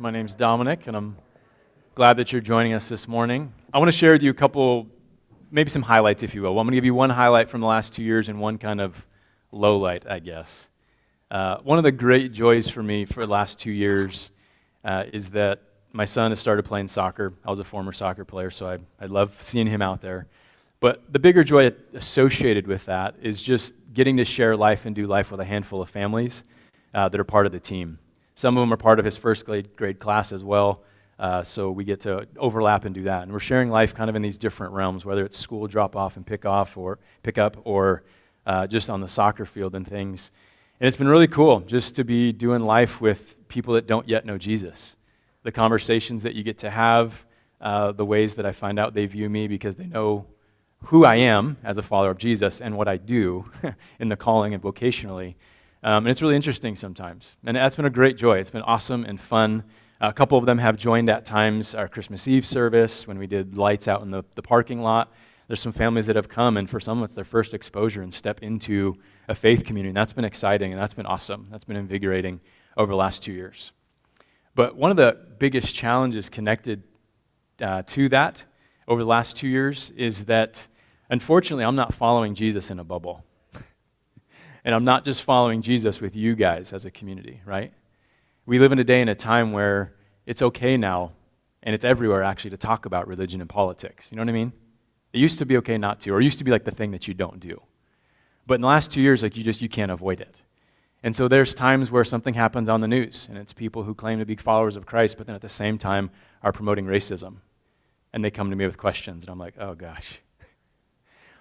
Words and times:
My 0.00 0.12
name's 0.12 0.36
Dominic, 0.36 0.86
and 0.86 0.96
I'm 0.96 1.16
glad 1.96 2.18
that 2.18 2.30
you're 2.30 2.40
joining 2.40 2.72
us 2.72 2.88
this 2.88 3.08
morning. 3.08 3.52
I 3.74 3.78
want 3.78 3.88
to 3.88 3.96
share 3.96 4.12
with 4.12 4.22
you 4.22 4.30
a 4.30 4.34
couple, 4.34 4.86
maybe 5.50 5.70
some 5.70 5.82
highlights, 5.82 6.22
if 6.22 6.36
you 6.36 6.42
will. 6.42 6.50
I'm 6.50 6.66
going 6.66 6.70
to 6.70 6.76
give 6.76 6.84
you 6.84 6.94
one 6.94 7.10
highlight 7.10 7.50
from 7.50 7.60
the 7.60 7.66
last 7.66 7.94
two 7.94 8.04
years 8.04 8.28
and 8.28 8.38
one 8.38 8.58
kind 8.58 8.80
of 8.80 9.04
low 9.50 9.76
light, 9.76 10.04
I 10.08 10.20
guess. 10.20 10.68
Uh, 11.32 11.56
one 11.64 11.78
of 11.78 11.84
the 11.84 11.90
great 11.90 12.30
joys 12.30 12.68
for 12.68 12.80
me 12.80 13.06
for 13.06 13.20
the 13.20 13.26
last 13.26 13.58
two 13.58 13.72
years 13.72 14.30
uh, 14.84 15.04
is 15.12 15.30
that 15.30 15.62
my 15.92 16.04
son 16.04 16.30
has 16.30 16.38
started 16.38 16.64
playing 16.64 16.86
soccer. 16.86 17.34
I 17.44 17.50
was 17.50 17.58
a 17.58 17.64
former 17.64 17.90
soccer 17.90 18.24
player, 18.24 18.50
so 18.52 18.68
I, 18.68 18.78
I 19.00 19.06
love 19.06 19.36
seeing 19.42 19.66
him 19.66 19.82
out 19.82 20.00
there. 20.00 20.28
But 20.78 21.12
the 21.12 21.18
bigger 21.18 21.42
joy 21.42 21.72
associated 21.94 22.68
with 22.68 22.84
that 22.86 23.16
is 23.20 23.42
just 23.42 23.74
getting 23.94 24.18
to 24.18 24.24
share 24.24 24.56
life 24.56 24.86
and 24.86 24.94
do 24.94 25.08
life 25.08 25.32
with 25.32 25.40
a 25.40 25.44
handful 25.44 25.82
of 25.82 25.90
families 25.90 26.44
uh, 26.94 27.08
that 27.08 27.18
are 27.18 27.24
part 27.24 27.46
of 27.46 27.52
the 27.52 27.58
team. 27.58 27.98
Some 28.38 28.56
of 28.56 28.62
them 28.62 28.72
are 28.72 28.76
part 28.76 29.00
of 29.00 29.04
his 29.04 29.16
first 29.16 29.44
grade, 29.46 29.74
grade 29.74 29.98
class 29.98 30.30
as 30.30 30.44
well. 30.44 30.84
Uh, 31.18 31.42
so 31.42 31.72
we 31.72 31.82
get 31.82 32.02
to 32.02 32.24
overlap 32.36 32.84
and 32.84 32.94
do 32.94 33.02
that. 33.02 33.24
And 33.24 33.32
we're 33.32 33.40
sharing 33.40 33.68
life 33.68 33.96
kind 33.96 34.08
of 34.08 34.14
in 34.14 34.22
these 34.22 34.38
different 34.38 34.74
realms, 34.74 35.04
whether 35.04 35.24
it's 35.24 35.36
school 35.36 35.66
drop 35.66 35.96
off 35.96 36.16
and 36.16 36.24
pick 36.24 36.46
off 36.46 36.76
or 36.76 37.00
pick 37.24 37.36
up 37.36 37.56
or 37.64 38.04
uh, 38.46 38.68
just 38.68 38.90
on 38.90 39.00
the 39.00 39.08
soccer 39.08 39.44
field 39.44 39.74
and 39.74 39.84
things. 39.84 40.30
And 40.78 40.86
it's 40.86 40.96
been 40.96 41.08
really 41.08 41.26
cool 41.26 41.58
just 41.62 41.96
to 41.96 42.04
be 42.04 42.30
doing 42.30 42.62
life 42.62 43.00
with 43.00 43.34
people 43.48 43.74
that 43.74 43.88
don't 43.88 44.08
yet 44.08 44.24
know 44.24 44.38
Jesus. 44.38 44.94
The 45.42 45.50
conversations 45.50 46.22
that 46.22 46.36
you 46.36 46.44
get 46.44 46.58
to 46.58 46.70
have, 46.70 47.26
uh, 47.60 47.90
the 47.90 48.04
ways 48.04 48.36
that 48.36 48.46
I 48.46 48.52
find 48.52 48.78
out 48.78 48.94
they 48.94 49.06
view 49.06 49.28
me 49.28 49.48
because 49.48 49.74
they 49.74 49.86
know 49.86 50.26
who 50.84 51.04
I 51.04 51.16
am 51.16 51.56
as 51.64 51.76
a 51.76 51.82
follower 51.82 52.10
of 52.10 52.18
Jesus 52.18 52.60
and 52.60 52.76
what 52.76 52.86
I 52.86 52.98
do 52.98 53.50
in 53.98 54.08
the 54.08 54.16
calling 54.16 54.54
and 54.54 54.62
vocationally. 54.62 55.34
Um, 55.82 56.04
and 56.04 56.08
it's 56.08 56.22
really 56.22 56.36
interesting 56.36 56.76
sometimes. 56.76 57.36
And 57.44 57.56
that's 57.56 57.76
been 57.76 57.84
a 57.84 57.90
great 57.90 58.16
joy. 58.16 58.38
It's 58.38 58.50
been 58.50 58.62
awesome 58.62 59.04
and 59.04 59.20
fun. 59.20 59.64
A 60.00 60.12
couple 60.12 60.38
of 60.38 60.46
them 60.46 60.58
have 60.58 60.76
joined 60.76 61.08
at 61.10 61.24
times 61.24 61.74
our 61.74 61.88
Christmas 61.88 62.28
Eve 62.28 62.46
service 62.46 63.06
when 63.06 63.18
we 63.18 63.26
did 63.26 63.56
lights 63.56 63.88
out 63.88 64.02
in 64.02 64.10
the, 64.10 64.24
the 64.34 64.42
parking 64.42 64.80
lot. 64.80 65.12
There's 65.48 65.60
some 65.60 65.72
families 65.72 66.06
that 66.06 66.16
have 66.16 66.28
come, 66.28 66.56
and 66.58 66.68
for 66.68 66.78
some, 66.78 67.02
it's 67.02 67.14
their 67.14 67.24
first 67.24 67.54
exposure 67.54 68.02
and 68.02 68.12
step 68.12 68.42
into 68.42 68.96
a 69.28 69.34
faith 69.34 69.64
community. 69.64 69.88
And 69.88 69.96
that's 69.96 70.12
been 70.12 70.24
exciting 70.24 70.72
and 70.72 70.80
that's 70.80 70.94
been 70.94 71.06
awesome. 71.06 71.48
That's 71.50 71.64
been 71.64 71.76
invigorating 71.76 72.40
over 72.76 72.92
the 72.92 72.96
last 72.96 73.22
two 73.22 73.32
years. 73.32 73.72
But 74.54 74.76
one 74.76 74.90
of 74.90 74.96
the 74.96 75.16
biggest 75.38 75.74
challenges 75.74 76.28
connected 76.28 76.82
uh, 77.60 77.82
to 77.86 78.08
that 78.10 78.44
over 78.86 79.00
the 79.02 79.08
last 79.08 79.36
two 79.36 79.48
years 79.48 79.90
is 79.96 80.24
that, 80.26 80.66
unfortunately, 81.10 81.64
I'm 81.64 81.76
not 81.76 81.94
following 81.94 82.34
Jesus 82.34 82.70
in 82.70 82.78
a 82.78 82.84
bubble. 82.84 83.24
And 84.64 84.74
I'm 84.74 84.84
not 84.84 85.04
just 85.04 85.22
following 85.22 85.62
Jesus 85.62 86.00
with 86.00 86.16
you 86.16 86.34
guys 86.34 86.72
as 86.72 86.84
a 86.84 86.90
community, 86.90 87.40
right? 87.44 87.72
We 88.46 88.58
live 88.58 88.72
in 88.72 88.78
a 88.78 88.84
day 88.84 89.00
and 89.00 89.10
a 89.10 89.14
time 89.14 89.52
where 89.52 89.94
it's 90.26 90.42
okay 90.42 90.76
now, 90.76 91.12
and 91.62 91.74
it's 91.74 91.84
everywhere 91.84 92.22
actually, 92.22 92.50
to 92.50 92.56
talk 92.56 92.86
about 92.86 93.08
religion 93.08 93.40
and 93.40 93.48
politics. 93.48 94.10
You 94.10 94.16
know 94.16 94.22
what 94.22 94.30
I 94.30 94.32
mean? 94.32 94.52
It 95.12 95.18
used 95.18 95.38
to 95.38 95.46
be 95.46 95.56
okay 95.58 95.78
not 95.78 96.00
to, 96.00 96.10
or 96.10 96.20
it 96.20 96.24
used 96.24 96.38
to 96.38 96.44
be 96.44 96.50
like 96.50 96.64
the 96.64 96.70
thing 96.70 96.90
that 96.90 97.08
you 97.08 97.14
don't 97.14 97.40
do. 97.40 97.62
But 98.46 98.54
in 98.54 98.60
the 98.60 98.66
last 98.66 98.90
two 98.90 99.02
years, 99.02 99.22
like 99.22 99.36
you 99.36 99.44
just 99.44 99.62
you 99.62 99.68
can't 99.68 99.90
avoid 99.90 100.20
it. 100.20 100.42
And 101.02 101.14
so 101.14 101.28
there's 101.28 101.54
times 101.54 101.90
where 101.90 102.04
something 102.04 102.34
happens 102.34 102.68
on 102.68 102.80
the 102.80 102.88
news, 102.88 103.26
and 103.28 103.38
it's 103.38 103.52
people 103.52 103.84
who 103.84 103.94
claim 103.94 104.18
to 104.18 104.26
be 104.26 104.36
followers 104.36 104.76
of 104.76 104.86
Christ, 104.86 105.16
but 105.16 105.26
then 105.26 105.36
at 105.36 105.42
the 105.42 105.48
same 105.48 105.78
time 105.78 106.10
are 106.42 106.52
promoting 106.52 106.86
racism. 106.86 107.36
And 108.12 108.24
they 108.24 108.30
come 108.30 108.50
to 108.50 108.56
me 108.56 108.66
with 108.66 108.78
questions, 108.78 109.22
and 109.22 109.30
I'm 109.30 109.38
like, 109.38 109.54
oh 109.58 109.74
gosh, 109.74 110.18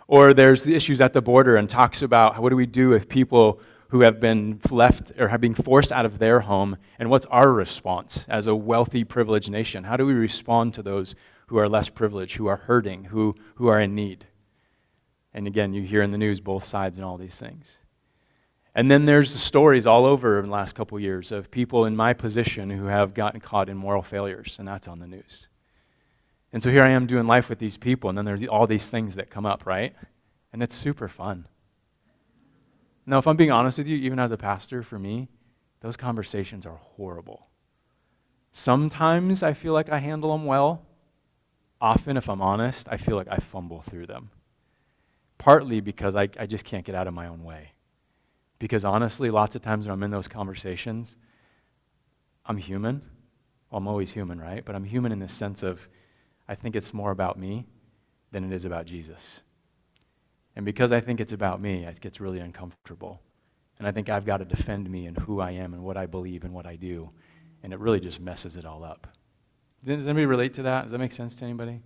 or 0.07 0.33
there's 0.33 0.63
the 0.63 0.75
issues 0.75 1.01
at 1.01 1.13
the 1.13 1.21
border 1.21 1.55
and 1.55 1.69
talks 1.69 2.01
about 2.01 2.41
what 2.41 2.49
do 2.49 2.55
we 2.55 2.65
do 2.65 2.89
with 2.89 3.09
people 3.09 3.59
who 3.89 4.01
have 4.01 4.19
been 4.19 4.59
left 4.69 5.11
or 5.17 5.29
have 5.29 5.41
been 5.41 5.53
forced 5.53 5.91
out 5.91 6.05
of 6.05 6.19
their 6.19 6.41
home, 6.41 6.77
and 6.99 7.09
what's 7.09 7.25
our 7.27 7.51
response 7.51 8.25
as 8.27 8.47
a 8.47 8.55
wealthy, 8.55 9.03
privileged 9.03 9.49
nation? 9.49 9.85
How 9.85 9.97
do 9.97 10.05
we 10.05 10.13
respond 10.13 10.73
to 10.73 10.83
those 10.83 11.15
who 11.47 11.57
are 11.57 11.69
less 11.69 11.89
privileged, 11.89 12.35
who 12.35 12.47
are 12.47 12.57
hurting, 12.57 13.05
who, 13.05 13.35
who 13.55 13.67
are 13.67 13.79
in 13.79 13.95
need? 13.95 14.25
And 15.33 15.47
again, 15.47 15.73
you 15.73 15.83
hear 15.83 16.01
in 16.01 16.11
the 16.11 16.17
news 16.17 16.41
both 16.41 16.65
sides 16.65 16.97
and 16.97 17.05
all 17.05 17.17
these 17.17 17.39
things. 17.39 17.77
And 18.75 18.91
then 18.91 19.05
there's 19.05 19.33
the 19.33 19.39
stories 19.39 19.87
all 19.87 20.05
over 20.05 20.39
in 20.39 20.45
the 20.45 20.51
last 20.51 20.75
couple 20.75 20.97
of 20.97 21.03
years 21.03 21.31
of 21.31 21.49
people 21.49 21.85
in 21.85 21.95
my 21.95 22.13
position 22.13 22.69
who 22.69 22.85
have 22.85 23.13
gotten 23.13 23.39
caught 23.39 23.69
in 23.69 23.77
moral 23.77 24.03
failures, 24.03 24.55
and 24.59 24.67
that's 24.67 24.87
on 24.87 24.99
the 24.99 25.07
news. 25.07 25.47
And 26.57 26.63
so 26.63 26.71
here 26.71 26.81
I 26.81 26.89
am 26.89 27.05
doing 27.05 27.27
life 27.27 27.49
with 27.49 27.59
these 27.59 27.77
people, 27.77 28.09
and 28.09 28.17
then 28.17 28.25
there's 28.25 28.43
all 28.47 28.65
these 28.65 28.89
things 28.89 29.13
that 29.13 29.29
come 29.29 29.45
up, 29.45 29.67
right? 29.67 29.93
And 30.51 30.63
it's 30.63 30.73
super 30.73 31.07
fun. 31.07 31.47
Now, 33.05 33.19
if 33.19 33.27
I'm 33.27 33.37
being 33.37 33.51
honest 33.51 33.77
with 33.77 33.85
you, 33.85 33.95
even 33.97 34.17
as 34.17 34.31
a 34.31 34.37
pastor, 34.37 34.81
for 34.81 34.97
me, 34.97 35.27
those 35.81 35.95
conversations 35.95 36.65
are 36.65 36.77
horrible. 36.77 37.45
Sometimes 38.51 39.43
I 39.43 39.53
feel 39.53 39.73
like 39.73 39.89
I 39.89 39.99
handle 39.99 40.31
them 40.31 40.45
well. 40.45 40.83
Often, 41.79 42.17
if 42.17 42.27
I'm 42.27 42.41
honest, 42.41 42.87
I 42.89 42.97
feel 42.97 43.17
like 43.17 43.27
I 43.29 43.37
fumble 43.37 43.83
through 43.83 44.07
them. 44.07 44.31
Partly 45.37 45.79
because 45.79 46.15
I, 46.15 46.27
I 46.39 46.47
just 46.47 46.65
can't 46.65 46.83
get 46.83 46.95
out 46.95 47.05
of 47.05 47.13
my 47.13 47.27
own 47.27 47.43
way. 47.43 47.73
Because 48.57 48.83
honestly, 48.83 49.29
lots 49.29 49.55
of 49.55 49.61
times 49.61 49.85
when 49.85 49.93
I'm 49.93 50.01
in 50.01 50.09
those 50.09 50.27
conversations, 50.27 51.17
I'm 52.47 52.57
human. 52.57 53.03
Well, 53.69 53.77
I'm 53.77 53.87
always 53.87 54.09
human, 54.09 54.41
right? 54.41 54.65
But 54.65 54.73
I'm 54.73 54.85
human 54.85 55.11
in 55.11 55.19
the 55.19 55.27
sense 55.27 55.61
of 55.61 55.87
I 56.47 56.55
think 56.55 56.75
it's 56.75 56.93
more 56.93 57.11
about 57.11 57.37
me 57.37 57.65
than 58.31 58.43
it 58.43 58.53
is 58.53 58.65
about 58.65 58.85
Jesus. 58.85 59.41
And 60.55 60.65
because 60.65 60.91
I 60.91 60.99
think 60.99 61.19
it's 61.19 61.33
about 61.33 61.61
me, 61.61 61.85
it 61.85 61.99
gets 62.01 62.19
really 62.19 62.39
uncomfortable. 62.39 63.21
And 63.79 63.87
I 63.87 63.91
think 63.91 64.09
I've 64.09 64.25
got 64.25 64.37
to 64.37 64.45
defend 64.45 64.89
me 64.89 65.05
and 65.05 65.17
who 65.17 65.39
I 65.39 65.51
am 65.51 65.73
and 65.73 65.83
what 65.83 65.97
I 65.97 66.07
believe 66.07 66.43
and 66.43 66.53
what 66.53 66.65
I 66.65 66.75
do. 66.75 67.11
And 67.63 67.73
it 67.73 67.79
really 67.79 67.99
just 67.99 68.19
messes 68.19 68.57
it 68.57 68.65
all 68.65 68.83
up. 68.83 69.07
Does 69.83 70.07
anybody 70.07 70.25
relate 70.25 70.53
to 70.55 70.63
that? 70.63 70.83
Does 70.83 70.91
that 70.91 70.97
make 70.97 71.11
sense 71.11 71.35
to 71.35 71.45
anybody? 71.45 71.81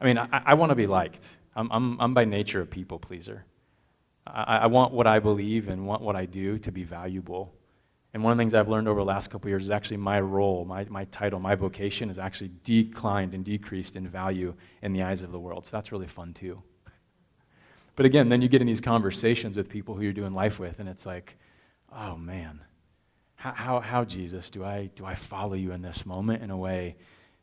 I 0.00 0.04
mean, 0.04 0.16
I, 0.16 0.28
I 0.32 0.54
want 0.54 0.70
to 0.70 0.76
be 0.76 0.86
liked. 0.86 1.28
I'm, 1.54 1.70
I'm, 1.70 2.00
I'm 2.00 2.14
by 2.14 2.24
nature 2.24 2.62
a 2.62 2.66
people 2.66 2.98
pleaser. 2.98 3.44
I, 4.26 4.58
I 4.58 4.66
want 4.66 4.92
what 4.92 5.06
I 5.06 5.18
believe 5.18 5.68
and 5.68 5.86
want 5.86 6.02
what 6.02 6.16
I 6.16 6.24
do 6.24 6.58
to 6.60 6.72
be 6.72 6.84
valuable. 6.84 7.52
And 8.14 8.22
one 8.24 8.32
of 8.32 8.38
the 8.38 8.42
things 8.42 8.54
I've 8.54 8.68
learned 8.68 8.88
over 8.88 9.00
the 9.00 9.06
last 9.06 9.30
couple 9.30 9.50
years 9.50 9.64
is 9.64 9.70
actually 9.70 9.98
my 9.98 10.20
role, 10.20 10.64
my, 10.64 10.84
my 10.84 11.04
title, 11.06 11.38
my 11.40 11.54
vocation 11.54 12.08
has 12.08 12.18
actually 12.18 12.50
declined 12.64 13.34
and 13.34 13.44
decreased 13.44 13.96
in 13.96 14.08
value 14.08 14.54
in 14.82 14.92
the 14.92 15.02
eyes 15.02 15.22
of 15.22 15.30
the 15.30 15.38
world. 15.38 15.66
So 15.66 15.76
that's 15.76 15.92
really 15.92 16.06
fun 16.06 16.34
too. 16.34 16.62
But 17.96 18.06
again, 18.06 18.28
then 18.28 18.40
you 18.40 18.48
get 18.48 18.60
in 18.60 18.68
these 18.68 18.80
conversations 18.80 19.56
with 19.56 19.68
people 19.68 19.96
who 19.96 20.02
you're 20.02 20.12
doing 20.12 20.32
life 20.32 20.60
with, 20.60 20.78
and 20.78 20.88
it's 20.88 21.04
like, 21.04 21.36
oh 21.92 22.16
man, 22.16 22.60
how, 23.34 23.52
how, 23.52 23.80
how, 23.80 24.04
Jesus, 24.04 24.50
do 24.50 24.64
I, 24.64 24.90
do 24.94 25.04
I 25.04 25.16
follow 25.16 25.54
you 25.54 25.72
in 25.72 25.82
this 25.82 26.06
moment 26.06 26.42
in 26.42 26.50
a 26.50 26.56
way 26.56 26.96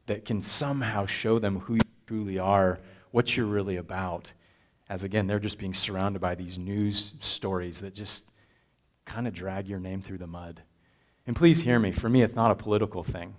that 0.05 0.23
can 0.23 0.41
somehow 0.41 1.05
show 1.05 1.39
them 1.39 1.59
who 1.59 1.73
you 1.73 1.81
truly 2.07 2.39
are, 2.39 2.79
what 3.11 3.35
you're 3.35 3.45
really 3.45 3.75
about? 3.75 4.31
As 4.87 5.03
again, 5.03 5.27
they're 5.27 5.39
just 5.39 5.57
being 5.57 5.73
surrounded 5.73 6.21
by 6.21 6.35
these 6.35 6.57
news 6.57 7.11
stories 7.19 7.81
that 7.81 7.93
just 7.93 8.31
kind 9.05 9.27
of 9.27 9.33
drag 9.33 9.67
your 9.67 9.79
name 9.79 10.01
through 10.01 10.17
the 10.17 10.27
mud. 10.27 10.61
And 11.27 11.35
please 11.35 11.61
hear 11.61 11.79
me. 11.79 11.91
For 11.91 12.09
me, 12.09 12.21
it's 12.21 12.35
not 12.35 12.51
a 12.51 12.55
political 12.55 13.03
thing. 13.03 13.35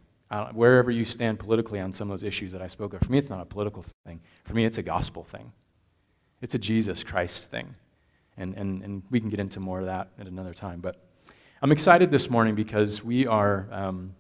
wherever 0.53 0.91
you 0.91 1.05
stand 1.05 1.39
politically 1.39 1.81
on 1.81 1.93
some 1.93 2.11
of 2.11 2.13
those 2.13 2.25
issues 2.25 2.53
that 2.53 2.63
I 2.63 2.67
spoke 2.67 2.95
of, 2.95 3.01
for 3.01 3.13
me, 3.13 3.19
it's 3.19 3.31
not 3.31 3.41
a 3.41 3.45
political 3.45 3.85
thing. 4.05 4.21
For 4.45 4.55
me, 4.55 4.65
it's 4.65 4.79
a 4.79 4.83
gospel 4.83 5.25
thing. 5.25 5.53
It's 6.41 6.55
a 6.55 6.59
Jesus 6.59 7.05
Christ 7.05 7.51
thing. 7.51 7.75
And, 8.37 8.55
and, 8.55 8.83
and 8.83 9.03
we 9.11 9.21
can 9.21 9.31
get 9.31 9.41
into 9.41 9.61
more 9.61 9.81
of 9.81 9.87
that 9.87 10.09
at 10.19 10.27
another 10.27 10.53
time. 10.53 10.81
But 10.81 11.03
I'm 11.63 11.73
excited 11.73 12.11
this 12.11 12.29
morning 12.29 12.55
because 12.55 13.03
we 13.03 13.27
are 13.27 13.67
um, 13.71 14.15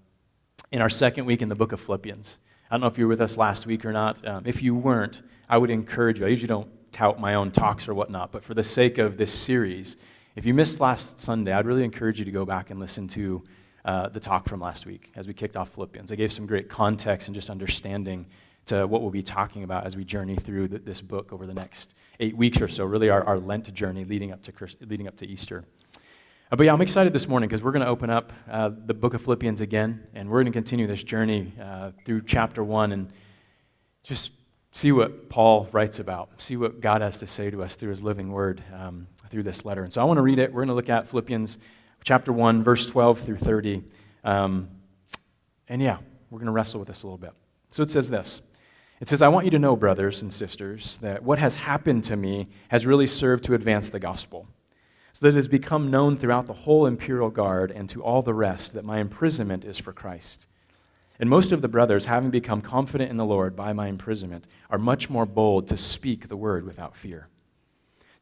in 0.72 0.80
our 0.80 0.88
second 0.88 1.26
week 1.26 1.42
in 1.42 1.48
the 1.48 1.54
book 1.54 1.72
of 1.72 1.80
Philippians. 1.80 2.38
I 2.70 2.74
don't 2.74 2.80
know 2.80 2.86
if 2.86 2.98
you 2.98 3.04
were 3.04 3.10
with 3.10 3.20
us 3.20 3.36
last 3.36 3.66
week 3.66 3.84
or 3.84 3.92
not. 3.92 4.26
Um, 4.26 4.42
if 4.46 4.62
you 4.62 4.74
weren't, 4.74 5.22
I 5.48 5.58
would 5.58 5.70
encourage 5.70 6.20
you. 6.20 6.26
I 6.26 6.30
usually 6.30 6.48
don't 6.48 6.68
tout 6.92 7.20
my 7.20 7.34
own 7.34 7.50
talks 7.50 7.88
or 7.88 7.94
whatnot, 7.94 8.32
but 8.32 8.42
for 8.42 8.54
the 8.54 8.64
sake 8.64 8.98
of 8.98 9.16
this 9.16 9.32
series, 9.32 9.96
if 10.36 10.44
you 10.44 10.52
missed 10.52 10.80
last 10.80 11.18
Sunday, 11.18 11.52
I'd 11.52 11.64
really 11.64 11.82
encourage 11.82 12.18
you 12.18 12.26
to 12.26 12.30
go 12.30 12.44
back 12.44 12.70
and 12.70 12.78
listen 12.78 13.08
to 13.08 13.42
uh, 13.86 14.10
the 14.10 14.20
talk 14.20 14.46
from 14.46 14.60
last 14.60 14.84
week 14.84 15.10
as 15.16 15.26
we 15.26 15.32
kicked 15.32 15.56
off 15.56 15.70
Philippians. 15.70 16.12
I 16.12 16.14
gave 16.14 16.30
some 16.30 16.44
great 16.46 16.68
context 16.68 17.28
and 17.28 17.34
just 17.34 17.48
understanding 17.48 18.26
to 18.66 18.86
what 18.86 19.00
we'll 19.00 19.10
be 19.10 19.22
talking 19.22 19.62
about 19.64 19.86
as 19.86 19.96
we 19.96 20.04
journey 20.04 20.36
through 20.36 20.68
the, 20.68 20.78
this 20.78 21.00
book 21.00 21.32
over 21.32 21.46
the 21.46 21.54
next 21.54 21.94
eight 22.20 22.36
weeks 22.36 22.60
or 22.60 22.68
so, 22.68 22.84
really 22.84 23.08
our, 23.08 23.24
our 23.24 23.38
Lent 23.38 23.72
journey 23.72 24.04
leading 24.04 24.30
up 24.30 24.42
to, 24.42 24.52
leading 24.82 25.08
up 25.08 25.16
to 25.16 25.26
Easter. 25.26 25.64
Uh, 26.52 26.56
but 26.56 26.66
yeah, 26.66 26.72
I'm 26.72 26.82
excited 26.82 27.14
this 27.14 27.26
morning 27.26 27.48
because 27.48 27.62
we're 27.62 27.72
going 27.72 27.84
to 27.84 27.90
open 27.90 28.10
up 28.10 28.32
uh, 28.50 28.70
the 28.84 28.94
book 28.94 29.14
of 29.14 29.22
Philippians 29.22 29.62
again, 29.62 30.06
and 30.14 30.28
we're 30.28 30.42
going 30.42 30.52
to 30.52 30.56
continue 30.56 30.86
this 30.86 31.02
journey 31.02 31.54
uh, 31.62 31.92
through 32.04 32.22
chapter 32.22 32.62
one 32.62 32.92
and 32.92 33.10
just 34.02 34.32
see 34.72 34.92
what 34.92 35.30
Paul 35.30 35.66
writes 35.72 35.98
about, 35.98 36.42
see 36.42 36.58
what 36.58 36.82
God 36.82 37.00
has 37.00 37.16
to 37.18 37.26
say 37.26 37.50
to 37.50 37.62
us 37.62 37.74
through 37.74 37.90
his 37.90 38.02
living 38.02 38.30
word. 38.32 38.62
Um, 38.74 39.06
through 39.30 39.42
this 39.44 39.64
letter. 39.64 39.84
And 39.84 39.92
so 39.92 40.00
I 40.00 40.04
want 40.04 40.18
to 40.18 40.22
read 40.22 40.38
it. 40.38 40.52
We're 40.52 40.60
going 40.60 40.68
to 40.68 40.74
look 40.74 40.88
at 40.88 41.08
Philippians 41.08 41.58
chapter 42.04 42.32
1, 42.32 42.62
verse 42.62 42.86
12 42.86 43.20
through 43.20 43.38
30. 43.38 43.82
Um, 44.24 44.68
and 45.68 45.82
yeah, 45.82 45.98
we're 46.30 46.38
going 46.38 46.46
to 46.46 46.52
wrestle 46.52 46.80
with 46.80 46.88
this 46.88 47.02
a 47.02 47.06
little 47.06 47.18
bit. 47.18 47.32
So 47.70 47.82
it 47.82 47.90
says 47.90 48.08
this 48.08 48.42
It 49.00 49.08
says, 49.08 49.22
I 49.22 49.28
want 49.28 49.44
you 49.44 49.50
to 49.52 49.58
know, 49.58 49.76
brothers 49.76 50.22
and 50.22 50.32
sisters, 50.32 50.98
that 51.02 51.22
what 51.22 51.38
has 51.38 51.54
happened 51.54 52.04
to 52.04 52.16
me 52.16 52.48
has 52.68 52.86
really 52.86 53.06
served 53.06 53.44
to 53.44 53.54
advance 53.54 53.88
the 53.88 54.00
gospel. 54.00 54.46
So 55.12 55.26
that 55.26 55.34
it 55.34 55.36
has 55.36 55.48
become 55.48 55.90
known 55.90 56.18
throughout 56.18 56.46
the 56.46 56.52
whole 56.52 56.84
imperial 56.84 57.30
guard 57.30 57.70
and 57.70 57.88
to 57.88 58.02
all 58.02 58.20
the 58.20 58.34
rest 58.34 58.74
that 58.74 58.84
my 58.84 58.98
imprisonment 58.98 59.64
is 59.64 59.78
for 59.78 59.94
Christ. 59.94 60.46
And 61.18 61.30
most 61.30 61.52
of 61.52 61.62
the 61.62 61.68
brothers, 61.68 62.04
having 62.04 62.30
become 62.30 62.60
confident 62.60 63.10
in 63.10 63.16
the 63.16 63.24
Lord 63.24 63.56
by 63.56 63.72
my 63.72 63.88
imprisonment, 63.88 64.46
are 64.68 64.78
much 64.78 65.08
more 65.08 65.24
bold 65.24 65.68
to 65.68 65.76
speak 65.78 66.28
the 66.28 66.36
word 66.36 66.66
without 66.66 66.94
fear. 66.94 67.28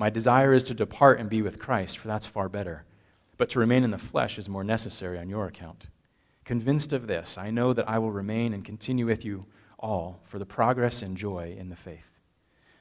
My 0.00 0.08
desire 0.08 0.54
is 0.54 0.64
to 0.64 0.72
depart 0.72 1.20
and 1.20 1.28
be 1.28 1.42
with 1.42 1.58
Christ, 1.58 1.98
for 1.98 2.08
that's 2.08 2.24
far 2.24 2.48
better. 2.48 2.86
But 3.36 3.50
to 3.50 3.58
remain 3.58 3.84
in 3.84 3.90
the 3.90 3.98
flesh 3.98 4.38
is 4.38 4.48
more 4.48 4.64
necessary 4.64 5.18
on 5.18 5.28
your 5.28 5.46
account. 5.46 5.88
Convinced 6.46 6.94
of 6.94 7.06
this, 7.06 7.36
I 7.36 7.50
know 7.50 7.74
that 7.74 7.86
I 7.86 7.98
will 7.98 8.10
remain 8.10 8.54
and 8.54 8.64
continue 8.64 9.04
with 9.04 9.26
you 9.26 9.44
all 9.78 10.22
for 10.24 10.38
the 10.38 10.46
progress 10.46 11.02
and 11.02 11.18
joy 11.18 11.54
in 11.58 11.68
the 11.68 11.76
faith, 11.76 12.18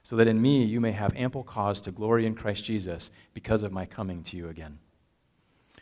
so 0.01 0.15
that 0.15 0.29
in 0.29 0.41
me 0.41 0.63
you 0.63 0.79
may 0.79 0.93
have 0.93 1.13
ample 1.13 1.43
cause 1.43 1.81
to 1.81 1.91
glory 1.91 2.25
in 2.25 2.35
Christ 2.35 2.63
Jesus 2.63 3.11
because 3.33 3.63
of 3.63 3.73
my 3.73 3.85
coming 3.85 4.23
to 4.23 4.37
you 4.37 4.47
again. 4.47 4.79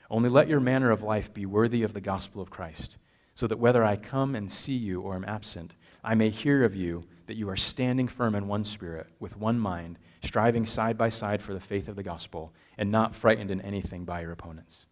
Only 0.09 0.29
let 0.29 0.47
your 0.47 0.59
manner 0.59 0.89
of 0.89 1.03
life 1.03 1.31
be 1.35 1.45
worthy 1.45 1.83
of 1.83 1.93
the 1.93 2.01
gospel 2.01 2.41
of 2.41 2.49
Christ, 2.49 2.97
so 3.35 3.45
that 3.45 3.59
whether 3.59 3.85
I 3.85 3.95
come 3.95 4.33
and 4.33 4.51
see 4.51 4.75
you 4.75 5.01
or 5.01 5.13
am 5.13 5.25
absent, 5.25 5.75
I 6.03 6.15
may 6.15 6.31
hear 6.31 6.63
of 6.63 6.75
you 6.75 7.03
that 7.27 7.37
you 7.37 7.47
are 7.47 7.55
standing 7.55 8.07
firm 8.07 8.33
in 8.33 8.47
one 8.47 8.63
spirit, 8.63 9.05
with 9.19 9.37
one 9.37 9.59
mind 9.59 9.99
striving 10.23 10.65
side 10.65 10.97
by 10.97 11.09
side 11.09 11.41
for 11.41 11.53
the 11.53 11.59
faith 11.59 11.87
of 11.87 11.95
the 11.95 12.03
gospel, 12.03 12.53
and 12.77 12.91
not 12.91 13.15
frightened 13.15 13.51
in 13.51 13.61
anything 13.61 14.05
by 14.05 14.21
your 14.21 14.31
opponents. 14.31 14.87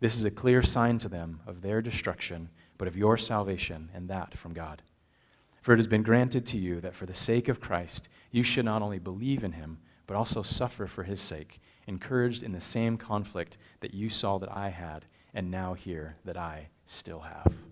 This 0.00 0.16
is 0.16 0.24
a 0.24 0.30
clear 0.30 0.62
sign 0.62 0.98
to 0.98 1.08
them 1.08 1.40
of 1.46 1.62
their 1.62 1.80
destruction, 1.80 2.50
but 2.76 2.88
of 2.88 2.96
your 2.96 3.16
salvation, 3.16 3.90
and 3.94 4.08
that 4.08 4.36
from 4.36 4.52
God. 4.52 4.82
For 5.62 5.72
it 5.72 5.78
has 5.78 5.86
been 5.86 6.02
granted 6.02 6.44
to 6.46 6.58
you 6.58 6.80
that 6.82 6.94
for 6.94 7.06
the 7.06 7.14
sake 7.14 7.48
of 7.48 7.60
Christ, 7.60 8.08
you 8.30 8.42
should 8.42 8.66
not 8.66 8.82
only 8.82 8.98
believe 8.98 9.44
in 9.44 9.52
him, 9.52 9.78
but 10.06 10.16
also 10.16 10.42
suffer 10.42 10.86
for 10.86 11.04
his 11.04 11.22
sake, 11.22 11.58
encouraged 11.86 12.42
in 12.42 12.52
the 12.52 12.60
same 12.60 12.98
conflict 12.98 13.56
that 13.80 13.94
you 13.94 14.10
saw 14.10 14.38
that 14.38 14.54
I 14.54 14.68
had, 14.68 15.06
and 15.32 15.50
now 15.50 15.72
hear 15.72 16.16
that 16.24 16.36
I 16.36 16.68
still 16.84 17.20
have. 17.20 17.63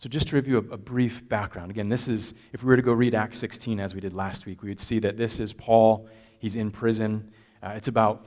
So, 0.00 0.08
just 0.08 0.28
to 0.28 0.36
review 0.36 0.58
a, 0.58 0.74
a, 0.74 0.76
brief 0.76 1.28
background. 1.28 1.72
Again, 1.72 1.88
this 1.88 2.06
is, 2.06 2.32
if 2.52 2.62
we 2.62 2.68
were 2.68 2.76
to 2.76 2.82
go 2.82 2.92
read 2.92 3.16
Acts 3.16 3.36
16 3.38 3.80
as 3.80 3.96
we 3.96 4.00
did 4.00 4.12
last 4.12 4.46
week, 4.46 4.62
we 4.62 4.68
would 4.68 4.78
see 4.78 5.00
that 5.00 5.16
this 5.16 5.40
is 5.40 5.52
Paul. 5.52 6.08
He's 6.38 6.54
in 6.54 6.70
prison. 6.70 7.32
Uh, 7.60 7.70
it's 7.70 7.88
about 7.88 8.24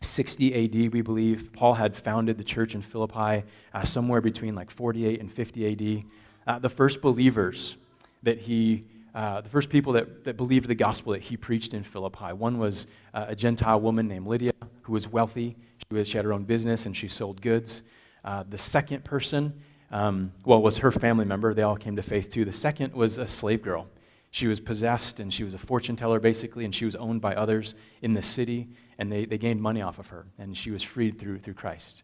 60 0.00 0.64
AD, 0.64 0.94
we 0.94 1.02
believe. 1.02 1.52
Paul 1.52 1.74
had 1.74 1.94
founded 1.94 2.38
the 2.38 2.44
church 2.44 2.74
in 2.74 2.80
Philippi 2.80 3.44
uh, 3.74 3.84
somewhere 3.84 4.22
between 4.22 4.54
like 4.54 4.70
48 4.70 5.20
and 5.20 5.30
50 5.30 5.72
AD. 5.72 6.04
Uh, 6.46 6.58
the 6.58 6.70
first 6.70 7.02
believers 7.02 7.76
that 8.22 8.38
he, 8.38 8.86
uh, 9.14 9.42
the 9.42 9.50
first 9.50 9.68
people 9.68 9.92
that, 9.92 10.24
that 10.24 10.38
believed 10.38 10.68
the 10.68 10.74
gospel 10.74 11.12
that 11.12 11.20
he 11.20 11.36
preached 11.36 11.74
in 11.74 11.82
Philippi, 11.82 12.32
one 12.32 12.58
was 12.58 12.86
uh, 13.12 13.26
a 13.28 13.36
Gentile 13.36 13.78
woman 13.78 14.08
named 14.08 14.26
Lydia 14.26 14.52
who 14.80 14.94
was 14.94 15.06
wealthy. 15.06 15.54
She, 15.76 15.94
was, 15.94 16.08
she 16.08 16.16
had 16.16 16.24
her 16.24 16.32
own 16.32 16.44
business 16.44 16.86
and 16.86 16.96
she 16.96 17.08
sold 17.08 17.42
goods. 17.42 17.82
Uh, 18.24 18.44
the 18.48 18.56
second 18.56 19.04
person 19.04 19.52
um, 19.90 20.32
well, 20.44 20.60
was 20.60 20.78
her 20.78 20.92
family 20.92 21.24
member. 21.24 21.54
They 21.54 21.62
all 21.62 21.76
came 21.76 21.96
to 21.96 22.02
faith 22.02 22.30
too. 22.30 22.44
The 22.44 22.52
second 22.52 22.92
was 22.92 23.18
a 23.18 23.26
slave 23.26 23.62
girl. 23.62 23.86
She 24.30 24.46
was 24.46 24.60
possessed 24.60 25.20
and 25.20 25.32
she 25.32 25.44
was 25.44 25.54
a 25.54 25.58
fortune 25.58 25.96
teller 25.96 26.20
basically, 26.20 26.64
and 26.64 26.74
she 26.74 26.84
was 26.84 26.94
owned 26.96 27.20
by 27.20 27.34
others 27.34 27.74
in 28.02 28.14
the 28.14 28.22
city, 28.22 28.68
and 28.98 29.10
they, 29.10 29.24
they 29.24 29.38
gained 29.38 29.62
money 29.62 29.80
off 29.80 29.98
of 29.98 30.08
her, 30.08 30.26
and 30.38 30.56
she 30.56 30.70
was 30.70 30.82
freed 30.82 31.18
through, 31.18 31.38
through 31.38 31.54
Christ. 31.54 32.02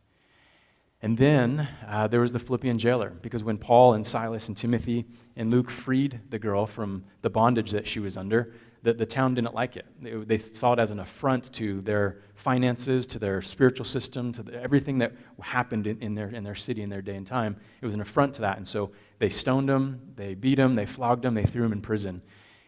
And 1.03 1.19
then 1.19 1.69
uh, 1.87 2.07
there 2.07 2.21
was 2.21 2.33
the 2.33 2.39
Philippian 2.39 2.79
jailer, 2.79 3.11
because 3.11 3.45
when 3.45 3.59
Paul 3.59 3.93
and 3.93 4.07
Silas 4.07 4.49
and 4.49 4.57
Timothy 4.57 5.05
and 5.37 5.51
Luke 5.51 5.69
freed 5.69 6.19
the 6.31 6.39
girl 6.39 6.67
from 6.67 7.05
the 7.21 7.29
bondage 7.29 7.73
that 7.73 7.87
she 7.87 8.01
was 8.01 8.17
under, 8.17 8.55
the, 8.93 9.07
town 9.07 9.35
didn't 9.35 9.55
like 9.55 9.77
it. 9.77 9.87
They, 10.01 10.13
they, 10.13 10.39
saw 10.39 10.75
it 10.75 10.79
as 10.79 10.91
an 10.91 11.01
affront 11.01 11.51
to 11.55 11.81
their 11.81 12.19
finances, 12.35 13.07
to 13.09 13.19
their 13.19 13.41
spiritual 13.41 13.87
system, 13.87 14.31
to 14.33 14.43
the, 14.43 14.61
everything 14.61 14.99
that 14.99 15.15
happened 15.41 15.87
in, 15.87 16.01
in, 16.03 16.15
their, 16.15 16.29
in 16.29 16.45
their 16.45 16.55
city 16.55 16.83
in 16.83 16.91
their 16.91 17.01
day 17.01 17.17
and 17.17 17.27
time. 17.27 17.57
It 17.81 17.87
was 17.87 17.95
an 17.95 18.03
affront 18.03 18.35
to 18.35 18.43
that. 18.43 18.59
And 18.59 18.69
so 18.69 18.91
they 19.19 19.31
stoned 19.31 19.71
him, 19.71 20.13
they 20.17 20.35
beat 20.35 20.59
him, 20.59 20.75
they 20.75 20.85
flogged 20.85 21.25
him, 21.25 21.33
they 21.33 21.45
threw 21.45 21.65
him 21.65 21.73
in 21.73 21.81
prison. 21.81 22.21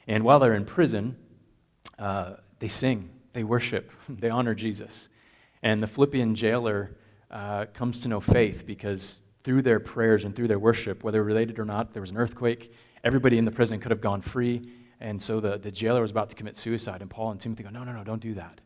And 0.07 0.25
while 0.25 0.39
they're 0.39 0.55
in 0.55 0.65
prison, 0.65 1.17
uh, 1.99 2.37
they 2.61 2.69
sing, 2.69 3.11
they 3.35 3.45
worship, 3.45 3.93
they 4.09 4.31
honor 4.31 4.55
Jesus. 4.55 5.11
And 5.63 5.83
the 5.83 5.87
Philippian 5.87 6.35
jailer 6.35 6.97
uh, 7.31 7.67
comes 7.75 8.01
to 8.01 8.09
know 8.09 8.21
faith 8.21 8.65
because 8.67 9.19
through 9.45 9.63
their 9.63 9.81
prayers 9.81 10.25
and 10.25 10.35
through 10.35 10.49
their 10.49 10.59
worship, 10.59 11.05
whether 11.05 11.23
related 11.23 11.59
or 11.59 11.67
not, 11.67 11.93
there 11.93 12.01
was 12.01 12.11
an 12.11 12.17
earthquake. 12.17 12.73
Everybody 13.05 13.37
in 13.37 13.45
the 13.45 13.51
prison 13.51 13.81
could 13.81 13.91
have 13.91 14.01
gone 14.01 14.23
free 14.23 14.71
and 15.00 15.20
so 15.20 15.40
the, 15.40 15.58
the 15.58 15.70
jailer 15.70 16.00
was 16.00 16.10
about 16.10 16.31
to 16.31 16.37
commit 16.37 16.56
suicide, 16.56 17.02
and 17.02 17.10
Paul 17.10 17.31
and 17.31 17.40
Timothy 17.40 17.62
go, 17.62 17.70
No, 17.70 17.84
no, 17.84 17.93
no, 17.93 18.04
don't 18.04 18.20
do 18.20 18.34
that. 18.34 18.60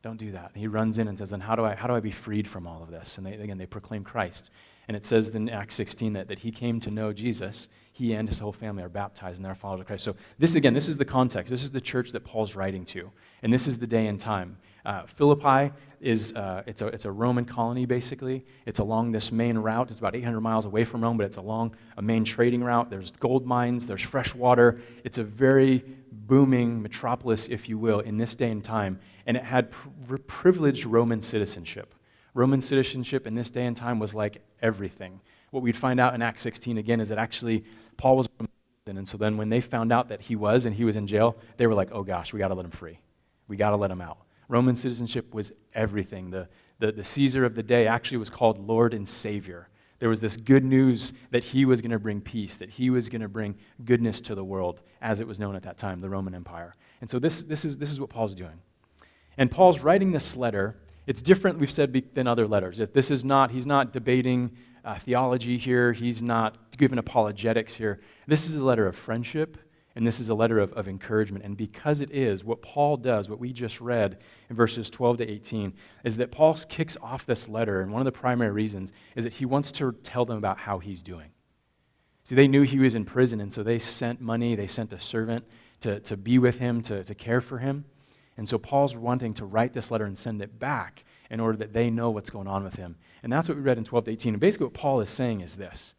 Don't 0.00 0.16
do 0.16 0.30
that. 0.30 0.52
And 0.54 0.60
he 0.60 0.68
runs 0.68 0.98
in 0.98 1.08
and 1.08 1.18
says, 1.18 1.30
Then 1.30 1.40
how 1.40 1.56
do 1.56 1.64
I, 1.64 1.74
how 1.74 1.88
do 1.88 1.94
I 1.94 2.00
be 2.00 2.12
freed 2.12 2.48
from 2.48 2.66
all 2.66 2.82
of 2.82 2.90
this? 2.90 3.18
And 3.18 3.26
they, 3.26 3.34
again, 3.34 3.58
they 3.58 3.66
proclaim 3.66 4.04
Christ. 4.04 4.50
And 4.86 4.96
it 4.96 5.04
says 5.04 5.28
in 5.30 5.48
Acts 5.50 5.74
16 5.74 6.14
that, 6.14 6.28
that 6.28 6.38
he 6.38 6.50
came 6.50 6.80
to 6.80 6.90
know 6.90 7.12
Jesus. 7.12 7.68
He 7.92 8.14
and 8.14 8.28
his 8.28 8.38
whole 8.38 8.52
family 8.52 8.82
are 8.82 8.88
baptized 8.88 9.38
and 9.38 9.44
they're 9.44 9.54
followers 9.54 9.80
of 9.80 9.86
Christ. 9.86 10.04
So, 10.04 10.14
this 10.38 10.54
again, 10.54 10.72
this 10.72 10.88
is 10.88 10.96
the 10.96 11.04
context. 11.04 11.50
This 11.50 11.64
is 11.64 11.72
the 11.72 11.80
church 11.80 12.12
that 12.12 12.24
Paul's 12.24 12.54
writing 12.54 12.84
to. 12.86 13.10
And 13.42 13.52
this 13.52 13.66
is 13.66 13.76
the 13.78 13.86
day 13.86 14.06
and 14.06 14.18
time. 14.20 14.56
Uh, 14.86 15.04
Philippi 15.04 15.74
is 16.00 16.32
uh, 16.34 16.62
it's, 16.66 16.80
a, 16.80 16.86
it's 16.88 17.04
a 17.04 17.10
Roman 17.10 17.44
colony, 17.44 17.86
basically. 17.86 18.44
It's 18.66 18.78
along 18.78 19.12
this 19.12 19.32
main 19.32 19.58
route. 19.58 19.90
It's 19.90 19.98
about 19.98 20.14
800 20.14 20.40
miles 20.40 20.64
away 20.64 20.84
from 20.84 21.02
Rome, 21.02 21.16
but 21.16 21.26
it's 21.26 21.36
along 21.36 21.74
a 21.96 22.02
main 22.02 22.24
trading 22.24 22.62
route. 22.62 22.90
There's 22.90 23.10
gold 23.10 23.46
mines, 23.46 23.86
there's 23.86 24.02
fresh 24.02 24.34
water. 24.34 24.80
It's 25.04 25.18
a 25.18 25.24
very 25.24 25.84
booming 26.10 26.82
metropolis, 26.82 27.48
if 27.48 27.68
you 27.68 27.78
will, 27.78 28.00
in 28.00 28.16
this 28.16 28.34
day 28.34 28.50
and 28.50 28.62
time. 28.62 29.00
And 29.26 29.36
it 29.36 29.44
had 29.44 29.70
pr- 29.70 30.16
privileged 30.26 30.84
Roman 30.84 31.22
citizenship. 31.22 31.94
Roman 32.34 32.60
citizenship 32.60 33.26
in 33.26 33.34
this 33.34 33.50
day 33.50 33.66
and 33.66 33.76
time 33.76 33.98
was 33.98 34.14
like 34.14 34.42
everything. 34.62 35.20
What 35.50 35.62
we'd 35.62 35.76
find 35.76 35.98
out 35.98 36.14
in 36.14 36.22
Acts 36.22 36.42
16 36.42 36.78
again 36.78 37.00
is 37.00 37.08
that 37.08 37.18
actually 37.18 37.64
Paul 37.96 38.16
was 38.16 38.28
and 38.86 39.06
so 39.06 39.18
then 39.18 39.36
when 39.36 39.50
they 39.50 39.60
found 39.60 39.92
out 39.92 40.08
that 40.08 40.22
he 40.22 40.34
was 40.34 40.64
and 40.64 40.74
he 40.74 40.84
was 40.84 40.96
in 40.96 41.06
jail, 41.06 41.36
they 41.58 41.66
were 41.66 41.74
like, 41.74 41.90
oh 41.92 42.02
gosh, 42.02 42.32
we 42.32 42.38
got 42.38 42.48
to 42.48 42.54
let 42.54 42.64
him 42.64 42.70
free. 42.70 42.98
We 43.46 43.56
got 43.56 43.70
to 43.70 43.76
let 43.76 43.90
him 43.90 44.00
out. 44.00 44.18
Roman 44.48 44.74
citizenship 44.74 45.34
was 45.34 45.52
everything. 45.74 46.30
The, 46.30 46.48
the, 46.78 46.92
the 46.92 47.04
Caesar 47.04 47.44
of 47.44 47.54
the 47.54 47.62
day 47.62 47.86
actually 47.86 48.18
was 48.18 48.30
called 48.30 48.58
Lord 48.58 48.94
and 48.94 49.08
Savior. 49.08 49.68
There 49.98 50.08
was 50.08 50.20
this 50.20 50.36
good 50.36 50.64
news 50.64 51.12
that 51.30 51.42
he 51.42 51.64
was 51.64 51.80
going 51.80 51.90
to 51.90 51.98
bring 51.98 52.20
peace, 52.20 52.56
that 52.56 52.70
he 52.70 52.88
was 52.88 53.08
going 53.08 53.20
to 53.20 53.28
bring 53.28 53.56
goodness 53.84 54.20
to 54.22 54.34
the 54.34 54.44
world, 54.44 54.80
as 55.02 55.20
it 55.20 55.26
was 55.26 55.40
known 55.40 55.56
at 55.56 55.62
that 55.64 55.76
time, 55.76 56.00
the 56.00 56.08
Roman 56.08 56.34
Empire. 56.34 56.74
And 57.00 57.10
so 57.10 57.18
this, 57.18 57.44
this, 57.44 57.64
is, 57.64 57.76
this 57.76 57.90
is 57.90 58.00
what 58.00 58.08
Paul's 58.08 58.34
doing. 58.34 58.60
And 59.36 59.50
Paul's 59.50 59.80
writing 59.80 60.12
this 60.12 60.36
letter. 60.36 60.76
It's 61.06 61.20
different, 61.20 61.58
we've 61.58 61.70
said, 61.70 62.02
than 62.14 62.26
other 62.26 62.46
letters. 62.46 62.80
This 62.92 63.10
is 63.10 63.24
not, 63.24 63.50
he's 63.50 63.66
not 63.66 63.92
debating 63.92 64.56
uh, 64.84 64.98
theology 64.98 65.58
here, 65.58 65.92
he's 65.92 66.22
not 66.22 66.76
giving 66.76 66.98
apologetics 66.98 67.74
here. 67.74 68.00
This 68.26 68.48
is 68.48 68.54
a 68.56 68.62
letter 68.62 68.86
of 68.86 68.96
friendship 68.96 69.58
and 69.98 70.06
this 70.06 70.20
is 70.20 70.28
a 70.28 70.34
letter 70.34 70.60
of, 70.60 70.72
of 70.74 70.86
encouragement. 70.86 71.44
And 71.44 71.56
because 71.56 72.00
it 72.00 72.12
is, 72.12 72.44
what 72.44 72.62
Paul 72.62 72.96
does, 72.96 73.28
what 73.28 73.40
we 73.40 73.52
just 73.52 73.80
read 73.80 74.18
in 74.48 74.54
verses 74.54 74.88
12 74.90 75.16
to 75.18 75.28
18, 75.28 75.74
is 76.04 76.18
that 76.18 76.30
Paul 76.30 76.54
kicks 76.68 76.96
off 77.02 77.26
this 77.26 77.48
letter. 77.48 77.80
And 77.80 77.90
one 77.90 78.00
of 78.00 78.04
the 78.04 78.12
primary 78.12 78.52
reasons 78.52 78.92
is 79.16 79.24
that 79.24 79.32
he 79.32 79.44
wants 79.44 79.72
to 79.72 79.90
tell 80.04 80.24
them 80.24 80.38
about 80.38 80.56
how 80.56 80.78
he's 80.78 81.02
doing. 81.02 81.32
See, 82.22 82.36
they 82.36 82.46
knew 82.46 82.62
he 82.62 82.78
was 82.78 82.94
in 82.94 83.04
prison, 83.04 83.40
and 83.40 83.52
so 83.52 83.64
they 83.64 83.80
sent 83.80 84.20
money, 84.20 84.54
they 84.54 84.68
sent 84.68 84.92
a 84.92 85.00
servant 85.00 85.44
to, 85.80 85.98
to 85.98 86.16
be 86.16 86.38
with 86.38 86.60
him, 86.60 86.80
to, 86.82 87.02
to 87.02 87.14
care 87.16 87.40
for 87.40 87.58
him. 87.58 87.84
And 88.36 88.48
so 88.48 88.56
Paul's 88.56 88.94
wanting 88.94 89.34
to 89.34 89.46
write 89.46 89.72
this 89.72 89.90
letter 89.90 90.04
and 90.04 90.16
send 90.16 90.40
it 90.40 90.60
back 90.60 91.02
in 91.28 91.40
order 91.40 91.58
that 91.58 91.72
they 91.72 91.90
know 91.90 92.10
what's 92.10 92.30
going 92.30 92.46
on 92.46 92.62
with 92.62 92.76
him. 92.76 92.94
And 93.24 93.32
that's 93.32 93.48
what 93.48 93.56
we 93.56 93.64
read 93.64 93.78
in 93.78 93.84
12 93.84 94.04
to 94.04 94.10
18. 94.12 94.34
And 94.34 94.40
basically, 94.40 94.66
what 94.66 94.74
Paul 94.74 95.00
is 95.00 95.10
saying 95.10 95.40
is 95.40 95.56
this 95.56 95.96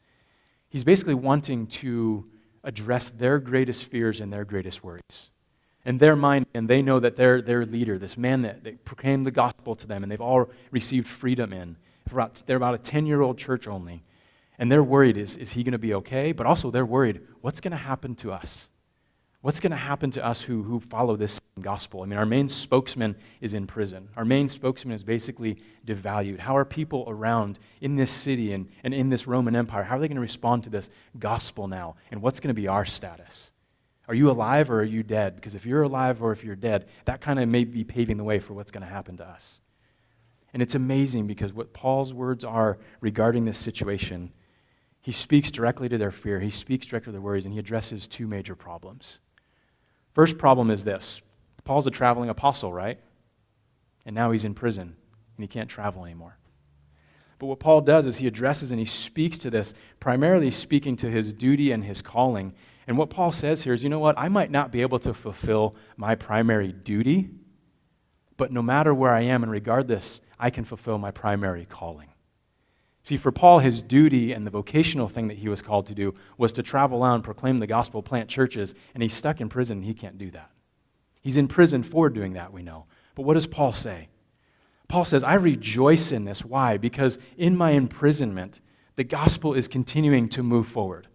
He's 0.69 0.85
basically 0.85 1.15
wanting 1.15 1.67
to 1.67 2.29
address 2.69 3.09
their 3.09 3.39
greatest 3.39 3.85
fears 3.85 4.21
and 4.21 4.31
their 4.31 4.45
greatest 4.45 4.83
worries. 4.83 5.31
In 5.85 5.97
their 5.97 6.15
mind, 6.15 6.45
and 6.53 6.69
they 6.69 6.83
know 6.83 6.99
that 6.99 7.15
their, 7.15 7.41
their 7.41 7.65
leader, 7.65 7.97
this 7.97 8.15
man 8.15 8.43
that, 8.43 8.63
that 8.63 8.85
proclaimed 8.85 9.25
the 9.25 9.31
gospel 9.31 9.75
to 9.75 9.87
them, 9.87 10.03
and 10.03 10.11
they've 10.11 10.21
all 10.21 10.49
received 10.69 11.07
freedom 11.07 11.51
in, 11.51 11.77
they're 12.45 12.57
about 12.57 12.75
a 12.75 12.77
10 12.77 13.07
year 13.07 13.21
old 13.21 13.39
church 13.39 13.67
only. 13.67 14.03
And 14.59 14.71
they're 14.71 14.83
worried 14.83 15.17
is, 15.17 15.35
is 15.35 15.53
he 15.53 15.63
going 15.63 15.71
to 15.71 15.79
be 15.79 15.95
okay? 15.95 16.31
But 16.31 16.45
also, 16.45 16.69
they're 16.69 16.85
worried 16.85 17.21
what's 17.41 17.59
going 17.59 17.71
to 17.71 17.77
happen 17.77 18.13
to 18.15 18.31
us? 18.31 18.67
What's 19.41 19.61
going 19.61 19.71
to 19.71 19.77
happen 19.77 20.11
to 20.11 20.25
us 20.25 20.41
who, 20.41 20.63
who 20.63 20.81
follow 20.81 21.15
this 21.15 21.39
gospel? 21.61 22.01
I 22.01 22.07
mean, 22.07 22.19
our 22.19 22.25
main 22.25 22.49
spokesman 22.49 23.15
is 23.39 23.53
in 23.53 23.67
prison. 23.67 24.09
Our 24.17 24.25
main 24.25 24.49
spokesman 24.49 24.93
is 24.93 25.03
basically 25.03 25.61
devalued. 25.85 26.39
How 26.39 26.57
are 26.57 26.65
people 26.65 27.05
around 27.07 27.57
in 27.79 27.95
this 27.95 28.11
city 28.11 28.51
and, 28.51 28.67
and 28.83 28.93
in 28.93 29.09
this 29.09 29.27
Roman 29.27 29.55
Empire, 29.55 29.83
how 29.83 29.95
are 29.95 29.99
they 29.99 30.09
going 30.09 30.15
to 30.15 30.21
respond 30.21 30.65
to 30.65 30.69
this 30.69 30.89
gospel 31.17 31.69
now? 31.69 31.95
And 32.11 32.21
what's 32.21 32.41
going 32.41 32.53
to 32.53 32.61
be 32.61 32.67
our 32.67 32.83
status? 32.83 33.51
Are 34.09 34.13
you 34.13 34.29
alive 34.29 34.69
or 34.69 34.81
are 34.81 34.83
you 34.83 35.03
dead? 35.03 35.35
Because 35.35 35.55
if 35.55 35.65
you're 35.65 35.83
alive 35.83 36.21
or 36.21 36.33
if 36.33 36.43
you're 36.43 36.57
dead, 36.57 36.87
that 37.05 37.21
kind 37.21 37.39
of 37.39 37.47
may 37.47 37.63
be 37.63 37.85
paving 37.85 38.17
the 38.17 38.25
way 38.25 38.39
for 38.39 38.53
what's 38.53 38.71
going 38.71 38.85
to 38.85 38.91
happen 38.91 39.15
to 39.17 39.25
us. 39.25 39.61
And 40.51 40.61
it's 40.61 40.75
amazing 40.75 41.27
because 41.27 41.53
what 41.53 41.71
Paul's 41.71 42.13
words 42.13 42.43
are 42.43 42.77
regarding 42.99 43.45
this 43.45 43.57
situation, 43.57 44.33
he 44.99 45.13
speaks 45.13 45.49
directly 45.49 45.87
to 45.87 45.97
their 45.97 46.11
fear, 46.11 46.41
he 46.41 46.51
speaks 46.51 46.87
directly 46.87 47.05
to 47.05 47.11
their 47.13 47.21
worries, 47.21 47.45
and 47.45 47.53
he 47.53 47.59
addresses 47.59 48.05
two 48.05 48.27
major 48.27 48.55
problems. 48.55 49.19
First 50.13 50.37
problem 50.37 50.71
is 50.71 50.83
this 50.83 51.21
Paul's 51.63 51.87
a 51.87 51.91
traveling 51.91 52.29
apostle, 52.29 52.73
right? 52.73 52.99
And 54.05 54.15
now 54.15 54.31
he's 54.31 54.45
in 54.45 54.53
prison 54.53 54.95
and 55.37 55.43
he 55.43 55.47
can't 55.47 55.69
travel 55.69 56.03
anymore. 56.03 56.37
But 57.37 57.45
what 57.45 57.59
Paul 57.59 57.81
does 57.81 58.05
is 58.05 58.17
he 58.17 58.27
addresses 58.27 58.71
and 58.71 58.79
he 58.79 58.85
speaks 58.85 59.37
to 59.39 59.49
this, 59.49 59.73
primarily 59.99 60.51
speaking 60.51 60.97
to 60.97 61.09
his 61.09 61.31
duty 61.31 61.71
and 61.71 61.83
his 61.83 62.01
calling. 62.01 62.53
And 62.85 62.97
what 62.97 63.09
Paul 63.09 63.31
says 63.31 63.63
here 63.63 63.73
is 63.73 63.83
you 63.83 63.89
know 63.89 63.99
what? 63.99 64.17
I 64.17 64.27
might 64.27 64.51
not 64.51 64.71
be 64.71 64.81
able 64.81 64.99
to 64.99 65.13
fulfill 65.13 65.75
my 65.95 66.15
primary 66.15 66.73
duty, 66.73 67.29
but 68.35 68.51
no 68.51 68.61
matter 68.61 68.93
where 68.93 69.13
I 69.13 69.21
am, 69.21 69.43
and 69.43 69.51
regardless, 69.51 70.19
I 70.37 70.49
can 70.49 70.65
fulfill 70.65 70.97
my 70.97 71.11
primary 71.11 71.65
calling. 71.65 72.09
See, 73.09 73.17
for 73.17 73.31
Paul, 73.31 73.57
his 73.57 73.81
duty 73.81 74.33
and 74.33 74.45
the 74.45 74.51
vocational 74.51 75.09
thing 75.09 75.29
that 75.29 75.37
he 75.39 75.49
was 75.49 75.63
called 75.63 75.87
to 75.87 75.95
do 75.95 76.13
was 76.37 76.53
to 76.53 76.61
travel 76.61 77.03
around, 77.03 77.23
proclaim 77.23 77.57
the 77.57 77.65
gospel, 77.65 78.03
plant 78.03 78.29
churches, 78.29 78.75
and 78.93 79.01
he's 79.01 79.15
stuck 79.15 79.41
in 79.41 79.49
prison. 79.49 79.79
and 79.79 79.85
He 79.87 79.95
can't 79.95 80.19
do 80.19 80.29
that. 80.29 80.51
He's 81.19 81.35
in 81.35 81.47
prison 81.47 81.81
for 81.81 82.11
doing 82.11 82.33
that, 82.33 82.53
we 82.53 82.61
know. 82.61 82.85
But 83.15 83.23
what 83.23 83.33
does 83.33 83.47
Paul 83.47 83.73
say? 83.73 84.09
Paul 84.87 85.05
says, 85.05 85.23
I 85.23 85.33
rejoice 85.33 86.11
in 86.11 86.25
this. 86.25 86.45
Why? 86.45 86.77
Because 86.77 87.17
in 87.35 87.57
my 87.57 87.71
imprisonment, 87.71 88.61
the 88.95 89.03
gospel 89.03 89.55
is 89.55 89.67
continuing 89.67 90.29
to 90.29 90.43
move 90.43 90.67
forward. 90.67 91.07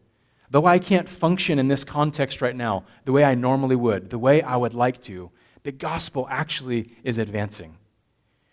Though 0.50 0.66
I 0.66 0.80
can't 0.80 1.08
function 1.08 1.60
in 1.60 1.68
this 1.68 1.84
context 1.84 2.42
right 2.42 2.56
now 2.56 2.86
the 3.04 3.12
way 3.12 3.22
I 3.22 3.36
normally 3.36 3.76
would, 3.76 4.10
the 4.10 4.18
way 4.18 4.42
I 4.42 4.56
would 4.56 4.74
like 4.74 5.00
to, 5.02 5.30
the 5.62 5.70
gospel 5.70 6.26
actually 6.28 6.90
is 7.04 7.18
advancing. 7.18 7.76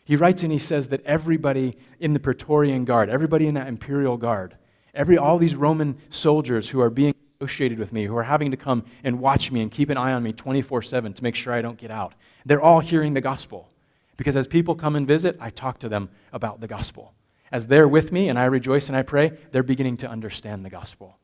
He 0.04 0.16
writes 0.16 0.44
and 0.44 0.52
he 0.52 0.60
says 0.60 0.88
that 0.90 1.04
everybody 1.06 1.78
in 2.00 2.14
the 2.14 2.20
Praetorian 2.20 2.86
Guard, 2.86 3.10
everybody 3.10 3.48
in 3.48 3.54
that 3.54 3.68
imperial 3.68 4.18
guard, 4.18 4.58
every, 4.94 5.18
all 5.18 5.38
these 5.38 5.56
Roman 5.56 5.98
soldiers 6.10 6.70
who 6.70 6.82
are 6.82 6.90
being 6.90 7.14
associated 7.40 7.80
with 7.80 7.94
me, 7.94 8.06
who 8.06 8.18
are 8.18 8.24
having 8.24 8.52
to 8.52 8.58
come 8.58 8.84
and 9.04 9.20
watch 9.20 9.52
me 9.52 9.62
and 9.62 9.72
keep 9.72 9.90
an 9.90 9.98
eye 9.98 10.14
on 10.14 10.24
me 10.24 10.34
24 10.34 10.82
7 10.82 11.14
to 11.14 11.24
make 11.24 11.36
sure 11.36 11.54
I 11.54 11.62
don't 11.62 11.78
get 11.78 11.92
out, 11.92 12.14
they're 12.46 12.62
all 12.62 12.80
hearing 12.80 13.14
the 13.14 13.22
gospel. 13.22 13.70
Because 14.18 14.36
as 14.36 14.48
people 14.48 14.76
come 14.76 14.96
and 14.96 15.08
visit, 15.08 15.38
I 15.40 15.50
talk 15.50 15.80
to 15.80 15.90
them 15.90 16.10
about 16.32 16.62
the 16.62 16.68
gospel. 16.68 17.14
As 17.52 17.68
they're 17.68 17.88
with 17.88 18.12
me 18.12 18.30
and 18.30 18.38
I 18.38 18.46
rejoice 18.46 18.88
and 18.88 18.96
I 18.96 19.02
pray, 19.02 19.32
they're 19.52 19.64
beginning 19.64 19.98
to 19.98 20.10
understand 20.10 20.64
the 20.64 20.70
gospel. 20.70 21.18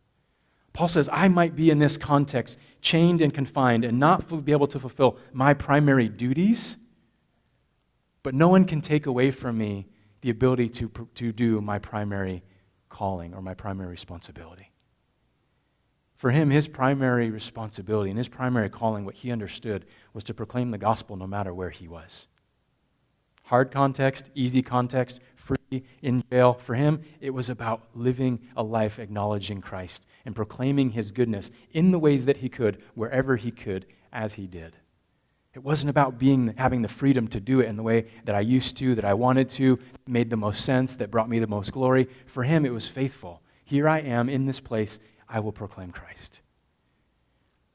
Paul 0.74 0.88
says, 0.88 1.10
I 1.12 1.27
might 1.27 1.55
be 1.55 1.69
in 1.69 1.79
this 1.79 1.98
context 1.98 2.60
chained 2.81 3.22
and 3.22 3.34
confined 3.34 3.84
and 3.84 4.00
not 4.00 4.46
be 4.46 4.51
able 4.51 4.67
to 4.67 4.79
fulfill 4.79 5.17
my 5.34 5.53
primary 5.53 6.07
duties 6.07 6.77
but 8.24 8.33
no 8.33 8.47
one 8.47 8.65
can 8.65 8.81
take 8.81 9.05
away 9.05 9.31
from 9.31 9.57
me 9.57 9.88
the 10.21 10.29
ability 10.29 10.69
to, 10.69 10.91
to 11.15 11.31
do 11.31 11.62
my 11.62 11.79
primary 11.79 12.43
calling 12.89 13.33
or 13.33 13.41
my 13.41 13.53
primary 13.53 13.89
responsibility. 13.89 14.71
For 16.17 16.31
him, 16.31 16.50
his 16.50 16.67
primary 16.67 17.29
responsibility 17.29 18.09
and 18.09 18.17
his 18.17 18.27
primary 18.27 18.69
calling, 18.69 19.05
what 19.05 19.15
he 19.15 19.31
understood, 19.31 19.86
was 20.13 20.24
to 20.25 20.33
proclaim 20.33 20.71
the 20.71 20.77
gospel 20.79 21.15
no 21.15 21.27
matter 21.27 21.53
where 21.53 21.69
he 21.69 21.88
was. 21.88 22.27
Hard 23.43 23.71
context, 23.71 24.31
easy 24.33 24.63
context, 24.63 25.21
free, 25.36 25.83
in 26.01 26.24
jail. 26.31 26.55
For 26.55 26.74
him, 26.74 27.01
it 27.21 27.29
was 27.29 27.50
about 27.50 27.88
living 27.93 28.39
a 28.57 28.63
life 28.63 29.00
acknowledging 29.00 29.62
Christ 29.62 30.05
and 30.25 30.36
proclaiming 30.36 30.89
his 30.89 31.12
goodness 31.12 31.51
in 31.71 31.91
the 31.91 32.00
ways 32.00 32.25
that 32.25 32.38
he 32.38 32.50
could, 32.50 32.81
wherever 32.95 33.36
he 33.38 33.51
could, 33.51 33.86
as 34.12 34.33
he 34.33 34.47
did. 34.47 34.75
It 35.57 35.63
wasn't 35.63 35.89
about 35.89 36.19
being, 36.19 36.53
having 36.55 36.83
the 36.83 36.87
freedom 36.87 37.27
to 37.29 37.39
do 37.39 37.61
it 37.61 37.65
in 37.65 37.77
the 37.77 37.81
way 37.81 38.05
that 38.25 38.35
I 38.35 38.41
used 38.41 38.77
to, 38.77 38.93
that 38.93 39.03
I 39.03 39.15
wanted 39.15 39.49
to, 39.49 39.79
made 40.05 40.29
the 40.29 40.37
most 40.37 40.63
sense, 40.63 40.95
that 40.97 41.09
brought 41.09 41.27
me 41.27 41.39
the 41.39 41.47
most 41.47 41.73
glory. 41.73 42.07
For 42.27 42.43
him, 42.43 42.63
it 42.63 42.71
was 42.71 42.85
faithful. 42.85 43.41
Here 43.65 43.89
I 43.89 44.01
am 44.01 44.29
in 44.29 44.45
this 44.45 44.59
place, 44.59 44.99
I 45.27 45.39
will 45.39 45.51
proclaim 45.51 45.91
Christ. 45.91 46.41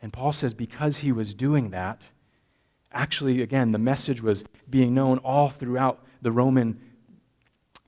And 0.00 0.12
Paul 0.12 0.32
says, 0.32 0.54
because 0.54 0.98
he 0.98 1.10
was 1.10 1.34
doing 1.34 1.70
that, 1.70 2.08
actually, 2.92 3.42
again, 3.42 3.72
the 3.72 3.78
message 3.78 4.22
was 4.22 4.44
being 4.70 4.94
known 4.94 5.18
all 5.18 5.48
throughout 5.48 6.04
the 6.20 6.30
Roman 6.30 6.80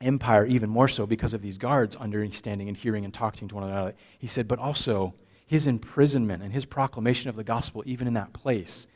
Empire, 0.01 0.45
even 0.45 0.71
more 0.71 0.89
so 0.89 1.07
because 1.07 1.35
of 1.35 1.41
these 1.41 1.57
guards 1.57 1.95
understanding 1.95 2.67
and 2.67 2.77
hearing 2.77 3.05
and 3.05 3.15
talking 3.15 3.47
to 3.47 3.55
one 3.55 3.63
another. 3.63 3.95
He 4.19 4.27
said, 4.27 4.49
but 4.49 4.59
also 4.59 5.15
his 5.47 5.69
imprisonment 5.69 6.43
and 6.43 6.53
his 6.53 6.65
proclamation 6.65 7.31
of 7.31 7.37
the 7.37 7.45
gospel, 7.45 7.85
even 7.87 8.09
in 8.09 8.15
that 8.15 8.33
place, 8.33 8.89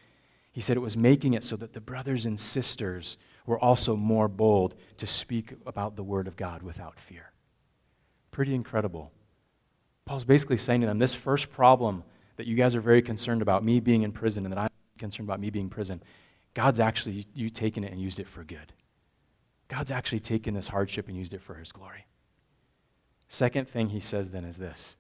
he 0.59 0.63
said 0.63 0.77
it 0.77 0.81
was 0.81 0.97
making 0.97 1.35
it 1.35 1.45
so 1.45 1.55
that 1.55 1.73
the 1.73 1.81
brothers 1.81 2.27
and 2.27 2.41
sisters 2.41 3.17
were 3.47 3.61
also 3.61 3.95
more 3.95 4.27
bold 4.27 4.75
to 4.97 5.07
speak 5.07 5.55
about 5.65 5.95
the 5.95 6.03
Word 6.03 6.27
of 6.27 6.35
God 6.35 6.65
without 6.65 6.99
fear. 6.99 7.31
Pretty 8.33 8.57
incredible. 8.57 9.13
Paul's 10.05 10.25
basically 10.25 10.57
saying 10.57 10.81
to 10.81 10.89
them 10.89 10.99
this 10.99 11.15
first 11.15 11.53
problem 11.53 12.03
that 12.39 12.49
you 12.49 12.57
guys 12.57 12.75
are 12.75 12.81
very 12.81 13.03
concerned 13.03 13.41
about, 13.41 13.63
me 13.63 13.79
being 13.79 14.03
in 14.03 14.11
prison, 14.11 14.45
and 14.45 14.53
that 14.53 14.59
I'm 14.59 14.69
concerned 14.99 15.29
about 15.29 15.39
me 15.39 15.51
being 15.51 15.67
in 15.67 15.71
prison, 15.71 16.03
God's 16.55 16.81
actually 16.81 17.25
you 17.35 17.51
taken 17.51 17.85
it 17.85 17.93
and 17.93 18.03
used 18.03 18.19
it 18.19 18.27
for 18.27 18.43
good. 18.43 18.73
God's 19.69 19.93
actually 19.93 20.19
taken 20.19 20.55
this 20.55 20.67
hardship 20.67 21.07
and 21.07 21.17
used 21.17 21.35
it 21.35 21.41
for 21.41 21.55
his 21.55 21.71
glory. 21.71 22.05
Second 23.29 23.69
thing 23.69 23.91
he 23.91 24.01
says 24.01 24.33
then 24.33 24.45
is 24.45 24.57
this 24.57 24.97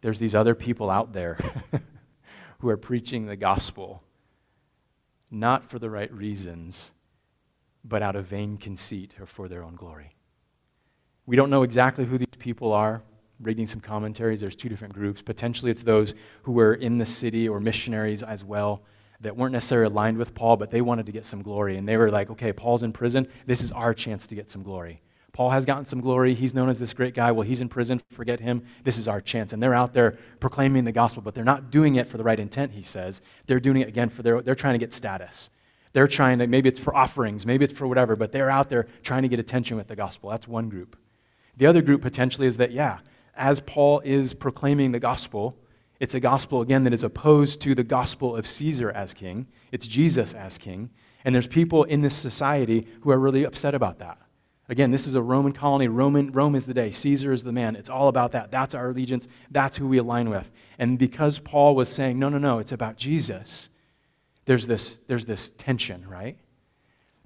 there's 0.00 0.18
these 0.18 0.34
other 0.34 0.54
people 0.54 0.88
out 0.88 1.12
there 1.12 1.36
who 2.60 2.70
are 2.70 2.78
preaching 2.78 3.26
the 3.26 3.36
gospel 3.36 4.04
not 5.30 5.68
for 5.68 5.78
the 5.78 5.90
right 5.90 6.12
reasons, 6.12 6.92
but 7.84 8.02
out 8.02 8.16
of 8.16 8.26
vain 8.26 8.56
conceit 8.56 9.14
or 9.20 9.26
for 9.26 9.48
their 9.48 9.62
own 9.62 9.74
glory. 9.74 10.14
We 11.26 11.36
don't 11.36 11.50
know 11.50 11.62
exactly 11.62 12.04
who 12.04 12.18
these 12.18 12.26
people 12.38 12.72
are. 12.72 13.02
Reading 13.40 13.66
some 13.66 13.80
commentaries, 13.80 14.40
there's 14.40 14.56
two 14.56 14.68
different 14.68 14.94
groups. 14.94 15.22
Potentially, 15.22 15.70
it's 15.70 15.82
those 15.82 16.14
who 16.42 16.52
were 16.52 16.74
in 16.74 16.98
the 16.98 17.06
city 17.06 17.48
or 17.48 17.60
missionaries 17.60 18.22
as 18.22 18.42
well 18.42 18.82
that 19.20 19.36
weren't 19.36 19.52
necessarily 19.52 19.92
aligned 19.92 20.16
with 20.16 20.34
Paul, 20.34 20.56
but 20.56 20.70
they 20.70 20.80
wanted 20.80 21.06
to 21.06 21.12
get 21.12 21.26
some 21.26 21.42
glory. 21.42 21.76
And 21.76 21.88
they 21.88 21.96
were 21.96 22.10
like, 22.10 22.30
okay, 22.30 22.52
Paul's 22.52 22.82
in 22.82 22.92
prison. 22.92 23.28
This 23.46 23.62
is 23.62 23.72
our 23.72 23.94
chance 23.94 24.26
to 24.28 24.34
get 24.34 24.48
some 24.48 24.62
glory. 24.62 25.00
Paul 25.38 25.50
has 25.50 25.64
gotten 25.64 25.84
some 25.84 26.00
glory. 26.00 26.34
He's 26.34 26.52
known 26.52 26.68
as 26.68 26.80
this 26.80 26.92
great 26.92 27.14
guy. 27.14 27.30
Well, 27.30 27.46
he's 27.46 27.60
in 27.60 27.68
prison. 27.68 28.02
Forget 28.10 28.40
him. 28.40 28.64
This 28.82 28.98
is 28.98 29.06
our 29.06 29.20
chance. 29.20 29.52
And 29.52 29.62
they're 29.62 29.72
out 29.72 29.92
there 29.92 30.18
proclaiming 30.40 30.82
the 30.82 30.90
gospel, 30.90 31.22
but 31.22 31.32
they're 31.32 31.44
not 31.44 31.70
doing 31.70 31.94
it 31.94 32.08
for 32.08 32.16
the 32.16 32.24
right 32.24 32.40
intent, 32.40 32.72
he 32.72 32.82
says. 32.82 33.22
They're 33.46 33.60
doing 33.60 33.80
it 33.80 33.86
again 33.86 34.08
for 34.08 34.24
their, 34.24 34.42
they're 34.42 34.56
trying 34.56 34.74
to 34.74 34.84
get 34.84 34.92
status. 34.92 35.50
They're 35.92 36.08
trying 36.08 36.40
to, 36.40 36.48
maybe 36.48 36.68
it's 36.68 36.80
for 36.80 36.92
offerings, 36.92 37.46
maybe 37.46 37.64
it's 37.64 37.72
for 37.72 37.86
whatever, 37.86 38.16
but 38.16 38.32
they're 38.32 38.50
out 38.50 38.68
there 38.68 38.88
trying 39.04 39.22
to 39.22 39.28
get 39.28 39.38
attention 39.38 39.76
with 39.76 39.86
the 39.86 39.94
gospel. 39.94 40.28
That's 40.30 40.48
one 40.48 40.68
group. 40.68 40.98
The 41.56 41.66
other 41.66 41.82
group 41.82 42.02
potentially 42.02 42.48
is 42.48 42.56
that, 42.56 42.72
yeah, 42.72 42.98
as 43.36 43.60
Paul 43.60 44.00
is 44.00 44.34
proclaiming 44.34 44.90
the 44.90 44.98
gospel, 44.98 45.56
it's 46.00 46.16
a 46.16 46.20
gospel, 46.20 46.62
again, 46.62 46.82
that 46.82 46.92
is 46.92 47.04
opposed 47.04 47.60
to 47.60 47.76
the 47.76 47.84
gospel 47.84 48.34
of 48.34 48.44
Caesar 48.44 48.90
as 48.90 49.14
king. 49.14 49.46
It's 49.70 49.86
Jesus 49.86 50.34
as 50.34 50.58
king. 50.58 50.90
And 51.24 51.32
there's 51.32 51.46
people 51.46 51.84
in 51.84 52.00
this 52.00 52.16
society 52.16 52.88
who 53.02 53.12
are 53.12 53.20
really 53.20 53.44
upset 53.44 53.76
about 53.76 54.00
that. 54.00 54.18
Again, 54.70 54.90
this 54.90 55.06
is 55.06 55.14
a 55.14 55.22
Roman 55.22 55.52
colony. 55.52 55.88
Roman, 55.88 56.30
Rome 56.30 56.54
is 56.54 56.66
the 56.66 56.74
day. 56.74 56.90
Caesar 56.90 57.32
is 57.32 57.42
the 57.42 57.52
man. 57.52 57.74
It's 57.74 57.88
all 57.88 58.08
about 58.08 58.32
that. 58.32 58.50
That's 58.50 58.74
our 58.74 58.90
allegiance. 58.90 59.26
That's 59.50 59.76
who 59.76 59.88
we 59.88 59.98
align 59.98 60.28
with. 60.28 60.50
And 60.78 60.98
because 60.98 61.38
Paul 61.38 61.74
was 61.74 61.88
saying, 61.88 62.18
no, 62.18 62.28
no, 62.28 62.38
no, 62.38 62.58
it's 62.58 62.72
about 62.72 62.96
Jesus, 62.96 63.70
there's 64.44 64.66
this, 64.66 65.00
there's 65.06 65.24
this 65.24 65.50
tension, 65.56 66.06
right? 66.06 66.36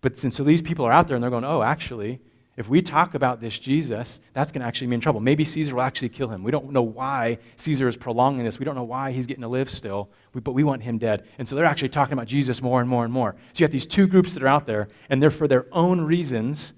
But 0.01 0.19
since 0.19 0.37
so 0.37 0.45
these 0.45 0.63
people 0.63 0.85
are 0.85 0.93
out 0.93 1.09
there 1.09 1.17
and 1.17 1.23
they're 1.23 1.31
going, 1.31 1.45
oh, 1.45 1.63
actually, 1.63 2.21
if 2.57 2.69
we 2.69 2.83
talk 2.83 3.15
about 3.15 3.41
this 3.41 3.59
Jesus, 3.59 4.21
that's 4.35 4.53
going 4.53 4.61
to 4.61 4.67
actually 4.67 4.89
mean 4.89 5.01
trouble. 5.01 5.21
Maybe 5.21 5.45
Caesar 5.45 5.75
will 5.75 5.83
actually 5.83 6.11
kill 6.11 6.29
him. 6.29 6.45
We 6.45 6.51
don't 6.51 6.71
know 6.71 6.83
why 6.83 7.39
Caesar 7.57 7.89
is 7.89 7.97
prolonging 7.97 8.45
this. 8.45 8.59
We 8.59 8.65
don't 8.65 8.75
know 8.75 8.83
why 8.85 9.11
he's 9.11 9.27
getting 9.27 9.43
to 9.43 9.49
live 9.49 9.71
still, 9.71 10.11
but 10.33 10.53
we 10.53 10.63
want 10.63 10.83
him 10.83 10.99
dead. 10.99 11.27
And 11.39 11.49
so 11.49 11.57
they're 11.57 11.65
actually 11.65 11.89
talking 11.89 12.13
about 12.13 12.27
Jesus 12.27 12.61
more 12.61 12.81
and 12.81 12.89
more 12.89 13.05
and 13.05 13.13
more. 13.13 13.35
So 13.53 13.61
you 13.61 13.65
have 13.65 13.73
these 13.73 13.87
two 13.87 14.07
groups 14.07 14.35
that 14.35 14.43
are 14.43 14.49
out 14.49 14.67
there, 14.67 14.89
and 15.09 15.23
they're 15.23 15.31
for 15.31 15.49
their 15.49 15.67
own 15.73 16.03
reasons 16.03 16.75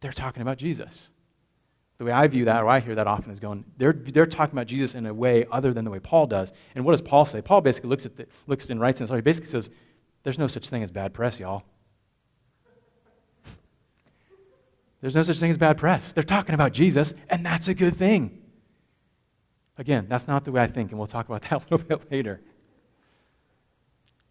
they're 0.00 0.12
talking 0.12 0.42
about 0.42 0.58
Jesus. 0.58 1.10
The 1.98 2.04
way 2.04 2.12
I 2.12 2.26
view 2.28 2.46
that, 2.46 2.62
or 2.62 2.68
I 2.68 2.80
hear 2.80 2.94
that 2.94 3.06
often, 3.06 3.30
is 3.30 3.40
going, 3.40 3.64
they're, 3.76 3.92
they're 3.92 4.24
talking 4.26 4.54
about 4.54 4.66
Jesus 4.66 4.94
in 4.94 5.04
a 5.04 5.12
way 5.12 5.44
other 5.52 5.74
than 5.74 5.84
the 5.84 5.90
way 5.90 5.98
Paul 5.98 6.26
does. 6.26 6.52
And 6.74 6.84
what 6.84 6.92
does 6.92 7.02
Paul 7.02 7.26
say? 7.26 7.42
Paul 7.42 7.60
basically 7.60 7.90
looks 7.90 8.06
at 8.06 8.16
the, 8.16 8.26
looks 8.46 8.70
and 8.70 8.80
writes 8.80 9.02
in, 9.02 9.06
so 9.06 9.14
he 9.14 9.20
basically 9.20 9.50
says, 9.50 9.68
there's 10.22 10.38
no 10.38 10.46
such 10.46 10.68
thing 10.68 10.82
as 10.82 10.90
bad 10.90 11.12
press, 11.12 11.38
y'all. 11.38 11.62
There's 15.00 15.14
no 15.14 15.22
such 15.22 15.38
thing 15.38 15.50
as 15.50 15.56
bad 15.58 15.78
press. 15.78 16.12
They're 16.12 16.22
talking 16.22 16.54
about 16.54 16.72
Jesus, 16.72 17.14
and 17.30 17.44
that's 17.44 17.68
a 17.68 17.74
good 17.74 17.96
thing. 17.96 18.38
Again, 19.78 20.06
that's 20.08 20.28
not 20.28 20.44
the 20.44 20.52
way 20.52 20.62
I 20.62 20.66
think, 20.66 20.90
and 20.90 20.98
we'll 20.98 21.06
talk 21.06 21.26
about 21.26 21.42
that 21.48 21.52
a 21.52 21.64
little 21.70 21.86
bit 21.86 22.10
later. 22.12 22.40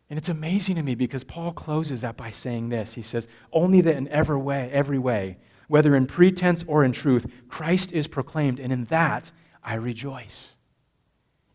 And 0.10 0.18
it's 0.18 0.30
amazing 0.30 0.76
to 0.76 0.84
me 0.84 0.96
because 0.96 1.24
Paul 1.24 1.54
closes 1.54 2.02
that 2.02 2.18
by 2.18 2.32
saying 2.32 2.70
this. 2.70 2.94
He 2.94 3.04
says, 3.04 3.28
Only 3.52 3.82
that 3.82 3.96
in 3.96 4.08
every 4.08 4.38
way, 4.38 4.70
every 4.72 4.98
way, 4.98 5.38
whether 5.70 5.96
in 5.96 6.08
pretense 6.08 6.66
or 6.68 6.84
in 6.84 6.92
truth, 6.92 7.26
Christ 7.48 7.94
is 7.94 8.08
proclaimed, 8.08 8.60
and 8.60 8.74
in 8.74 8.86
that 8.86 9.32
I 9.64 9.76
rejoice. 9.76 10.58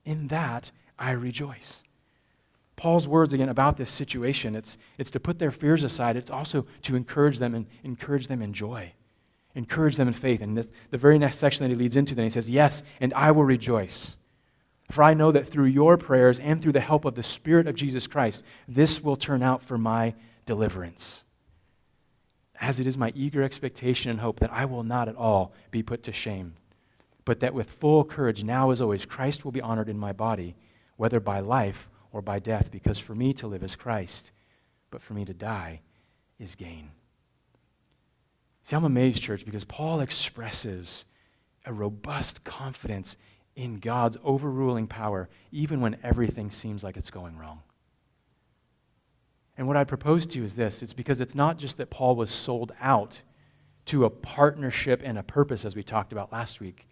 In 0.07 0.29
that 0.29 0.73
I 0.99 1.11
rejoice. 1.11 1.83
Paul's 2.77 3.07
words 3.07 3.33
again 3.33 3.49
about 3.49 3.77
this 3.77 3.91
situation, 3.91 4.55
it's, 4.55 4.79
it's 4.99 5.11
to 5.11 5.21
put 5.21 5.39
their 5.39 5.51
fears 5.51 5.85
aside. 5.85 6.17
It's 6.17 6.31
also 6.31 6.67
to 6.83 6.97
encourage 6.97 7.39
them 7.39 7.55
and 7.55 7.67
encourage 7.83 8.29
them 8.29 8.41
in 8.41 8.53
joy. 8.53 8.93
Encourage 9.55 9.97
them 9.97 10.09
in 10.09 10.15
faith. 10.15 10.41
And 10.41 10.57
this, 10.57 10.71
the 10.91 10.99
very 10.99 11.19
next 11.19 11.39
section 11.39 11.65
that 11.65 11.71
he 11.71 11.77
leads 11.77 11.97
into, 11.97 12.15
then 12.15 12.25
he 12.25 12.31
says, 12.31 12.49
Yes, 12.49 12.83
and 13.01 13.13
I 13.15 13.31
will 13.31 13.45
rejoice. 13.45 14.17
For 14.91 15.03
I 15.03 15.15
know 15.15 15.33
that 15.33 15.49
through 15.49 15.67
your 15.67 15.97
prayers 15.97 16.39
and 16.39 16.61
through 16.61 16.73
the 16.73 16.81
help 16.81 17.05
of 17.05 17.15
the 17.15 17.23
Spirit 17.23 17.67
of 17.67 17.75
Jesus 17.75 18.07
Christ, 18.07 18.45
this 18.69 19.03
will 19.03 19.17
turn 19.17 19.43
out 19.43 19.63
for 19.63 19.79
my 19.79 20.15
deliverance. 20.47 21.25
As 22.61 22.81
it 22.81 22.87
is 22.87 22.97
my 22.97 23.13
eager 23.15 23.43
expectation 23.43 24.11
and 24.11 24.21
hope 24.21 24.41
that 24.41 24.53
I 24.53 24.65
will 24.65 24.85
not 24.85 25.09
at 25.09 25.17
all 25.17 25.53
be 25.71 25.83
put 25.83 26.03
to 26.05 26.13
shame, 26.13 26.55
but 27.25 27.41
that 27.41 27.55
with 27.55 27.71
full 27.71 28.05
courage, 28.05 28.45
now 28.45 28.71
as 28.71 28.81
always, 28.81 29.07
Christ 29.07 29.45
will 29.45 29.53
be 29.53 29.61
honored 29.61 29.89
in 29.89 29.99
my 29.99 30.13
body, 30.13 30.55
whether 30.97 31.21
by 31.21 31.41
life 31.41 31.89
or 32.13 32.23
by 32.23 32.39
death, 32.39 32.71
because 32.71 32.99
for 32.99 33.15
me 33.15 33.33
to 33.35 33.47
live 33.47 33.63
is 33.63 33.75
Christ, 33.77 34.31
but 34.91 35.03
for 35.03 35.15
me 35.15 35.25
to 35.25 35.35
die 35.35 35.81
is 36.39 36.55
gain. 36.55 36.91
See, 38.63 38.77
I'm 38.77 38.85
amazed, 38.85 39.23
church, 39.23 39.45
because 39.45 39.65
Paul 39.65 40.01
expresses 40.01 41.05
a 41.67 41.73
robust 41.73 42.45
confidence 42.45 43.17
in 43.57 43.79
God's 43.79 44.17
overruling 44.25 44.87
power, 44.87 45.29
even 45.53 45.81
when 45.81 45.97
everything 46.03 46.51
seems 46.51 46.83
like 46.83 46.97
it's 46.97 47.11
going 47.11 47.37
wrong. 47.37 47.61
And 49.57 49.67
what 49.67 49.77
I 49.77 49.85
propose 49.85 50.27
to 50.27 50.39
you 50.39 50.45
is 50.45 50.55
this 50.55 50.83
it's 50.83 50.93
because 50.93 51.21
it's 51.21 51.35
not 51.35 51.59
just 51.59 51.79
that 51.79 51.91
Paul 51.91 52.17
was 52.17 52.31
sold 52.31 52.73
out 52.81 53.23
to 53.87 54.05
a 54.05 54.11
partnership 54.11 55.03
and 55.05 55.19
a 55.19 55.23
purpose, 55.23 55.65
as 55.65 55.77
we 55.77 55.83
talked 55.83 56.13
about 56.13 56.33
last 56.33 56.61
week, 56.61 56.87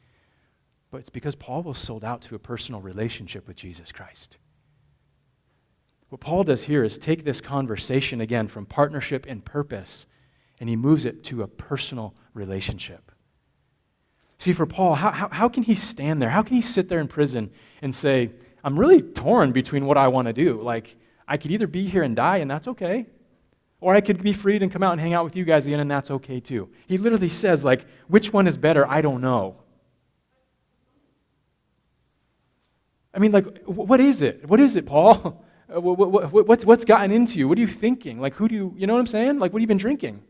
but 0.90 0.98
it's 0.98 1.10
because 1.10 1.34
Paul 1.34 1.62
was 1.62 1.78
sold 1.78 2.04
out 2.04 2.20
to 2.22 2.34
a 2.34 2.38
personal 2.38 2.80
relationship 2.80 3.48
with 3.48 3.56
Jesus 3.56 3.90
Christ. 3.90 4.36
What 6.10 6.20
Paul 6.20 6.44
does 6.44 6.64
here 6.64 6.84
is 6.84 6.98
take 6.98 7.24
this 7.24 7.40
conversation 7.40 8.20
again 8.20 8.46
from 8.46 8.66
partnership 8.66 9.24
and 9.26 9.42
purpose, 9.42 10.04
and 10.60 10.68
he 10.68 10.76
moves 10.76 11.06
it 11.06 11.24
to 11.24 11.42
a 11.42 11.48
personal 11.48 12.14
relationship. 12.34 13.10
See, 14.36 14.52
for 14.52 14.66
Paul, 14.66 14.94
how, 14.94 15.10
how, 15.10 15.28
how 15.30 15.48
can 15.48 15.62
he 15.62 15.74
stand 15.74 16.20
there? 16.20 16.28
How 16.28 16.42
can 16.42 16.56
he 16.56 16.60
sit 16.60 16.90
there 16.90 17.00
in 17.00 17.08
prison 17.08 17.50
and 17.80 17.94
say, 17.94 18.30
I'm 18.62 18.78
really 18.78 19.00
torn 19.00 19.52
between 19.52 19.86
what 19.86 19.96
I 19.96 20.08
want 20.08 20.26
to 20.26 20.34
do? 20.34 20.60
Like, 20.60 20.96
I 21.32 21.38
could 21.38 21.50
either 21.50 21.66
be 21.66 21.88
here 21.88 22.02
and 22.02 22.14
die, 22.14 22.36
and 22.36 22.50
that's 22.50 22.68
okay, 22.68 23.06
or 23.80 23.94
I 23.94 24.02
could 24.02 24.22
be 24.22 24.34
freed 24.34 24.62
and 24.62 24.70
come 24.70 24.82
out 24.82 24.92
and 24.92 25.00
hang 25.00 25.14
out 25.14 25.24
with 25.24 25.34
you 25.34 25.46
guys 25.46 25.66
again, 25.66 25.80
and 25.80 25.90
that's 25.90 26.10
okay 26.10 26.40
too. 26.40 26.68
He 26.86 26.98
literally 26.98 27.30
says, 27.30 27.64
like, 27.64 27.86
which 28.06 28.34
one 28.34 28.46
is 28.46 28.58
better? 28.58 28.86
I 28.86 29.00
don't 29.00 29.22
know. 29.22 29.56
I 33.14 33.18
mean, 33.18 33.32
like, 33.32 33.64
what 33.64 33.98
is 33.98 34.20
it? 34.20 34.46
What 34.46 34.60
is 34.60 34.76
it, 34.76 34.84
Paul? 34.84 35.42
What's, 35.68 36.66
what's 36.66 36.84
gotten 36.84 37.10
into 37.12 37.38
you? 37.38 37.48
What 37.48 37.56
are 37.56 37.62
you 37.62 37.66
thinking? 37.66 38.20
Like, 38.20 38.34
who 38.34 38.46
do 38.46 38.54
you, 38.54 38.74
you 38.76 38.86
know 38.86 38.92
what 38.92 39.00
I'm 39.00 39.06
saying? 39.06 39.38
Like, 39.38 39.54
what 39.54 39.60
have 39.60 39.62
you 39.62 39.68
been 39.68 39.78
drinking? 39.78 40.22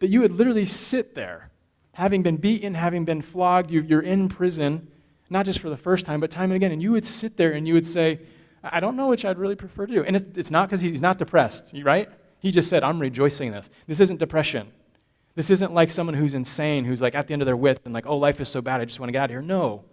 That 0.00 0.08
you 0.08 0.20
would 0.20 0.32
literally 0.32 0.66
sit 0.66 1.14
there 1.14 1.50
having 1.92 2.22
been 2.22 2.36
beaten, 2.36 2.74
having 2.74 3.06
been 3.06 3.22
flogged, 3.22 3.70
you're 3.70 4.02
in 4.02 4.28
prison, 4.28 4.88
not 5.30 5.46
just 5.46 5.58
for 5.60 5.70
the 5.70 5.76
first 5.78 6.04
time, 6.04 6.20
but 6.20 6.30
time 6.30 6.50
and 6.50 6.56
again. 6.56 6.70
And 6.70 6.82
you 6.82 6.92
would 6.92 7.06
sit 7.06 7.38
there 7.38 7.52
and 7.52 7.66
you 7.66 7.72
would 7.72 7.86
say, 7.86 8.20
I 8.72 8.80
don't 8.80 8.96
know 8.96 9.08
which 9.08 9.24
I'd 9.24 9.38
really 9.38 9.56
prefer 9.56 9.86
to 9.86 9.94
do. 9.94 10.04
And 10.04 10.16
it's 10.36 10.50
not 10.50 10.68
because 10.68 10.80
he's 10.80 11.02
not 11.02 11.18
depressed, 11.18 11.74
right? 11.82 12.08
He 12.38 12.50
just 12.50 12.68
said, 12.68 12.82
I'm 12.82 12.98
rejoicing 13.00 13.48
in 13.48 13.54
this. 13.54 13.70
This 13.86 14.00
isn't 14.00 14.18
depression. 14.18 14.70
This 15.34 15.50
isn't 15.50 15.74
like 15.74 15.90
someone 15.90 16.14
who's 16.14 16.34
insane, 16.34 16.84
who's 16.84 17.02
like 17.02 17.14
at 17.14 17.26
the 17.26 17.34
end 17.34 17.42
of 17.42 17.46
their 17.46 17.56
wits 17.56 17.80
and 17.84 17.92
like, 17.92 18.06
oh, 18.06 18.16
life 18.16 18.40
is 18.40 18.48
so 18.48 18.62
bad, 18.62 18.80
I 18.80 18.86
just 18.86 18.98
want 18.98 19.08
to 19.08 19.12
get 19.12 19.22
out 19.22 19.24
of 19.26 19.30
here. 19.30 19.42
No. 19.42 19.84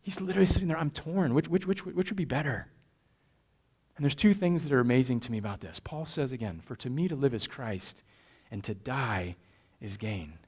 He's 0.00 0.20
literally 0.20 0.46
sitting 0.46 0.68
there, 0.68 0.78
I'm 0.78 0.90
torn. 0.90 1.34
Which, 1.34 1.48
which, 1.48 1.66
which, 1.66 1.84
which 1.84 2.10
would 2.10 2.16
be 2.16 2.24
better? 2.24 2.68
And 3.96 4.02
there's 4.04 4.14
two 4.14 4.34
things 4.34 4.64
that 4.64 4.72
are 4.72 4.80
amazing 4.80 5.20
to 5.20 5.32
me 5.32 5.38
about 5.38 5.60
this. 5.60 5.78
Paul 5.78 6.06
says 6.06 6.32
again, 6.32 6.60
For 6.64 6.74
to 6.76 6.90
me 6.90 7.08
to 7.08 7.14
live 7.14 7.34
is 7.34 7.46
Christ, 7.46 8.02
and 8.50 8.64
to 8.64 8.74
die 8.74 9.36
is 9.80 9.96
gain. 9.96 10.38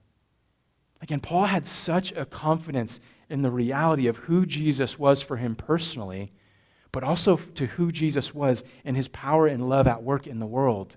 Again, 1.02 1.20
Paul 1.20 1.44
had 1.44 1.66
such 1.66 2.12
a 2.12 2.24
confidence 2.24 3.00
in 3.28 3.42
the 3.42 3.50
reality 3.50 4.06
of 4.06 4.18
who 4.18 4.46
Jesus 4.46 4.98
was 4.98 5.22
for 5.22 5.36
him 5.36 5.54
personally, 5.54 6.32
but 6.92 7.02
also 7.02 7.36
to 7.36 7.66
who 7.66 7.90
Jesus 7.90 8.34
was 8.34 8.64
and 8.84 8.96
his 8.96 9.08
power 9.08 9.46
and 9.46 9.68
love 9.68 9.86
at 9.86 10.02
work 10.02 10.26
in 10.26 10.38
the 10.38 10.46
world. 10.46 10.96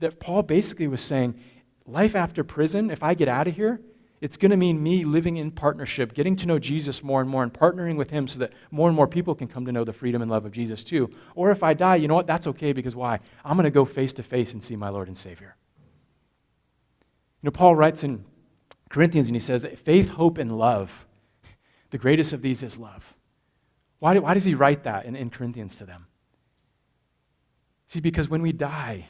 That 0.00 0.20
Paul 0.20 0.42
basically 0.42 0.86
was 0.86 1.00
saying, 1.00 1.38
life 1.86 2.14
after 2.14 2.44
prison, 2.44 2.90
if 2.90 3.02
I 3.02 3.14
get 3.14 3.28
out 3.28 3.48
of 3.48 3.56
here, 3.56 3.80
it's 4.20 4.36
going 4.36 4.52
to 4.52 4.56
mean 4.56 4.80
me 4.80 5.04
living 5.04 5.36
in 5.36 5.50
partnership, 5.50 6.14
getting 6.14 6.36
to 6.36 6.46
know 6.46 6.60
Jesus 6.60 7.02
more 7.02 7.20
and 7.20 7.28
more, 7.28 7.42
and 7.42 7.52
partnering 7.52 7.96
with 7.96 8.10
him 8.10 8.28
so 8.28 8.38
that 8.38 8.52
more 8.70 8.86
and 8.86 8.94
more 8.94 9.08
people 9.08 9.34
can 9.34 9.48
come 9.48 9.66
to 9.66 9.72
know 9.72 9.82
the 9.82 9.92
freedom 9.92 10.22
and 10.22 10.30
love 10.30 10.44
of 10.46 10.52
Jesus 10.52 10.84
too. 10.84 11.10
Or 11.34 11.50
if 11.50 11.64
I 11.64 11.74
die, 11.74 11.96
you 11.96 12.06
know 12.06 12.14
what? 12.14 12.28
That's 12.28 12.46
okay 12.46 12.72
because 12.72 12.94
why? 12.94 13.18
I'm 13.44 13.56
going 13.56 13.64
to 13.64 13.70
go 13.70 13.84
face 13.84 14.12
to 14.14 14.22
face 14.22 14.52
and 14.52 14.62
see 14.62 14.76
my 14.76 14.90
Lord 14.90 15.08
and 15.08 15.16
Savior. 15.16 15.56
You 17.42 17.48
know, 17.48 17.50
Paul 17.50 17.74
writes 17.74 18.04
in 18.04 18.24
Corinthians 18.90 19.26
and 19.26 19.34
he 19.34 19.40
says 19.40 19.62
that 19.62 19.76
faith, 19.76 20.10
hope, 20.10 20.38
and 20.38 20.56
love, 20.56 21.04
the 21.92 21.98
greatest 21.98 22.32
of 22.32 22.40
these 22.40 22.62
is 22.62 22.78
love. 22.78 23.14
Why, 24.00 24.14
do, 24.14 24.22
why 24.22 24.34
does 24.34 24.44
he 24.44 24.54
write 24.54 24.82
that 24.84 25.04
in, 25.04 25.14
in 25.14 25.30
Corinthians 25.30 25.76
to 25.76 25.84
them? 25.84 26.06
See, 27.86 28.00
because 28.00 28.30
when 28.30 28.40
we 28.40 28.50
die, 28.50 29.06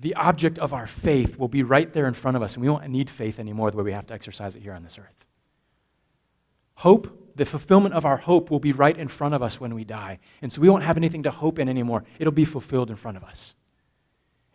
the 0.00 0.14
object 0.14 0.58
of 0.58 0.72
our 0.72 0.86
faith 0.86 1.38
will 1.38 1.48
be 1.48 1.62
right 1.62 1.92
there 1.92 2.08
in 2.08 2.14
front 2.14 2.36
of 2.36 2.42
us, 2.42 2.54
and 2.54 2.62
we 2.62 2.70
won't 2.70 2.88
need 2.88 3.10
faith 3.10 3.38
anymore 3.38 3.70
the 3.70 3.76
way 3.76 3.84
we 3.84 3.92
have 3.92 4.06
to 4.06 4.14
exercise 4.14 4.56
it 4.56 4.62
here 4.62 4.72
on 4.72 4.82
this 4.82 4.98
earth. 4.98 5.26
Hope, 6.76 7.34
the 7.36 7.44
fulfillment 7.44 7.94
of 7.94 8.06
our 8.06 8.16
hope, 8.16 8.50
will 8.50 8.58
be 8.58 8.72
right 8.72 8.96
in 8.96 9.08
front 9.08 9.34
of 9.34 9.42
us 9.42 9.60
when 9.60 9.74
we 9.74 9.84
die. 9.84 10.18
And 10.40 10.50
so 10.50 10.62
we 10.62 10.70
won't 10.70 10.84
have 10.84 10.96
anything 10.96 11.24
to 11.24 11.30
hope 11.30 11.58
in 11.58 11.68
anymore. 11.68 12.04
It'll 12.18 12.32
be 12.32 12.46
fulfilled 12.46 12.88
in 12.88 12.96
front 12.96 13.18
of 13.18 13.24
us. 13.24 13.54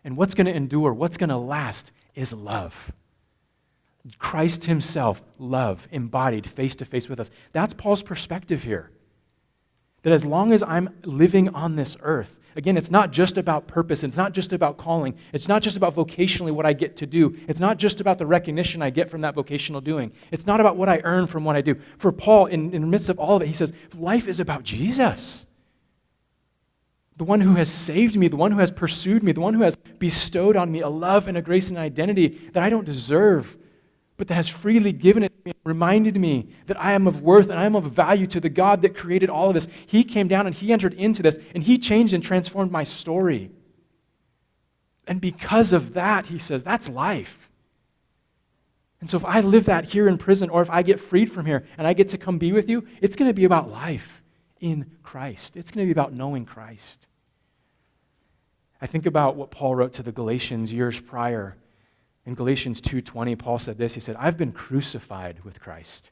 And 0.02 0.16
what's 0.16 0.34
going 0.34 0.46
to 0.46 0.54
endure, 0.54 0.92
what's 0.92 1.16
going 1.16 1.30
to 1.30 1.36
last, 1.36 1.92
is 2.16 2.32
love. 2.32 2.90
Christ 4.18 4.64
Himself, 4.64 5.22
love, 5.38 5.88
embodied 5.90 6.46
face 6.46 6.74
to 6.76 6.84
face 6.84 7.08
with 7.08 7.20
us. 7.20 7.30
That's 7.52 7.72
Paul's 7.72 8.02
perspective 8.02 8.62
here. 8.62 8.90
That 10.02 10.12
as 10.12 10.24
long 10.24 10.52
as 10.52 10.62
I'm 10.62 10.90
living 11.04 11.48
on 11.50 11.76
this 11.76 11.96
earth, 12.02 12.36
again, 12.56 12.76
it's 12.76 12.90
not 12.90 13.10
just 13.10 13.38
about 13.38 13.66
purpose, 13.66 14.04
it's 14.04 14.18
not 14.18 14.32
just 14.32 14.52
about 14.52 14.76
calling, 14.76 15.14
it's 15.32 15.48
not 15.48 15.62
just 15.62 15.78
about 15.78 15.94
vocationally 15.94 16.52
what 16.52 16.66
I 16.66 16.74
get 16.74 16.96
to 16.96 17.06
do, 17.06 17.34
it's 17.48 17.60
not 17.60 17.78
just 17.78 18.02
about 18.02 18.18
the 18.18 18.26
recognition 18.26 18.82
I 18.82 18.90
get 18.90 19.08
from 19.08 19.22
that 19.22 19.34
vocational 19.34 19.80
doing, 19.80 20.12
it's 20.30 20.46
not 20.46 20.60
about 20.60 20.76
what 20.76 20.90
I 20.90 21.00
earn 21.04 21.26
from 21.26 21.44
what 21.44 21.56
I 21.56 21.62
do. 21.62 21.76
For 21.96 22.12
Paul, 22.12 22.46
in, 22.46 22.74
in 22.74 22.82
the 22.82 22.88
midst 22.88 23.08
of 23.08 23.18
all 23.18 23.36
of 23.36 23.42
it, 23.42 23.48
he 23.48 23.54
says, 23.54 23.72
life 23.96 24.28
is 24.28 24.40
about 24.40 24.64
Jesus 24.64 25.46
the 27.16 27.24
one 27.24 27.40
who 27.40 27.54
has 27.54 27.70
saved 27.70 28.16
me, 28.16 28.28
the 28.28 28.36
one 28.36 28.50
who 28.50 28.58
has 28.58 28.70
pursued 28.70 29.22
me, 29.22 29.32
the 29.32 29.40
one 29.40 29.54
who 29.54 29.62
has 29.62 29.76
bestowed 29.76 30.56
on 30.56 30.70
me 30.72 30.80
a 30.80 30.88
love 30.88 31.28
and 31.28 31.36
a 31.36 31.42
grace 31.42 31.68
and 31.68 31.78
an 31.78 31.84
identity 31.84 32.28
that 32.52 32.62
I 32.62 32.70
don't 32.70 32.84
deserve, 32.84 33.56
but 34.16 34.28
that 34.28 34.34
has 34.34 34.48
freely 34.48 34.92
given 34.92 35.22
it 35.24 35.32
me, 35.44 35.52
reminded 35.64 36.16
me 36.16 36.48
that 36.66 36.80
I 36.80 36.92
am 36.92 37.06
of 37.06 37.22
worth 37.22 37.50
and 37.50 37.58
I 37.58 37.64
am 37.64 37.74
of 37.74 37.84
value 37.84 38.26
to 38.28 38.40
the 38.40 38.48
God 38.48 38.82
that 38.82 38.96
created 38.96 39.28
all 39.28 39.48
of 39.48 39.54
this. 39.54 39.68
He 39.86 40.04
came 40.04 40.28
down 40.28 40.46
and 40.46 40.54
He 40.54 40.72
entered 40.72 40.94
into 40.94 41.22
this, 41.22 41.38
and 41.54 41.62
He 41.62 41.78
changed 41.78 42.14
and 42.14 42.22
transformed 42.22 42.70
my 42.70 42.84
story. 42.84 43.50
And 45.06 45.20
because 45.20 45.72
of 45.72 45.94
that, 45.94 46.26
He 46.26 46.38
says, 46.38 46.62
that's 46.62 46.88
life. 46.88 47.50
And 49.00 49.10
so 49.10 49.18
if 49.18 49.24
I 49.24 49.40
live 49.40 49.66
that 49.66 49.84
here 49.84 50.08
in 50.08 50.16
prison, 50.16 50.48
or 50.48 50.62
if 50.62 50.70
I 50.70 50.82
get 50.82 50.98
freed 50.98 51.30
from 51.30 51.44
here 51.44 51.66
and 51.76 51.86
I 51.86 51.92
get 51.92 52.08
to 52.10 52.18
come 52.18 52.38
be 52.38 52.52
with 52.52 52.70
you, 52.70 52.86
it's 53.02 53.16
going 53.16 53.28
to 53.28 53.34
be 53.34 53.44
about 53.44 53.70
life 53.70 54.22
in 54.60 54.90
Christ. 55.02 55.58
It's 55.58 55.70
going 55.70 55.84
to 55.84 55.88
be 55.88 55.92
about 55.92 56.14
knowing 56.14 56.46
Christ. 56.46 57.06
I 58.80 58.86
think 58.86 59.04
about 59.04 59.36
what 59.36 59.50
Paul 59.50 59.74
wrote 59.74 59.94
to 59.94 60.02
the 60.02 60.12
Galatians 60.12 60.72
years 60.72 61.00
prior. 61.00 61.56
In 62.26 62.34
Galatians 62.34 62.80
2:20, 62.80 63.36
Paul 63.36 63.58
said 63.58 63.76
this. 63.76 63.94
He 63.94 64.00
said, 64.00 64.16
"I've 64.16 64.38
been 64.38 64.52
crucified 64.52 65.44
with 65.44 65.60
Christ, 65.60 66.10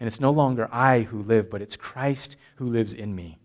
and 0.00 0.06
it's 0.06 0.20
no 0.20 0.30
longer 0.30 0.68
I 0.72 1.02
who 1.02 1.22
live, 1.22 1.50
but 1.50 1.60
it's 1.62 1.76
Christ 1.76 2.36
who 2.56 2.66
lives 2.66 2.94
in 2.94 3.14
me. 3.14 3.38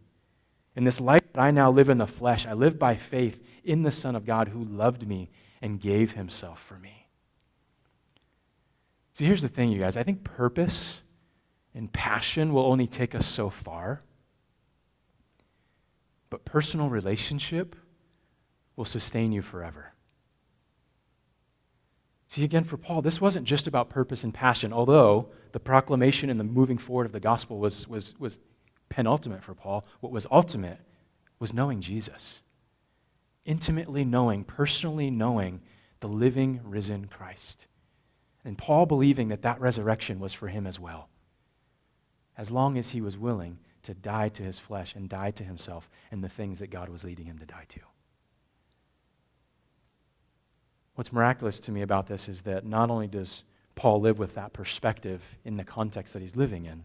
In 0.76 0.86
this 0.86 1.02
life 1.02 1.22
that 1.34 1.42
I 1.42 1.52
now 1.52 1.70
live 1.70 1.90
in 1.90 1.98
the 1.98 2.08
flesh, 2.08 2.46
I 2.46 2.54
live 2.54 2.80
by 2.80 2.96
faith 2.96 3.44
in 3.64 3.84
the 3.84 3.92
Son 3.92 4.16
of 4.16 4.26
God 4.26 4.50
who 4.50 4.64
loved 4.64 5.06
me 5.08 5.30
and 5.62 5.82
gave 5.82 6.14
himself 6.14 6.62
for 6.62 6.80
me." 6.80 7.08
See, 9.14 9.26
here's 9.26 9.42
the 9.42 9.50
thing, 9.50 9.70
you 9.70 9.80
guys. 9.80 9.98
I 9.98 10.04
think 10.04 10.24
purpose 10.24 11.04
and 11.74 11.92
passion 11.92 12.54
will 12.54 12.66
only 12.66 12.88
take 12.88 13.14
us 13.14 13.28
so 13.28 13.50
far. 13.50 14.02
But 16.30 16.46
personal 16.46 16.90
relationship 16.90 17.76
will 18.78 18.86
sustain 18.86 19.34
you 19.34 19.42
forever. 19.42 19.94
See, 22.30 22.44
again, 22.44 22.64
for 22.64 22.78
Paul, 22.78 23.02
this 23.02 23.20
wasn't 23.20 23.48
just 23.48 23.66
about 23.66 23.90
purpose 23.90 24.24
and 24.24 24.32
passion, 24.32 24.72
although 24.72 25.30
the 25.52 25.60
proclamation 25.60 26.30
and 26.30 26.40
the 26.40 26.44
moving 26.44 26.78
forward 26.78 27.08
of 27.08 27.12
the 27.12 27.20
gospel 27.20 27.58
was, 27.58 27.88
was, 27.88 28.14
was 28.20 28.38
penultimate 28.88 29.44
for 29.44 29.56
Paul. 29.56 29.84
What 30.00 30.12
was 30.12 30.28
ultimate 30.30 30.78
was 31.40 31.56
knowing 31.56 31.82
Jesus. 31.82 32.42
Intimately 33.46 34.06
knowing, 34.06 34.44
personally 34.44 35.10
knowing 35.10 35.62
the 36.02 36.08
living, 36.08 36.60
risen 36.64 37.08
Christ. 37.08 37.66
And 38.46 38.60
Paul 38.60 38.86
believing 38.86 39.30
that 39.30 39.42
that 39.42 39.60
resurrection 39.60 40.20
was 40.20 40.32
for 40.32 40.50
him 40.50 40.68
as 40.68 40.80
well. 40.80 41.10
As 42.38 42.52
long 42.52 42.78
as 42.78 42.92
he 42.92 43.02
was 43.02 43.18
willing 43.18 43.58
to 43.82 43.96
die 43.96 44.30
to 44.30 44.44
his 44.44 44.60
flesh 44.60 44.94
and 44.94 45.10
die 45.10 45.32
to 45.32 45.44
himself 45.44 45.90
and 46.12 46.24
the 46.24 46.30
things 46.30 46.60
that 46.60 46.70
God 46.70 46.90
was 46.90 47.04
leading 47.04 47.26
him 47.26 47.40
to 47.40 47.46
die 47.48 47.66
to. 47.70 47.80
What's 51.00 51.14
miraculous 51.14 51.62
to 51.62 51.72
me 51.72 51.82
about 51.82 52.08
this 52.08 52.28
is 52.28 52.42
that 52.42 52.66
not 52.66 52.92
only 52.92 53.08
does 53.08 53.44
Paul 53.76 54.02
live 54.02 54.20
with 54.20 54.36
that 54.36 54.52
perspective 54.52 55.24
in 55.46 55.56
the 55.56 55.64
context 55.64 56.12
that 56.12 56.22
he's 56.22 56.36
living 56.36 56.66
in, 56.66 56.84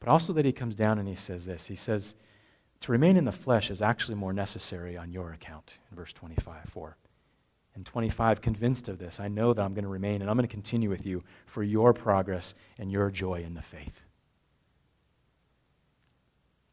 but 0.00 0.08
also 0.08 0.32
that 0.32 0.44
he 0.44 0.50
comes 0.50 0.74
down 0.74 0.98
and 0.98 1.06
he 1.06 1.14
says 1.14 1.46
this. 1.46 1.66
He 1.66 1.76
says, 1.76 2.16
To 2.80 2.90
remain 2.90 3.16
in 3.16 3.24
the 3.24 3.30
flesh 3.30 3.70
is 3.70 3.80
actually 3.80 4.16
more 4.16 4.32
necessary 4.32 4.96
on 4.96 5.12
your 5.12 5.30
account, 5.30 5.78
in 5.88 5.96
verse 5.96 6.12
25, 6.14 6.68
4. 6.68 6.96
And 7.76 7.86
25, 7.86 8.40
convinced 8.40 8.88
of 8.88 8.98
this, 8.98 9.20
I 9.20 9.28
know 9.28 9.54
that 9.54 9.62
I'm 9.62 9.74
going 9.74 9.84
to 9.84 9.88
remain 9.88 10.20
and 10.20 10.28
I'm 10.28 10.36
going 10.36 10.48
to 10.48 10.52
continue 10.52 10.90
with 10.90 11.06
you 11.06 11.22
for 11.46 11.62
your 11.62 11.92
progress 11.92 12.54
and 12.76 12.90
your 12.90 13.12
joy 13.12 13.44
in 13.46 13.54
the 13.54 13.62
faith. 13.62 14.00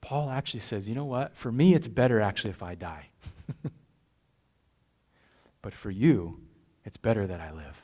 Paul 0.02 0.32
actually 0.32 0.62
says, 0.62 0.89
You 0.89 0.96
know 0.96 1.06
what? 1.06 1.36
For 1.36 1.52
me, 1.52 1.76
it's 1.76 1.88
better 1.88 2.19
actually 2.19 2.50
if 2.50 2.63
I 2.63 2.74
die. 2.74 3.10
But 5.63 5.73
for 5.73 5.89
you, 5.89 6.39
it's 6.86 6.97
better 6.97 7.26
that 7.26 7.41
I 7.41 7.52
live. 7.52 7.82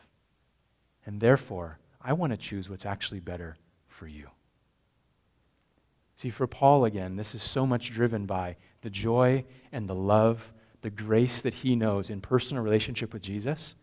And 1.07 1.19
therefore, 1.19 1.79
I 1.99 2.13
want 2.13 2.31
to 2.33 2.37
choose 2.37 2.69
what's 2.69 2.85
actually 2.85 3.21
better 3.21 3.57
for 3.87 4.05
you. 4.05 4.27
See, 6.15 6.29
for 6.29 6.45
Paul, 6.45 6.85
again, 6.85 7.15
this 7.15 7.33
is 7.33 7.41
so 7.41 7.65
much 7.65 7.89
driven 7.89 8.25
by 8.25 8.57
the 8.81 8.89
joy 8.89 9.45
and 9.71 9.87
the 9.87 9.95
love, 9.95 10.51
the 10.81 10.89
grace 10.89 11.41
that 11.41 11.53
he 11.53 11.75
knows 11.75 12.09
in 12.09 12.19
personal 12.19 12.61
relationship 12.61 13.13
with 13.13 13.21
Jesus, 13.21 13.75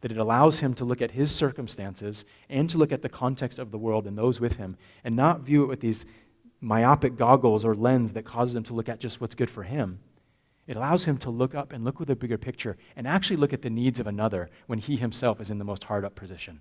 that 0.00 0.12
it 0.12 0.18
allows 0.18 0.60
him 0.60 0.74
to 0.74 0.84
look 0.84 1.02
at 1.02 1.10
his 1.10 1.32
circumstances 1.32 2.24
and 2.48 2.70
to 2.70 2.78
look 2.78 2.92
at 2.92 3.02
the 3.02 3.08
context 3.08 3.58
of 3.58 3.72
the 3.72 3.78
world 3.78 4.06
and 4.06 4.16
those 4.16 4.40
with 4.40 4.56
him 4.56 4.76
and 5.02 5.16
not 5.16 5.40
view 5.40 5.64
it 5.64 5.68
with 5.68 5.80
these 5.80 6.06
myopic 6.60 7.16
goggles 7.16 7.64
or 7.64 7.74
lens 7.74 8.12
that 8.12 8.24
causes 8.24 8.54
him 8.54 8.62
to 8.62 8.74
look 8.74 8.88
at 8.88 9.00
just 9.00 9.20
what's 9.20 9.34
good 9.34 9.50
for 9.50 9.64
him 9.64 9.98
it 10.66 10.76
allows 10.76 11.04
him 11.04 11.18
to 11.18 11.30
look 11.30 11.54
up 11.54 11.72
and 11.72 11.84
look 11.84 11.98
with 11.98 12.10
a 12.10 12.16
bigger 12.16 12.38
picture 12.38 12.76
and 12.96 13.06
actually 13.06 13.36
look 13.36 13.52
at 13.52 13.62
the 13.62 13.70
needs 13.70 13.98
of 13.98 14.06
another 14.06 14.48
when 14.66 14.78
he 14.78 14.96
himself 14.96 15.40
is 15.40 15.50
in 15.50 15.58
the 15.58 15.64
most 15.64 15.84
hard 15.84 16.04
up 16.04 16.14
position. 16.14 16.60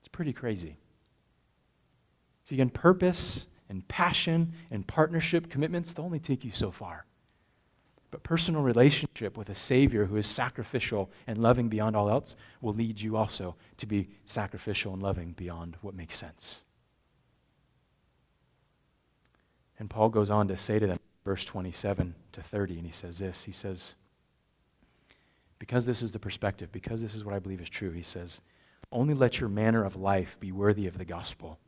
It's 0.00 0.08
pretty 0.08 0.32
crazy. 0.32 0.76
See, 2.44 2.54
again, 2.54 2.70
purpose 2.70 3.46
and 3.68 3.86
passion 3.88 4.54
and 4.70 4.86
partnership 4.86 5.50
commitments, 5.50 5.92
they'll 5.92 6.04
only 6.04 6.20
take 6.20 6.44
you 6.44 6.52
so 6.52 6.70
far. 6.70 7.04
But 8.10 8.22
personal 8.22 8.62
relationship 8.62 9.36
with 9.36 9.50
a 9.50 9.54
Savior 9.54 10.06
who 10.06 10.16
is 10.16 10.26
sacrificial 10.26 11.10
and 11.26 11.36
loving 11.36 11.68
beyond 11.68 11.94
all 11.94 12.08
else 12.08 12.36
will 12.62 12.72
lead 12.72 13.00
you 13.00 13.16
also 13.16 13.56
to 13.76 13.86
be 13.86 14.08
sacrificial 14.24 14.94
and 14.94 15.02
loving 15.02 15.32
beyond 15.32 15.76
what 15.82 15.94
makes 15.94 16.16
sense. 16.16 16.62
And 19.78 19.90
Paul 19.90 20.08
goes 20.08 20.30
on 20.30 20.48
to 20.48 20.56
say 20.56 20.78
to 20.78 20.86
them, 20.86 20.96
verse 21.28 21.44
27 21.44 22.14
to 22.32 22.42
30, 22.42 22.78
and 22.78 22.86
he 22.86 22.90
says 22.90 23.18
this. 23.18 23.44
He 23.44 23.52
says, 23.52 23.94
Because 25.58 25.84
this 25.84 26.00
is 26.00 26.12
the 26.12 26.18
perspective, 26.18 26.72
because 26.72 27.02
this 27.02 27.14
is 27.14 27.22
what 27.22 27.34
I 27.34 27.38
believe 27.38 27.60
is 27.60 27.68
true, 27.68 27.90
he 27.90 28.02
says, 28.02 28.40
Only 28.90 29.12
let 29.12 29.38
your 29.38 29.50
manner 29.50 29.84
of 29.84 29.94
life 29.94 30.40
be 30.40 30.52
worthy 30.52 30.86
of 30.86 30.96
the 30.96 31.04
gospel, 31.04 31.58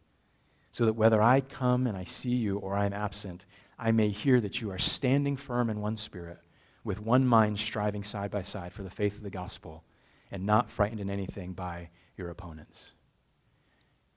so 0.73 0.87
that 0.87 0.94
whether 0.94 1.20
I 1.20 1.42
come 1.42 1.87
and 1.87 1.94
I 1.94 2.05
see 2.05 2.31
you 2.31 2.57
or 2.57 2.75
I 2.75 2.87
am 2.87 2.94
absent, 2.94 3.44
I 3.79 3.92
may 3.92 4.09
hear 4.09 4.40
that 4.40 4.62
you 4.62 4.70
are 4.70 4.79
standing 4.79 5.37
firm 5.37 5.68
in 5.68 5.83
one 5.83 5.99
spirit, 5.99 6.38
with 6.83 6.99
one 6.99 7.27
mind 7.27 7.61
striving 7.61 8.03
side 8.03 8.31
by 8.31 8.44
side 8.44 8.73
for 8.73 8.83
the 8.83 8.88
faith 8.88 9.18
of 9.18 9.23
the 9.23 9.29
gospel, 9.29 9.85
and 10.31 10.46
not 10.46 10.70
frightened 10.70 11.03
in 11.03 11.11
anything 11.11 11.53
by 11.53 11.90
your 12.16 12.31
opponents. 12.31 12.92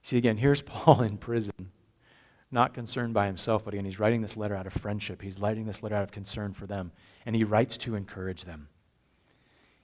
See, 0.00 0.16
again, 0.16 0.38
here's 0.38 0.62
Paul 0.62 1.02
in 1.02 1.18
prison 1.18 1.70
not 2.54 2.72
concerned 2.72 3.12
by 3.12 3.26
himself, 3.26 3.64
but 3.64 3.74
again, 3.74 3.84
he's 3.84 4.00
writing 4.00 4.22
this 4.22 4.36
letter 4.36 4.54
out 4.54 4.66
of 4.66 4.72
friendship. 4.72 5.20
He's 5.20 5.38
writing 5.38 5.66
this 5.66 5.82
letter 5.82 5.96
out 5.96 6.04
of 6.04 6.12
concern 6.12 6.54
for 6.54 6.66
them, 6.66 6.92
and 7.26 7.36
he 7.36 7.44
writes 7.44 7.76
to 7.78 7.96
encourage 7.96 8.44
them. 8.44 8.68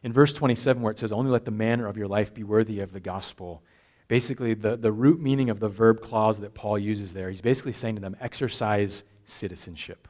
In 0.02 0.12
verse 0.12 0.32
27, 0.32 0.80
where 0.80 0.90
it 0.90 0.98
says, 0.98 1.12
Only 1.12 1.30
let 1.30 1.44
the 1.44 1.50
manner 1.50 1.86
of 1.86 1.98
your 1.98 2.08
life 2.08 2.32
be 2.32 2.42
worthy 2.42 2.80
of 2.80 2.92
the 2.92 3.00
gospel, 3.00 3.62
basically, 4.08 4.54
the, 4.54 4.76
the 4.76 4.90
root 4.90 5.20
meaning 5.20 5.50
of 5.50 5.60
the 5.60 5.68
verb 5.68 6.00
clause 6.00 6.40
that 6.40 6.54
Paul 6.54 6.78
uses 6.78 7.12
there, 7.12 7.28
he's 7.28 7.42
basically 7.42 7.74
saying 7.74 7.96
to 7.96 8.00
them, 8.00 8.16
exercise 8.20 9.04
citizenship. 9.24 10.08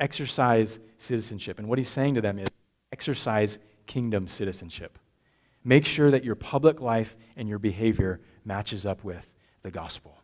Exercise 0.00 0.80
citizenship. 0.98 1.60
And 1.60 1.68
what 1.68 1.78
he's 1.78 1.88
saying 1.88 2.14
to 2.14 2.20
them 2.20 2.38
is, 2.38 2.48
exercise 2.90 3.58
kingdom 3.86 4.26
citizenship. 4.26 4.98
Make 5.62 5.86
sure 5.86 6.10
that 6.10 6.24
your 6.24 6.34
public 6.34 6.80
life 6.80 7.16
and 7.36 7.48
your 7.48 7.58
behavior 7.58 8.20
matches 8.44 8.84
up 8.84 9.04
with 9.04 9.28
the 9.62 9.70
gospel. 9.70 10.18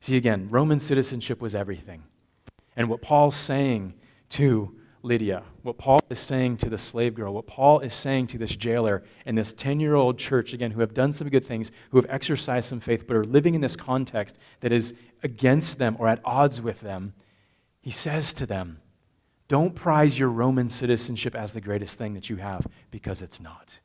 See, 0.00 0.16
again, 0.16 0.48
Roman 0.50 0.80
citizenship 0.80 1.40
was 1.40 1.54
everything. 1.54 2.02
And 2.76 2.88
what 2.88 3.02
Paul's 3.02 3.36
saying 3.36 3.94
to 4.30 4.74
Lydia, 5.02 5.42
what 5.62 5.78
Paul 5.78 6.00
is 6.10 6.18
saying 6.18 6.58
to 6.58 6.68
the 6.68 6.78
slave 6.78 7.14
girl, 7.14 7.32
what 7.32 7.46
Paul 7.46 7.80
is 7.80 7.94
saying 7.94 8.28
to 8.28 8.38
this 8.38 8.54
jailer 8.54 9.04
and 9.26 9.36
this 9.36 9.52
10 9.52 9.80
year 9.80 9.94
old 9.94 10.18
church, 10.18 10.52
again, 10.52 10.70
who 10.70 10.80
have 10.80 10.94
done 10.94 11.12
some 11.12 11.28
good 11.28 11.46
things, 11.46 11.70
who 11.90 11.98
have 11.98 12.06
exercised 12.08 12.68
some 12.68 12.80
faith, 12.80 13.06
but 13.06 13.16
are 13.16 13.24
living 13.24 13.54
in 13.54 13.60
this 13.60 13.76
context 13.76 14.38
that 14.60 14.72
is 14.72 14.94
against 15.22 15.78
them 15.78 15.96
or 15.98 16.08
at 16.08 16.20
odds 16.24 16.60
with 16.60 16.80
them, 16.80 17.14
he 17.80 17.90
says 17.90 18.32
to 18.34 18.46
them, 18.46 18.80
Don't 19.46 19.74
prize 19.74 20.18
your 20.18 20.28
Roman 20.28 20.68
citizenship 20.68 21.34
as 21.34 21.52
the 21.52 21.60
greatest 21.60 21.96
thing 21.96 22.14
that 22.14 22.28
you 22.28 22.36
have, 22.36 22.66
because 22.90 23.22
it's 23.22 23.40
not. 23.40 23.78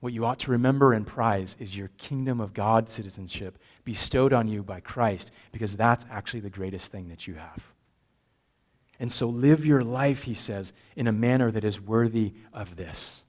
What 0.00 0.12
you 0.12 0.24
ought 0.24 0.40
to 0.40 0.50
remember 0.50 0.92
and 0.92 1.06
prize 1.06 1.56
is 1.60 1.76
your 1.76 1.88
kingdom 1.96 2.40
of 2.40 2.52
God 2.52 2.88
citizenship 2.88 3.58
bestowed 3.84 4.32
on 4.32 4.48
you 4.48 4.62
by 4.62 4.80
Christ, 4.80 5.32
because 5.50 5.76
that's 5.76 6.06
actually 6.10 6.40
the 6.40 6.50
greatest 6.50 6.90
thing 6.90 7.08
that 7.08 7.26
you 7.26 7.34
have. 7.34 7.62
And 9.00 9.12
so 9.12 9.28
live 9.28 9.66
your 9.66 9.82
life, 9.82 10.22
he 10.22 10.34
says, 10.34 10.72
in 10.94 11.08
a 11.08 11.12
manner 11.12 11.50
that 11.50 11.64
is 11.64 11.80
worthy 11.80 12.34
of 12.52 12.76
this. 12.76 13.24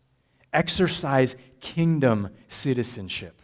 Exercise 0.51 1.35
kingdom 1.61 2.29
citizenship. 2.47 3.41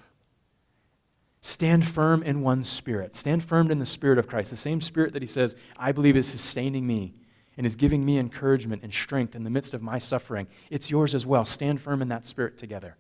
Stand 1.42 1.88
firm 1.88 2.22
in 2.22 2.42
one 2.42 2.64
spirit. 2.64 3.16
Stand 3.16 3.44
firm 3.44 3.72
in 3.72 3.80
the 3.80 3.86
spirit 3.86 4.20
of 4.20 4.28
Christ, 4.28 4.52
the 4.52 4.58
same 4.58 4.82
spirit 4.82 5.14
that 5.14 5.24
he 5.24 5.28
says, 5.28 5.56
I 5.78 5.92
believe 5.92 6.18
is 6.18 6.28
sustaining 6.28 6.86
me 6.86 7.16
and 7.58 7.66
is 7.66 7.76
giving 7.76 8.06
me 8.06 8.20
encouragement 8.20 8.84
and 8.84 8.94
strength 8.94 9.36
in 9.36 9.44
the 9.44 9.50
midst 9.50 9.74
of 9.74 9.82
my 9.82 10.00
suffering. 10.00 10.48
It's 10.70 10.92
yours 10.92 11.16
as 11.16 11.26
well. 11.26 11.46
Stand 11.46 11.82
firm 11.82 12.02
in 12.02 12.10
that 12.10 12.26
spirit 12.26 12.58
together. 12.58 12.98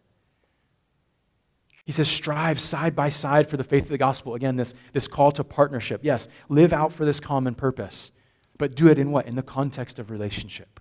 He 1.89 1.93
says, 1.93 2.07
strive 2.07 2.59
side 2.59 2.95
by 2.95 3.09
side 3.09 3.49
for 3.49 3.57
the 3.57 3.63
faith 3.63 3.85
of 3.85 3.89
the 3.89 3.97
gospel. 3.97 4.35
Again, 4.35 4.57
this, 4.57 4.75
this 4.93 5.07
call 5.07 5.31
to 5.31 5.43
partnership. 5.43 6.01
Yes, 6.03 6.27
live 6.47 6.71
out 6.71 6.93
for 6.93 7.03
this 7.03 7.19
common 7.19 7.55
purpose, 7.55 8.11
but 8.59 8.75
do 8.75 8.89
it 8.89 8.99
in 8.99 9.09
what? 9.09 9.25
In 9.25 9.33
the 9.33 9.41
context 9.41 9.97
of 9.97 10.11
relationship. 10.11 10.79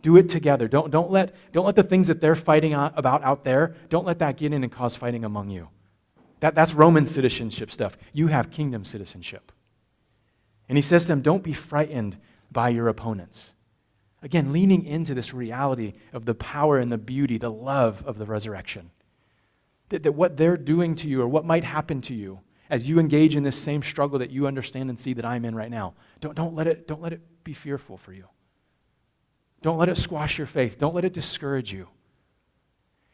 Do 0.00 0.16
it 0.16 0.28
together. 0.28 0.68
Don't, 0.68 0.92
don't, 0.92 1.10
let, 1.10 1.34
don't 1.50 1.66
let 1.66 1.74
the 1.74 1.82
things 1.82 2.06
that 2.06 2.20
they're 2.20 2.36
fighting 2.36 2.72
about 2.72 3.24
out 3.24 3.42
there, 3.42 3.74
don't 3.88 4.06
let 4.06 4.20
that 4.20 4.36
get 4.36 4.52
in 4.52 4.62
and 4.62 4.70
cause 4.70 4.94
fighting 4.94 5.24
among 5.24 5.50
you. 5.50 5.70
That, 6.38 6.54
that's 6.54 6.72
Roman 6.72 7.08
citizenship 7.08 7.72
stuff. 7.72 7.98
You 8.12 8.28
have 8.28 8.48
kingdom 8.48 8.84
citizenship. 8.84 9.50
And 10.68 10.78
he 10.78 10.82
says 10.82 11.02
to 11.02 11.08
them, 11.08 11.20
don't 11.20 11.42
be 11.42 11.52
frightened 11.52 12.16
by 12.52 12.68
your 12.68 12.86
opponents. 12.86 13.54
Again, 14.22 14.52
leaning 14.52 14.84
into 14.84 15.14
this 15.14 15.34
reality 15.34 15.94
of 16.12 16.26
the 16.26 16.34
power 16.36 16.78
and 16.78 16.92
the 16.92 16.96
beauty, 16.96 17.38
the 17.38 17.50
love 17.50 18.04
of 18.06 18.18
the 18.18 18.26
resurrection. 18.26 18.92
That, 19.90 20.02
that 20.02 20.12
what 20.12 20.36
they're 20.36 20.56
doing 20.56 20.94
to 20.96 21.08
you 21.08 21.22
or 21.22 21.28
what 21.28 21.44
might 21.44 21.64
happen 21.64 22.00
to 22.02 22.14
you 22.14 22.40
as 22.70 22.88
you 22.88 22.98
engage 22.98 23.34
in 23.34 23.42
this 23.42 23.56
same 23.56 23.82
struggle 23.82 24.18
that 24.18 24.30
you 24.30 24.46
understand 24.46 24.90
and 24.90 24.98
see 24.98 25.14
that 25.14 25.24
I'm 25.24 25.44
in 25.44 25.54
right 25.54 25.70
now, 25.70 25.94
don't, 26.20 26.34
don't, 26.34 26.54
let, 26.54 26.66
it, 26.66 26.86
don't 26.86 27.00
let 27.00 27.12
it 27.12 27.20
be 27.44 27.54
fearful 27.54 27.96
for 27.96 28.12
you. 28.12 28.26
Don't 29.62 29.78
let 29.78 29.88
it 29.88 29.96
squash 29.96 30.38
your 30.38 30.46
faith. 30.46 30.78
Don't 30.78 30.94
let 30.94 31.04
it 31.04 31.12
discourage 31.12 31.72
you. 31.72 31.88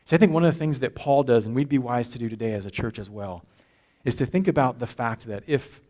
So 0.05 0.17
I 0.17 0.19
think 0.19 0.33
one 0.33 0.45
of 0.45 0.53
the 0.53 0.59
things 0.59 0.81
that 0.81 0.95
Paul 0.95 1.23
does, 1.23 1.47
and 1.47 1.55
we'd 1.55 1.69
be 1.69 1.79
wise 1.79 2.11
to 2.11 2.19
do 2.19 2.29
today 2.29 2.53
as 2.53 2.67
a 2.67 2.71
church 2.71 2.99
as 2.99 3.09
well, 3.09 3.45
is 4.05 4.17
to 4.17 4.27
think 4.27 4.49
about 4.49 4.79
the 4.79 4.87
fact 4.87 5.27
that 5.27 5.45
if 5.47 5.81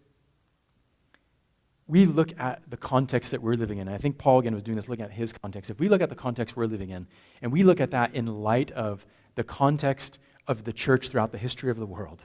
we 1.87 2.07
look 2.07 2.38
at 2.38 2.62
the 2.68 2.77
context 2.77 3.33
that 3.33 3.42
we're 3.42 3.57
living 3.57 3.79
in, 3.79 3.88
I 3.88 3.99
think 3.99 4.16
Paul 4.16 4.38
again 4.38 4.55
was 4.55 4.62
doing 4.62 4.77
this 4.77 4.88
looking 4.88 5.05
at 5.05 5.11
his 5.11 5.33
context. 5.33 5.70
If 5.70 5.81
we 5.81 5.88
look 5.88 6.01
at 6.01 6.09
the 6.09 6.14
context 6.14 6.57
we're 6.57 6.66
living 6.66 6.90
in, 6.90 7.07
and 7.42 7.53
we 7.53 7.62
look 7.62 7.81
at 7.81 7.90
that 7.90 8.14
in 8.14 8.27
light 8.27 8.70
of 8.70 9.05
the 9.35 9.44
context 9.44 10.18
of 10.46 10.64
the 10.64 10.72
church 10.72 11.09
throughout 11.09 11.33
the 11.33 11.38
history 11.38 11.70
of 11.70 11.78
the 11.78 11.87
world, 11.87 12.22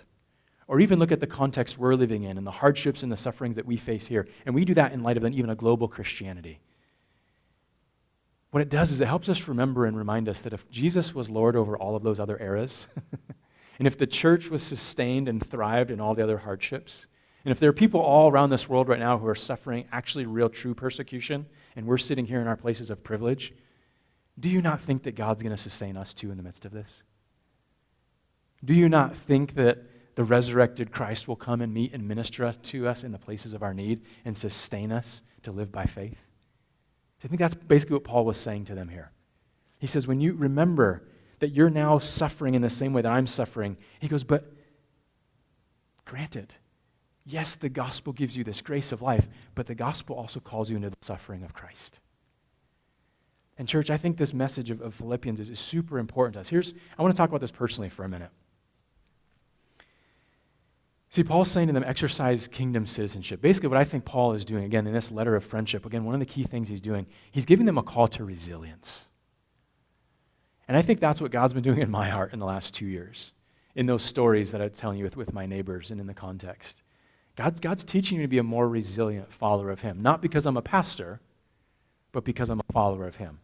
or 0.67 0.79
even 0.79 0.99
look 0.99 1.11
at 1.11 1.19
the 1.19 1.27
context 1.27 1.77
we're 1.77 1.95
living 1.95 2.23
in 2.23 2.37
and 2.37 2.45
the 2.45 2.51
hardships 2.51 3.03
and 3.03 3.11
the 3.11 3.17
sufferings 3.17 3.55
that 3.55 3.65
we 3.65 3.77
face 3.77 4.07
here, 4.07 4.27
and 4.45 4.53
we 4.53 4.65
do 4.65 4.73
that 4.73 4.91
in 4.91 5.03
light 5.03 5.17
of 5.17 5.25
even 5.25 5.49
a 5.49 5.55
global 5.55 5.87
Christianity. 5.87 6.59
What 8.51 8.61
it 8.61 8.69
does 8.69 8.91
is 8.91 8.99
it 8.99 9.07
helps 9.07 9.29
us 9.29 9.47
remember 9.47 9.85
and 9.85 9.95
remind 9.95 10.27
us 10.27 10.41
that 10.41 10.53
if 10.53 10.69
Jesus 10.69 11.13
was 11.13 11.29
Lord 11.29 11.55
over 11.55 11.77
all 11.77 11.95
of 11.95 12.03
those 12.03 12.19
other 12.19 12.37
eras, 12.41 12.87
and 13.79 13.87
if 13.87 13.97
the 13.97 14.07
church 14.07 14.49
was 14.49 14.63
sustained 14.63 15.27
and 15.27 15.45
thrived 15.45 15.91
in 15.91 15.99
all 15.99 16.15
the 16.15 16.23
other 16.23 16.39
hardships, 16.39 17.07
and 17.45 17.51
if 17.51 17.59
there 17.59 17.69
are 17.69 17.73
people 17.73 18.01
all 18.01 18.29
around 18.29 18.49
this 18.49 18.67
world 18.67 18.89
right 18.89 18.99
now 18.99 19.17
who 19.17 19.27
are 19.27 19.35
suffering 19.35 19.85
actually 19.91 20.25
real, 20.25 20.49
true 20.49 20.73
persecution, 20.73 21.45
and 21.75 21.85
we're 21.85 21.97
sitting 21.97 22.25
here 22.25 22.41
in 22.41 22.47
our 22.47 22.57
places 22.57 22.89
of 22.89 23.03
privilege, 23.03 23.53
do 24.39 24.49
you 24.49 24.61
not 24.61 24.81
think 24.81 25.03
that 25.03 25.15
God's 25.15 25.43
going 25.43 25.55
to 25.55 25.61
sustain 25.61 25.95
us 25.95 26.13
too 26.13 26.31
in 26.31 26.37
the 26.37 26.43
midst 26.43 26.65
of 26.65 26.71
this? 26.71 27.03
Do 28.63 28.73
you 28.73 28.89
not 28.89 29.15
think 29.15 29.55
that 29.55 29.79
the 30.15 30.23
resurrected 30.23 30.91
Christ 30.91 31.27
will 31.27 31.35
come 31.35 31.61
and 31.61 31.73
meet 31.73 31.93
and 31.93 32.07
minister 32.07 32.51
to 32.51 32.87
us 32.87 33.03
in 33.03 33.11
the 33.11 33.17
places 33.17 33.53
of 33.53 33.63
our 33.63 33.73
need 33.73 34.01
and 34.25 34.35
sustain 34.35 34.91
us 34.91 35.21
to 35.43 35.51
live 35.51 35.71
by 35.71 35.85
faith? 35.85 36.27
I 37.23 37.27
think 37.27 37.39
that's 37.39 37.53
basically 37.53 37.95
what 37.95 38.03
Paul 38.03 38.25
was 38.25 38.37
saying 38.37 38.65
to 38.65 38.75
them 38.75 38.89
here. 38.89 39.11
He 39.79 39.87
says, 39.87 40.07
when 40.07 40.21
you 40.21 40.33
remember 40.33 41.03
that 41.39 41.49
you're 41.49 41.69
now 41.69 41.99
suffering 41.99 42.55
in 42.55 42.61
the 42.61 42.69
same 42.69 42.93
way 42.93 43.01
that 43.01 43.11
I'm 43.11 43.27
suffering, 43.27 43.77
he 43.99 44.07
goes, 44.07 44.23
but 44.23 44.53
granted, 46.05 46.53
yes, 47.25 47.55
the 47.55 47.69
gospel 47.69 48.13
gives 48.13 48.35
you 48.35 48.43
this 48.43 48.61
grace 48.61 48.91
of 48.91 49.01
life, 49.01 49.27
but 49.55 49.67
the 49.67 49.75
gospel 49.75 50.15
also 50.15 50.39
calls 50.39 50.69
you 50.69 50.75
into 50.75 50.89
the 50.89 50.97
suffering 51.01 51.43
of 51.43 51.53
Christ. 51.53 51.99
And, 53.57 53.67
church, 53.67 53.89
I 53.89 53.97
think 53.97 54.17
this 54.17 54.33
message 54.33 54.69
of, 54.69 54.81
of 54.81 54.95
Philippians 54.95 55.39
is, 55.39 55.49
is 55.49 55.59
super 55.59 55.99
important 55.99 56.35
to 56.35 56.39
us. 56.39 56.47
Here's, 56.47 56.73
I 56.97 57.01
want 57.01 57.13
to 57.13 57.17
talk 57.17 57.29
about 57.29 57.41
this 57.41 57.51
personally 57.51 57.89
for 57.89 58.05
a 58.05 58.09
minute. 58.09 58.31
See, 61.11 61.23
Paul's 61.23 61.49
saying 61.49 61.67
to 61.67 61.73
them, 61.73 61.83
exercise 61.83 62.47
kingdom 62.47 62.85
citizenship. 62.85 63.41
Basically, 63.41 63.69
what 63.69 63.79
I 63.79 63.83
think 63.83 64.05
Paul 64.05 64.33
is 64.33 64.45
doing, 64.45 64.63
again, 64.63 64.85
in 64.85 64.93
this 64.93 65.11
letter 65.11 65.35
of 65.35 65.43
friendship, 65.43 65.85
again, 65.85 66.05
one 66.05 66.13
of 66.13 66.19
the 66.19 66.25
key 66.25 66.43
things 66.43 66.67
he's 66.67 66.81
doing, 66.81 67.07
he's 67.31 67.47
giving 67.47 67.65
them 67.65 67.79
a 67.79 67.83
call 67.83 68.07
to 68.09 68.23
resilience. 68.23 69.07
And 70.67 70.77
I 70.77 70.83
think 70.83 70.99
that's 70.99 71.19
what 71.19 71.31
God's 71.31 71.55
been 71.55 71.63
doing 71.63 71.79
in 71.79 71.89
my 71.89 72.09
heart 72.09 72.31
in 72.31 72.37
the 72.37 72.45
last 72.45 72.75
two 72.75 72.85
years, 72.85 73.33
in 73.73 73.87
those 73.87 74.03
stories 74.03 74.51
that 74.51 74.61
I'm 74.61 74.69
telling 74.69 74.99
you 74.99 75.03
with, 75.03 75.17
with 75.17 75.33
my 75.33 75.47
neighbors 75.47 75.89
and 75.89 75.99
in 75.99 76.05
the 76.05 76.13
context. 76.13 76.83
God's, 77.35 77.59
God's 77.59 77.83
teaching 77.83 78.19
me 78.19 78.25
to 78.25 78.27
be 78.27 78.37
a 78.37 78.43
more 78.43 78.69
resilient 78.69 79.33
follower 79.33 79.71
of 79.71 79.81
Him, 79.81 80.03
not 80.03 80.21
because 80.21 80.45
I'm 80.45 80.57
a 80.57 80.61
pastor, 80.61 81.21
but 82.11 82.23
because 82.23 82.51
I'm 82.51 82.59
a 82.59 82.73
follower 82.73 83.07
of 83.07 83.15
Him. 83.15 83.39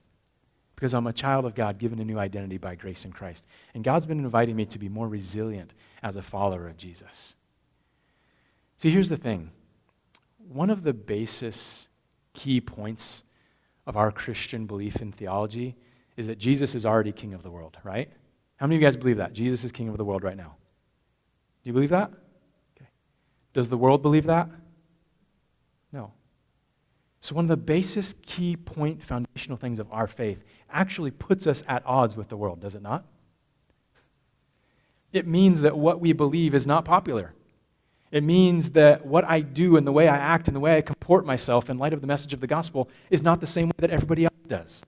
Because 0.75 0.93
I'm 0.93 1.07
a 1.07 1.13
child 1.13 1.45
of 1.45 1.55
God 1.55 1.79
given 1.79 1.99
a 1.99 2.05
new 2.05 2.19
identity 2.19 2.59
by 2.59 2.75
grace 2.75 3.05
in 3.05 3.11
Christ. 3.11 3.47
And 3.73 3.83
God's 3.83 4.05
been 4.05 4.19
inviting 4.19 4.55
me 4.55 4.65
to 4.65 4.77
be 4.77 4.89
more 4.89 5.07
resilient 5.07 5.73
as 6.03 6.17
a 6.17 6.21
follower 6.21 6.67
of 6.67 6.77
Jesus. 6.77 7.33
See, 8.77 8.89
here's 8.89 9.09
the 9.09 9.17
thing 9.17 9.51
one 10.37 10.69
of 10.69 10.83
the 10.83 10.93
basis 10.93 11.87
key 12.33 12.61
points 12.61 13.23
of 13.87 13.97
our 13.97 14.11
Christian 14.11 14.65
belief 14.65 15.01
in 15.01 15.11
theology 15.11 15.75
is 16.17 16.27
that 16.27 16.37
Jesus 16.37 16.75
is 16.75 16.85
already 16.85 17.11
king 17.11 17.33
of 17.33 17.43
the 17.43 17.51
world, 17.51 17.77
right? 17.83 18.09
How 18.57 18.67
many 18.67 18.75
of 18.75 18.81
you 18.81 18.85
guys 18.85 18.95
believe 18.95 19.17
that? 19.17 19.33
Jesus 19.33 19.63
is 19.63 19.71
king 19.71 19.89
of 19.89 19.97
the 19.97 20.05
world 20.05 20.23
right 20.23 20.37
now. 20.37 20.55
Do 21.63 21.69
you 21.69 21.73
believe 21.73 21.89
that? 21.89 22.11
Okay. 22.77 22.89
Does 23.53 23.69
the 23.69 23.77
world 23.77 24.01
believe 24.01 24.25
that? 24.25 24.49
No. 25.91 26.13
So, 27.21 27.35
one 27.35 27.45
of 27.45 27.49
the 27.49 27.57
basis 27.57 28.13
key 28.21 28.55
point 28.55 29.03
foundational 29.03 29.57
things 29.57 29.79
of 29.79 29.91
our 29.91 30.07
faith 30.07 30.43
actually 30.69 31.11
puts 31.11 31.47
us 31.47 31.63
at 31.67 31.83
odds 31.85 32.15
with 32.15 32.29
the 32.29 32.37
world, 32.37 32.59
does 32.59 32.75
it 32.75 32.81
not? 32.81 33.05
It 35.11 35.25
means 35.27 35.61
that 35.61 35.77
what 35.77 35.99
we 35.99 36.13
believe 36.13 36.53
is 36.53 36.67
not 36.67 36.85
popular. 36.85 37.33
It 38.15 38.23
means 38.23 38.69
that 38.69 39.05
what 39.05 39.25
I 39.25 39.41
do 39.41 39.75
and 39.75 39.85
the 39.85 39.91
way 39.91 40.07
I 40.07 40.15
act 40.15 40.47
and 40.47 40.55
the 40.55 40.61
way 40.61 40.77
I 40.77 40.81
comport 40.81 41.25
myself 41.25 41.69
in 41.69 41.77
light 41.77 41.91
of 41.91 41.99
the 41.99 42.07
message 42.07 42.31
of 42.31 42.39
the 42.39 42.47
gospel 42.47 42.89
is 43.09 43.21
not 43.21 43.41
the 43.41 43.45
same 43.45 43.67
way 43.67 43.73
that 43.79 43.89
everybody 43.89 44.23
else 44.23 44.33
does. 44.47 44.83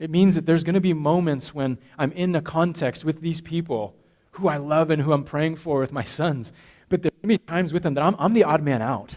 It 0.00 0.10
means 0.10 0.34
that 0.34 0.44
there's 0.44 0.64
going 0.64 0.74
to 0.74 0.80
be 0.80 0.92
moments 0.92 1.54
when 1.54 1.78
I'm 1.96 2.10
in 2.10 2.34
a 2.34 2.42
context 2.42 3.04
with 3.04 3.20
these 3.20 3.40
people 3.40 3.94
who 4.32 4.48
I 4.48 4.56
love 4.56 4.90
and 4.90 5.00
who 5.00 5.12
I'm 5.12 5.22
praying 5.22 5.56
for 5.58 5.78
with 5.78 5.92
my 5.92 6.02
sons, 6.02 6.52
but 6.88 7.02
there's 7.02 7.12
going 7.22 7.36
to 7.36 7.38
be 7.38 7.38
times 7.38 7.72
with 7.72 7.84
them 7.84 7.94
that 7.94 8.02
I'm, 8.02 8.16
I'm 8.18 8.32
the 8.32 8.42
odd 8.42 8.64
man 8.64 8.82
out. 8.82 9.14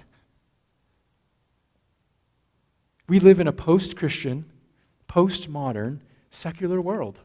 We 3.10 3.20
live 3.20 3.40
in 3.40 3.48
a 3.48 3.52
post 3.52 3.98
Christian, 3.98 4.46
post 5.08 5.50
modern, 5.50 6.02
secular 6.30 6.80
world 6.80 7.20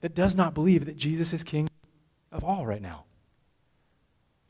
that 0.00 0.12
does 0.12 0.34
not 0.34 0.54
believe 0.54 0.86
that 0.86 0.96
Jesus 0.96 1.32
is 1.32 1.44
king 1.44 1.68
of 2.32 2.42
all 2.42 2.66
right 2.66 2.82
now. 2.82 3.04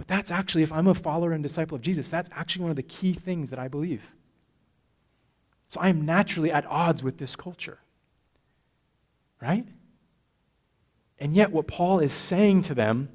But 0.04 0.16
that's 0.16 0.30
actually, 0.30 0.62
if 0.62 0.70
I'm 0.72 0.86
a 0.86 0.94
follower 0.94 1.32
and 1.32 1.42
disciple 1.42 1.76
of 1.76 1.80
Jesus, 1.80 2.10
that's 2.10 2.28
actually 2.32 2.64
one 2.64 2.70
of 2.70 2.76
the 2.76 2.82
key 2.82 3.14
things 3.14 3.48
that 3.48 3.58
I 3.58 3.68
believe. 3.68 4.02
So 5.68 5.80
I 5.80 5.88
am 5.88 6.04
naturally 6.04 6.52
at 6.52 6.66
odds 6.66 7.02
with 7.02 7.16
this 7.16 7.34
culture. 7.34 7.78
Right? 9.40 9.66
And 11.18 11.34
yet, 11.34 11.52
what 11.52 11.66
Paul 11.66 12.00
is 12.00 12.12
saying 12.12 12.62
to 12.62 12.74
them 12.74 13.08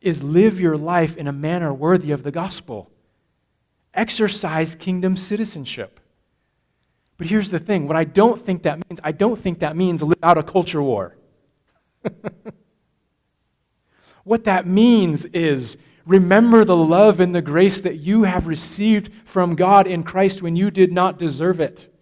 is 0.00 0.20
live 0.20 0.58
your 0.58 0.76
life 0.76 1.16
in 1.16 1.28
a 1.28 1.32
manner 1.32 1.72
worthy 1.72 2.10
of 2.10 2.24
the 2.24 2.32
gospel. 2.32 2.90
Exercise 3.94 4.74
kingdom 4.74 5.16
citizenship. 5.16 6.00
But 7.16 7.28
here's 7.28 7.52
the 7.52 7.60
thing 7.60 7.86
what 7.86 7.96
I 7.96 8.02
don't 8.02 8.44
think 8.44 8.64
that 8.64 8.78
means, 8.88 8.98
I 9.04 9.12
don't 9.12 9.40
think 9.40 9.60
that 9.60 9.76
means 9.76 10.02
live 10.02 10.18
out 10.24 10.36
a 10.36 10.42
culture 10.42 10.82
war. 10.82 11.16
what 14.24 14.42
that 14.44 14.66
means 14.66 15.24
is 15.26 15.76
Remember 16.08 16.64
the 16.64 16.74
love 16.74 17.20
and 17.20 17.34
the 17.34 17.42
grace 17.42 17.82
that 17.82 17.96
you 17.96 18.22
have 18.22 18.46
received 18.46 19.10
from 19.26 19.54
God 19.54 19.86
in 19.86 20.02
Christ 20.02 20.40
when 20.40 20.56
you 20.56 20.70
did 20.70 20.90
not 20.90 21.18
deserve 21.18 21.60
it. 21.60 21.92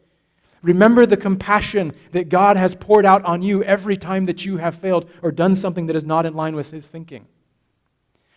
Remember 0.63 1.07
the 1.07 1.17
compassion 1.17 1.93
that 2.13 2.29
God 2.29 2.57
has 2.57 2.77
poured 2.77 3.05
out 3.05 3.25
on 3.25 3.43
you 3.43 3.65
every 3.65 3.97
time 3.97 4.27
that 4.27 4.47
you 4.47 4.59
have 4.59 4.77
failed 4.77 5.11
or 5.23 5.33
done 5.33 5.57
something 5.57 5.87
that 5.87 5.97
is 5.97 6.05
not 6.05 6.25
in 6.25 6.35
line 6.35 6.55
with 6.55 6.71
His 6.71 6.87
thinking. 6.87 7.27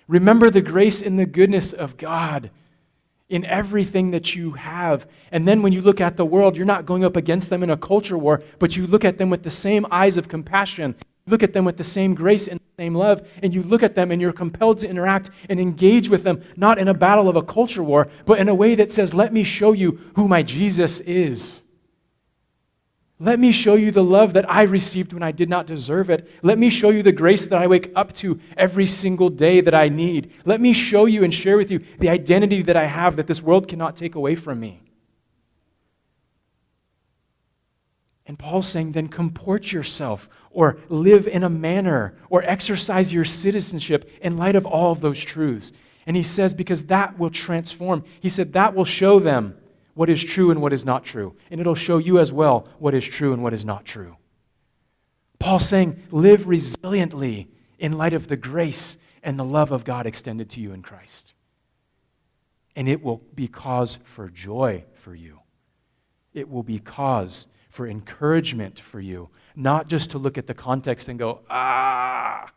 Remember 0.08 0.50
the 0.50 0.62
grace 0.62 1.04
and 1.04 1.20
the 1.20 1.28
goodness 1.28 1.72
of 1.72 1.98
God 1.98 2.50
in 3.30 3.46
everything 3.46 4.10
that 4.10 4.36
you 4.36 4.54
have. 4.54 5.08
And 5.32 5.48
then 5.48 5.62
when 5.62 5.72
you 5.72 5.84
look 5.84 6.02
at 6.02 6.18
the 6.18 6.26
world, 6.26 6.58
you're 6.58 6.66
not 6.66 6.88
going 6.88 7.06
up 7.06 7.16
against 7.16 7.52
them 7.52 7.62
in 7.62 7.70
a 7.70 7.78
culture 7.78 8.18
war, 8.18 8.42
but 8.58 8.76
you 8.76 8.88
look 8.88 9.06
at 9.06 9.20
them 9.20 9.30
with 9.30 9.44
the 9.44 9.52
same 9.52 9.86
eyes 9.92 10.18
of 10.18 10.28
compassion 10.28 10.96
look 11.30 11.44
at 11.44 11.54
them 11.54 11.66
with 11.66 11.78
the 11.78 11.84
same 11.84 12.16
grace 12.16 12.48
and 12.48 12.60
the 12.60 12.84
same 12.84 12.96
love, 12.96 13.28
and 13.42 13.54
you 13.54 13.64
look 13.64 13.84
at 13.84 13.96
them 13.96 14.12
and 14.12 14.22
you're 14.22 14.34
compelled 14.34 14.80
to 14.80 14.90
interact 14.90 15.30
and 15.50 15.60
engage 15.60 16.10
with 16.10 16.24
them, 16.24 16.42
not 16.56 16.78
in 16.78 16.88
a 16.88 16.94
battle 16.94 17.30
of 17.30 17.36
a 17.36 17.44
culture 17.44 17.84
war, 17.84 18.08
but 18.26 18.40
in 18.40 18.50
a 18.50 18.56
way 18.56 18.76
that 18.76 18.92
says, 18.92 19.14
Let 19.14 19.32
me 19.34 19.44
show 19.44 19.74
you 19.74 20.00
who 20.16 20.28
my 20.28 20.44
Jesus 20.44 21.00
is. 21.02 21.64
Let 23.22 23.38
me 23.38 23.52
show 23.52 23.76
you 23.76 23.92
the 23.92 24.04
love 24.04 24.32
that 24.34 24.50
I 24.50 24.62
received 24.62 25.12
when 25.12 25.24
I 25.24 25.34
did 25.34 25.50
not 25.50 25.68
deserve 25.68 26.10
it. 26.10 26.30
Let 26.42 26.58
me 26.58 26.70
show 26.70 26.90
you 26.90 27.04
the 27.04 27.12
grace 27.12 27.48
that 27.48 27.62
I 27.62 27.68
wake 27.68 27.92
up 27.94 28.14
to 28.16 28.40
every 28.56 28.86
single 28.86 29.30
day 29.30 29.60
that 29.60 29.76
I 29.76 29.90
need. 29.90 30.32
Let 30.46 30.62
me 30.62 30.72
show 30.72 31.06
you 31.06 31.26
and 31.26 31.34
share 31.34 31.58
with 31.58 31.70
you 31.70 31.80
the 32.00 32.08
identity 32.08 32.62
that 32.62 32.78
I 32.78 32.86
have 32.86 33.18
that 33.18 33.28
this 33.28 33.42
world 33.42 33.68
cannot 33.68 33.98
take 33.98 34.16
away 34.16 34.36
from 34.36 34.62
me. 34.62 34.82
And 38.30 38.38
Paul's 38.38 38.70
saying, 38.70 38.92
then 38.92 39.08
comport 39.08 39.72
yourself 39.72 40.30
or 40.52 40.78
live 40.88 41.28
in 41.28 41.44
a 41.44 41.50
manner 41.50 42.14
or 42.30 42.44
exercise 42.44 43.12
your 43.12 43.26
citizenship 43.26 44.08
in 44.22 44.38
light 44.38 44.56
of 44.56 44.68
all 44.68 44.92
of 44.92 45.02
those 45.02 45.20
truths. 45.20 45.72
And 46.06 46.16
he 46.16 46.22
says, 46.22 46.54
because 46.54 46.84
that 46.84 47.18
will 47.18 47.32
transform. 47.32 48.04
He 48.20 48.30
said, 48.30 48.54
that 48.54 48.76
will 48.76 48.86
show 48.86 49.20
them 49.20 49.58
what 49.96 50.12
is 50.12 50.24
true 50.24 50.52
and 50.52 50.62
what 50.62 50.74
is 50.74 50.86
not 50.86 51.04
true. 51.04 51.36
And 51.50 51.60
it'll 51.60 51.74
show 51.74 51.98
you 51.98 52.20
as 52.20 52.32
well 52.32 52.68
what 52.78 52.94
is 52.94 53.04
true 53.04 53.34
and 53.34 53.42
what 53.42 53.52
is 53.52 53.66
not 53.66 53.84
true. 53.84 54.16
Paul's 55.40 55.68
saying, 55.68 56.00
live 56.12 56.42
resiliently 56.42 57.48
in 57.80 57.94
light 57.94 58.14
of 58.14 58.28
the 58.28 58.38
grace 58.38 59.00
and 59.24 59.40
the 59.40 59.44
love 59.44 59.72
of 59.72 59.84
God 59.84 60.06
extended 60.06 60.52
to 60.52 60.60
you 60.60 60.72
in 60.74 60.84
Christ. 60.84 61.34
And 62.76 62.88
it 62.88 63.02
will 63.02 63.24
be 63.34 63.48
cause 63.48 63.98
for 64.04 64.30
joy 64.30 64.84
for 64.94 65.16
you. 65.16 65.40
It 66.36 66.48
will 66.48 66.62
be 66.62 66.78
cause 66.78 67.48
for 67.70 67.88
encouragement 67.88 68.80
for 68.80 69.00
you, 69.00 69.30
not 69.56 69.88
just 69.88 70.10
to 70.12 70.18
look 70.18 70.38
at 70.38 70.48
the 70.48 70.54
context 70.54 71.08
and 71.08 71.18
go, 71.18 71.42
ah, 71.50 72.52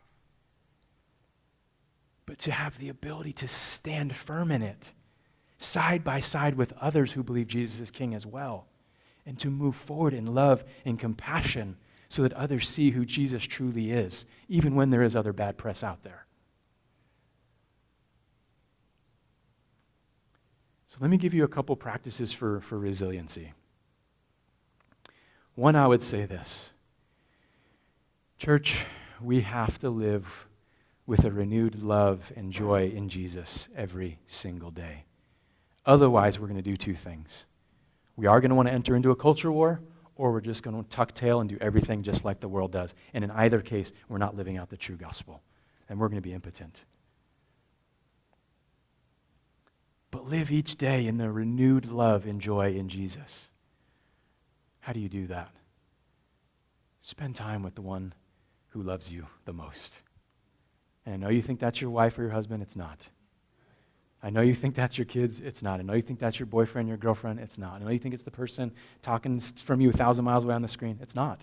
but 2.27 2.38
to 2.38 2.51
have 2.51 2.79
the 2.79 2.88
ability 2.88 3.33
to 3.35 3.46
stand 3.46 4.16
firm 4.16 4.51
in 4.51 4.62
it, 4.62 4.92
side 5.59 6.03
by 6.03 6.18
side 6.18 6.55
with 6.55 6.72
others 6.81 7.12
who 7.12 7.22
believe 7.22 7.46
Jesus 7.46 7.81
is 7.81 7.90
King 7.90 8.14
as 8.14 8.27
well, 8.27 8.66
and 9.27 9.38
to 9.38 9.51
move 9.51 9.77
forward 9.77 10.14
in 10.14 10.27
love 10.27 10.64
and 10.85 10.98
compassion 10.98 11.77
so 12.09 12.22
that 12.22 12.33
others 12.33 12.68
see 12.68 12.90
who 12.90 13.05
Jesus 13.05 13.44
truly 13.44 13.90
is, 13.90 14.27
even 14.48 14.75
when 14.75 14.90
there 14.90 15.03
is 15.03 15.14
other 15.14 15.33
bad 15.33 15.57
press 15.57 15.85
out 15.85 16.03
there. 16.03 16.27
So, 20.88 20.98
let 21.01 21.09
me 21.09 21.16
give 21.16 21.33
you 21.33 21.44
a 21.44 21.48
couple 21.48 21.75
practices 21.75 22.33
for, 22.33 22.61
for 22.61 22.79
resiliency. 22.79 23.53
One, 25.54 25.76
I 25.76 25.86
would 25.86 26.02
say 26.02 26.24
this 26.24 26.70
Church, 28.38 28.84
we 29.20 29.42
have 29.42 29.78
to 29.80 29.90
live 29.90 30.48
with 31.06 31.24
a 31.24 31.30
renewed 31.30 31.82
love 31.82 32.32
and 32.36 32.50
joy 32.52 32.88
in 32.88 33.08
Jesus 33.08 33.68
every 33.76 34.18
single 34.26 34.70
day. 34.70 35.04
Otherwise, 35.84 36.38
we're 36.38 36.46
going 36.46 36.56
to 36.56 36.62
do 36.62 36.76
two 36.76 36.94
things. 36.94 37.46
We 38.16 38.26
are 38.26 38.40
going 38.40 38.50
to 38.50 38.54
want 38.54 38.68
to 38.68 38.74
enter 38.74 38.96
into 38.96 39.10
a 39.10 39.16
culture 39.16 39.52
war, 39.52 39.80
or 40.16 40.32
we're 40.32 40.40
just 40.40 40.62
going 40.62 40.82
to 40.82 40.88
tuck 40.88 41.12
tail 41.12 41.40
and 41.40 41.50
do 41.50 41.58
everything 41.60 42.02
just 42.02 42.24
like 42.24 42.40
the 42.40 42.48
world 42.48 42.72
does. 42.72 42.94
And 43.12 43.24
in 43.24 43.30
either 43.32 43.60
case, 43.60 43.92
we're 44.08 44.18
not 44.18 44.36
living 44.36 44.56
out 44.56 44.70
the 44.70 44.76
true 44.76 44.96
gospel, 44.96 45.42
and 45.88 45.98
we're 45.98 46.08
going 46.08 46.22
to 46.22 46.28
be 46.28 46.32
impotent. 46.32 46.84
But 50.10 50.28
live 50.28 50.50
each 50.50 50.76
day 50.76 51.06
in 51.06 51.16
the 51.16 51.30
renewed 51.30 51.86
love 51.86 52.26
and 52.26 52.40
joy 52.40 52.74
in 52.74 52.88
Jesus. 52.88 53.48
How 54.82 54.92
do 54.92 54.98
you 54.98 55.08
do 55.08 55.28
that? 55.28 55.48
Spend 57.00 57.36
time 57.36 57.62
with 57.62 57.76
the 57.76 57.82
one 57.82 58.14
who 58.70 58.82
loves 58.82 59.12
you 59.12 59.26
the 59.44 59.52
most. 59.52 60.00
And 61.06 61.14
I 61.14 61.18
know 61.18 61.28
you 61.28 61.40
think 61.40 61.60
that's 61.60 61.80
your 61.80 61.90
wife 61.90 62.18
or 62.18 62.22
your 62.22 62.32
husband, 62.32 62.62
it's 62.64 62.74
not. 62.74 63.08
I 64.24 64.30
know 64.30 64.40
you 64.40 64.54
think 64.54 64.74
that's 64.74 64.98
your 64.98 65.04
kids, 65.04 65.38
it's 65.38 65.62
not. 65.62 65.78
I 65.78 65.84
know 65.84 65.92
you 65.92 66.02
think 66.02 66.18
that's 66.18 66.38
your 66.38 66.46
boyfriend, 66.46 66.88
your 66.88 66.96
girlfriend, 66.96 67.38
it's 67.38 67.58
not. 67.58 67.80
I 67.80 67.84
know 67.84 67.90
you 67.90 67.98
think 68.00 68.12
it's 68.12 68.24
the 68.24 68.32
person 68.32 68.72
talking 69.02 69.38
from 69.38 69.80
you 69.80 69.90
a 69.90 69.92
thousand 69.92 70.24
miles 70.24 70.42
away 70.42 70.54
on 70.54 70.62
the 70.62 70.68
screen, 70.68 70.98
it's 71.00 71.14
not. 71.14 71.40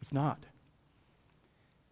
It's 0.00 0.14
not. 0.14 0.38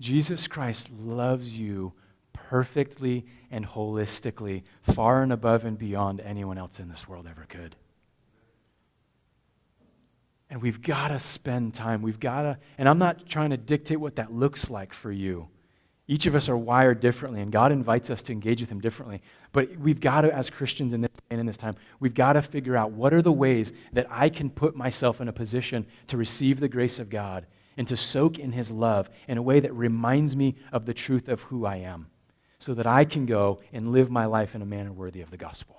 Jesus 0.00 0.46
Christ 0.46 0.90
loves 0.98 1.58
you 1.58 1.92
perfectly 2.32 3.26
and 3.50 3.66
holistically, 3.66 4.62
far 4.80 5.22
and 5.22 5.32
above 5.32 5.66
and 5.66 5.76
beyond 5.76 6.20
anyone 6.20 6.56
else 6.56 6.80
in 6.80 6.88
this 6.88 7.06
world 7.06 7.26
ever 7.28 7.44
could. 7.46 7.76
And 10.50 10.62
we've 10.62 10.80
got 10.80 11.08
to 11.08 11.20
spend 11.20 11.74
time. 11.74 12.00
We've 12.00 12.20
got 12.20 12.42
to, 12.42 12.58
and 12.78 12.88
I'm 12.88 12.98
not 12.98 13.26
trying 13.26 13.50
to 13.50 13.56
dictate 13.56 14.00
what 14.00 14.16
that 14.16 14.32
looks 14.32 14.70
like 14.70 14.92
for 14.94 15.12
you. 15.12 15.48
Each 16.10 16.24
of 16.24 16.34
us 16.34 16.48
are 16.48 16.56
wired 16.56 17.00
differently, 17.00 17.42
and 17.42 17.52
God 17.52 17.70
invites 17.70 18.08
us 18.08 18.22
to 18.22 18.32
engage 18.32 18.62
with 18.62 18.70
Him 18.70 18.80
differently. 18.80 19.20
But 19.52 19.76
we've 19.76 20.00
got 20.00 20.22
to, 20.22 20.34
as 20.34 20.48
Christians 20.48 20.94
in 20.94 21.02
this 21.02 21.10
and 21.28 21.38
in 21.38 21.44
this 21.44 21.58
time, 21.58 21.76
we've 22.00 22.14
got 22.14 22.32
to 22.32 22.40
figure 22.40 22.78
out 22.78 22.92
what 22.92 23.12
are 23.12 23.20
the 23.20 23.30
ways 23.30 23.74
that 23.92 24.06
I 24.08 24.30
can 24.30 24.48
put 24.48 24.74
myself 24.74 25.20
in 25.20 25.28
a 25.28 25.32
position 25.32 25.84
to 26.06 26.16
receive 26.16 26.60
the 26.60 26.68
grace 26.68 26.98
of 26.98 27.10
God 27.10 27.46
and 27.76 27.86
to 27.86 27.96
soak 27.96 28.38
in 28.38 28.52
His 28.52 28.70
love 28.70 29.10
in 29.28 29.36
a 29.36 29.42
way 29.42 29.60
that 29.60 29.74
reminds 29.74 30.34
me 30.34 30.56
of 30.72 30.86
the 30.86 30.94
truth 30.94 31.28
of 31.28 31.42
who 31.42 31.66
I 31.66 31.76
am, 31.76 32.06
so 32.58 32.72
that 32.72 32.86
I 32.86 33.04
can 33.04 33.26
go 33.26 33.60
and 33.74 33.92
live 33.92 34.10
my 34.10 34.24
life 34.24 34.54
in 34.54 34.62
a 34.62 34.66
manner 34.66 34.92
worthy 34.92 35.20
of 35.20 35.30
the 35.30 35.36
gospel. 35.36 35.76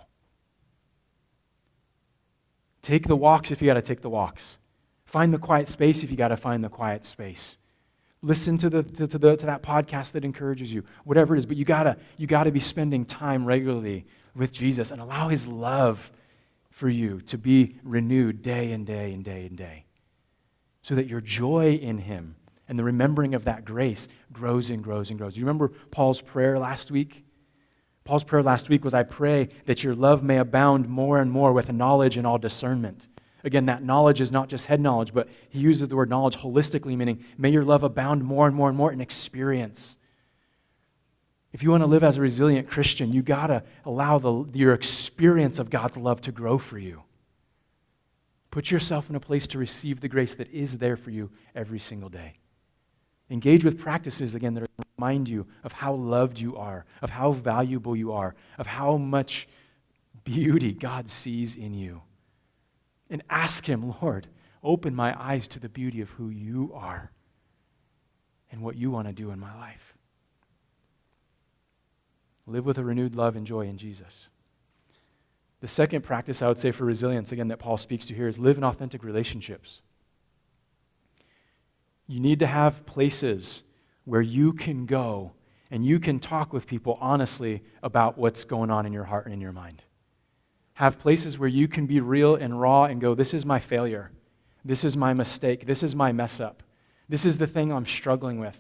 Take 2.81 3.07
the 3.07 3.15
walks 3.15 3.51
if 3.51 3.61
you 3.61 3.67
got 3.67 3.73
to 3.75 3.81
take 3.81 4.01
the 4.01 4.09
walks. 4.09 4.59
Find 5.05 5.33
the 5.33 5.39
quiet 5.39 5.67
space 5.67 6.03
if 6.03 6.11
you 6.11 6.17
got 6.17 6.29
to 6.29 6.37
find 6.37 6.63
the 6.63 6.69
quiet 6.69 7.03
space. 7.03 7.57
Listen 8.21 8.57
to, 8.57 8.69
the, 8.69 8.83
to, 8.83 9.17
the, 9.17 9.35
to 9.37 9.45
that 9.45 9.63
podcast 9.63 10.11
that 10.11 10.25
encourages 10.25 10.73
you, 10.73 10.83
whatever 11.03 11.35
it 11.35 11.39
is. 11.39 11.45
But 11.45 11.57
you 11.57 11.65
gotta, 11.65 11.97
you 12.17 12.27
gotta 12.27 12.51
be 12.51 12.59
spending 12.59 13.05
time 13.05 13.45
regularly 13.45 14.05
with 14.35 14.51
Jesus 14.51 14.91
and 14.91 15.01
allow 15.01 15.29
his 15.29 15.47
love 15.47 16.11
for 16.69 16.89
you 16.89 17.21
to 17.21 17.37
be 17.37 17.77
renewed 17.83 18.41
day 18.41 18.71
and 18.71 18.85
day 18.85 19.13
and 19.13 19.23
day 19.23 19.45
and 19.45 19.57
day. 19.57 19.85
So 20.81 20.95
that 20.95 21.07
your 21.07 21.21
joy 21.21 21.73
in 21.81 21.97
him 21.97 22.35
and 22.67 22.77
the 22.77 22.83
remembering 22.83 23.33
of 23.33 23.45
that 23.45 23.65
grace 23.65 24.07
grows 24.31 24.69
and 24.69 24.83
grows 24.83 25.09
and 25.09 25.17
grows. 25.17 25.37
You 25.37 25.45
remember 25.45 25.69
Paul's 25.91 26.21
prayer 26.21 26.59
last 26.59 26.91
week? 26.91 27.25
Paul's 28.09 28.23
prayer 28.23 28.41
last 28.41 28.69
week 28.69 28.83
was 28.83 28.95
I 28.95 29.03
pray 29.03 29.49
that 29.67 29.83
your 29.83 29.93
love 29.93 30.23
may 30.23 30.39
abound 30.39 30.89
more 30.89 31.21
and 31.21 31.31
more 31.31 31.53
with 31.53 31.71
knowledge 31.71 32.17
and 32.17 32.25
all 32.25 32.39
discernment. 32.39 33.07
Again, 33.43 33.67
that 33.67 33.83
knowledge 33.83 34.19
is 34.19 34.31
not 34.31 34.49
just 34.49 34.65
head 34.65 34.81
knowledge, 34.81 35.13
but 35.13 35.29
he 35.49 35.59
uses 35.59 35.87
the 35.87 35.95
word 35.95 36.09
knowledge 36.09 36.35
holistically, 36.35 36.97
meaning 36.97 37.23
may 37.37 37.51
your 37.51 37.63
love 37.63 37.83
abound 37.83 38.23
more 38.23 38.47
and 38.47 38.55
more 38.55 38.67
and 38.67 38.75
more 38.75 38.91
in 38.91 38.99
experience. 38.99 39.95
If 41.53 41.61
you 41.61 41.69
want 41.69 41.83
to 41.83 41.87
live 41.87 42.03
as 42.03 42.17
a 42.17 42.21
resilient 42.21 42.67
Christian, 42.67 43.13
you 43.13 43.21
got 43.21 43.47
to 43.47 43.61
allow 43.85 44.17
the, 44.17 44.57
your 44.57 44.73
experience 44.73 45.59
of 45.59 45.69
God's 45.69 45.97
love 45.97 46.19
to 46.21 46.31
grow 46.31 46.57
for 46.57 46.79
you. 46.79 47.03
Put 48.49 48.71
yourself 48.71 49.11
in 49.11 49.17
a 49.17 49.19
place 49.19 49.45
to 49.45 49.59
receive 49.59 49.99
the 49.99 50.09
grace 50.09 50.33
that 50.33 50.49
is 50.49 50.79
there 50.79 50.97
for 50.97 51.11
you 51.11 51.29
every 51.53 51.77
single 51.77 52.09
day. 52.09 52.39
Engage 53.29 53.63
with 53.63 53.79
practices, 53.79 54.33
again, 54.33 54.55
that 54.55 54.69
remind 54.97 55.29
you 55.29 55.45
of 55.63 55.71
how 55.71 55.93
loved 55.93 56.39
you 56.39 56.57
are, 56.57 56.85
of 57.01 57.11
how 57.11 57.31
valuable 57.31 57.95
you 57.95 58.11
are, 58.11 58.35
of 58.57 58.65
how 58.65 58.97
much 58.97 59.47
beauty 60.23 60.73
God 60.73 61.09
sees 61.09 61.55
in 61.55 61.73
you 61.73 62.01
and 63.09 63.23
ask 63.29 63.67
Him, 63.67 63.93
Lord, 64.01 64.27
open 64.63 64.95
my 64.95 65.19
eyes 65.19 65.47
to 65.49 65.59
the 65.59 65.69
beauty 65.69 66.01
of 66.01 66.09
who 66.11 66.29
you 66.29 66.71
are 66.73 67.11
and 68.51 68.61
what 68.61 68.75
you 68.75 68.91
want 68.91 69.07
to 69.07 69.13
do 69.13 69.31
in 69.31 69.39
my 69.39 69.55
life. 69.55 69.93
Live 72.47 72.65
with 72.65 72.79
a 72.79 72.83
renewed 72.83 73.15
love 73.15 73.35
and 73.35 73.45
joy 73.45 73.67
in 73.67 73.77
Jesus. 73.77 74.27
The 75.61 75.67
second 75.67 76.03
practice 76.03 76.41
I 76.41 76.47
would 76.47 76.57
say 76.57 76.71
for 76.71 76.85
resilience, 76.85 77.31
again, 77.31 77.49
that 77.49 77.59
Paul 77.59 77.77
speaks 77.77 78.07
to 78.07 78.15
here, 78.15 78.27
is 78.27 78.39
live 78.39 78.57
in 78.57 78.63
authentic 78.63 79.03
relationships. 79.03 79.81
You 82.09 82.19
need 82.19 82.39
to 82.39 82.47
have 82.47 82.85
places 82.85 83.63
where 84.03 84.19
you 84.19 84.51
can 84.51 84.85
go 84.85 85.31
and 85.71 85.85
you 85.85 85.97
can 86.01 86.19
talk 86.19 86.51
with 86.51 86.67
people 86.67 86.97
honestly 86.99 87.63
about 87.81 88.17
what's 88.17 88.43
going 88.43 88.69
on 88.69 88.85
in 88.85 88.91
your 88.91 89.05
heart 89.05 89.25
and 89.25 89.33
in 89.33 89.39
your 89.39 89.53
mind 89.53 89.85
have 90.79 90.97
places 90.97 91.37
where 91.37 91.49
you 91.49 91.67
can 91.67 91.85
be 91.85 91.99
real 91.99 92.35
and 92.35 92.57
raw 92.57 92.85
and 92.85 93.01
go, 93.01 93.13
This 93.13 93.33
is 93.33 93.45
my 93.45 93.59
failure. 93.59 94.11
This 94.63 94.85
is 94.85 94.95
my 94.95 95.13
mistake. 95.13 95.65
This 95.65 95.83
is 95.83 95.93
my 95.93 96.13
mess 96.13 96.39
up. 96.39 96.63
This 97.09 97.25
is 97.25 97.37
the 97.37 97.47
thing 97.47 97.73
I'm 97.73 97.85
struggling 97.85 98.39
with. 98.39 98.57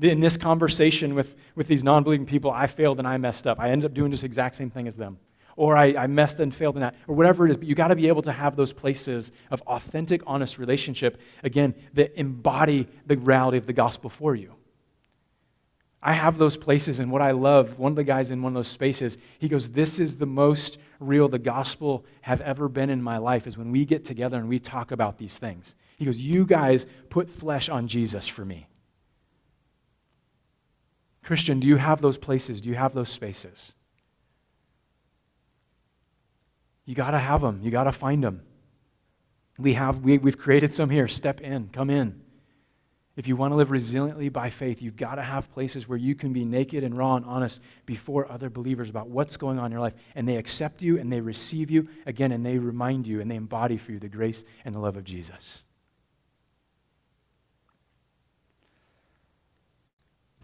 In 0.00 0.20
this 0.20 0.38
conversation 0.38 1.14
with, 1.14 1.36
with 1.56 1.68
these 1.68 1.84
non 1.84 2.04
believing 2.04 2.24
people, 2.24 2.50
I 2.50 2.68
failed 2.68 2.98
and 2.98 3.06
I 3.06 3.18
messed 3.18 3.46
up. 3.46 3.60
I 3.60 3.68
ended 3.68 3.84
up 3.84 3.92
doing 3.92 4.10
the 4.10 4.24
exact 4.24 4.56
same 4.56 4.70
thing 4.70 4.88
as 4.88 4.96
them. 4.96 5.18
Or 5.58 5.76
I, 5.76 5.86
I 5.86 6.06
messed 6.06 6.38
and 6.38 6.54
failed 6.54 6.76
in 6.76 6.82
that, 6.82 6.94
or 7.08 7.16
whatever 7.16 7.44
it 7.44 7.50
is. 7.50 7.56
But 7.56 7.66
you 7.66 7.74
got 7.74 7.88
to 7.88 7.96
be 7.96 8.06
able 8.06 8.22
to 8.22 8.32
have 8.32 8.54
those 8.54 8.72
places 8.72 9.32
of 9.50 9.60
authentic, 9.62 10.22
honest 10.24 10.56
relationship, 10.56 11.20
again, 11.42 11.74
that 11.94 12.16
embody 12.16 12.86
the 13.06 13.16
reality 13.18 13.58
of 13.58 13.66
the 13.66 13.72
gospel 13.72 14.08
for 14.08 14.36
you. 14.36 14.54
I 16.00 16.12
have 16.12 16.38
those 16.38 16.56
places, 16.56 17.00
and 17.00 17.10
what 17.10 17.22
I 17.22 17.32
love, 17.32 17.76
one 17.76 17.90
of 17.90 17.96
the 17.96 18.04
guys 18.04 18.30
in 18.30 18.40
one 18.40 18.52
of 18.52 18.54
those 18.54 18.68
spaces, 18.68 19.18
he 19.40 19.48
goes, 19.48 19.70
This 19.70 19.98
is 19.98 20.14
the 20.14 20.26
most 20.26 20.78
real 21.00 21.28
the 21.28 21.40
gospel 21.40 22.06
have 22.20 22.40
ever 22.42 22.68
been 22.68 22.88
in 22.88 23.02
my 23.02 23.18
life, 23.18 23.48
is 23.48 23.58
when 23.58 23.72
we 23.72 23.84
get 23.84 24.04
together 24.04 24.38
and 24.38 24.48
we 24.48 24.60
talk 24.60 24.92
about 24.92 25.18
these 25.18 25.38
things. 25.38 25.74
He 25.96 26.04
goes, 26.04 26.20
You 26.20 26.46
guys 26.46 26.86
put 27.10 27.28
flesh 27.28 27.68
on 27.68 27.88
Jesus 27.88 28.28
for 28.28 28.44
me. 28.44 28.68
Christian, 31.24 31.58
do 31.58 31.66
you 31.66 31.78
have 31.78 32.00
those 32.00 32.16
places? 32.16 32.60
Do 32.60 32.68
you 32.68 32.76
have 32.76 32.94
those 32.94 33.10
spaces? 33.10 33.72
You 36.88 36.94
got 36.94 37.10
to 37.10 37.18
have 37.18 37.42
them, 37.42 37.60
you 37.62 37.70
got 37.70 37.84
to 37.84 37.92
find 37.92 38.24
them. 38.24 38.40
We 39.58 39.74
have, 39.74 40.00
we, 40.00 40.16
we've 40.16 40.38
created 40.38 40.72
some 40.72 40.88
here. 40.88 41.06
Step 41.06 41.42
in, 41.42 41.68
come 41.68 41.90
in. 41.90 42.18
If 43.14 43.28
you 43.28 43.36
want 43.36 43.52
to 43.52 43.56
live 43.56 43.68
resiliently 43.68 44.32
by 44.32 44.48
faith, 44.48 44.80
you've 44.80 44.96
got 44.96 45.16
to 45.16 45.22
have 45.22 45.52
places 45.52 45.86
where 45.86 45.98
you 45.98 46.14
can 46.14 46.32
be 46.32 46.46
naked 46.46 46.84
and 46.84 46.96
raw 46.96 47.16
and 47.16 47.26
honest 47.26 47.60
before 47.84 48.32
other 48.32 48.48
believers 48.48 48.88
about 48.88 49.10
what's 49.10 49.36
going 49.36 49.58
on 49.58 49.66
in 49.66 49.72
your 49.72 49.82
life. 49.82 49.92
And 50.14 50.26
they 50.26 50.36
accept 50.36 50.80
you 50.80 50.98
and 50.98 51.12
they 51.12 51.20
receive 51.20 51.70
you 51.70 51.88
again 52.06 52.32
and 52.32 52.46
they 52.46 52.56
remind 52.56 53.06
you 53.06 53.20
and 53.20 53.30
they 53.30 53.36
embody 53.36 53.76
for 53.76 53.92
you 53.92 53.98
the 53.98 54.08
grace 54.08 54.46
and 54.64 54.74
the 54.74 54.78
love 54.78 54.96
of 54.96 55.04
Jesus. 55.04 55.64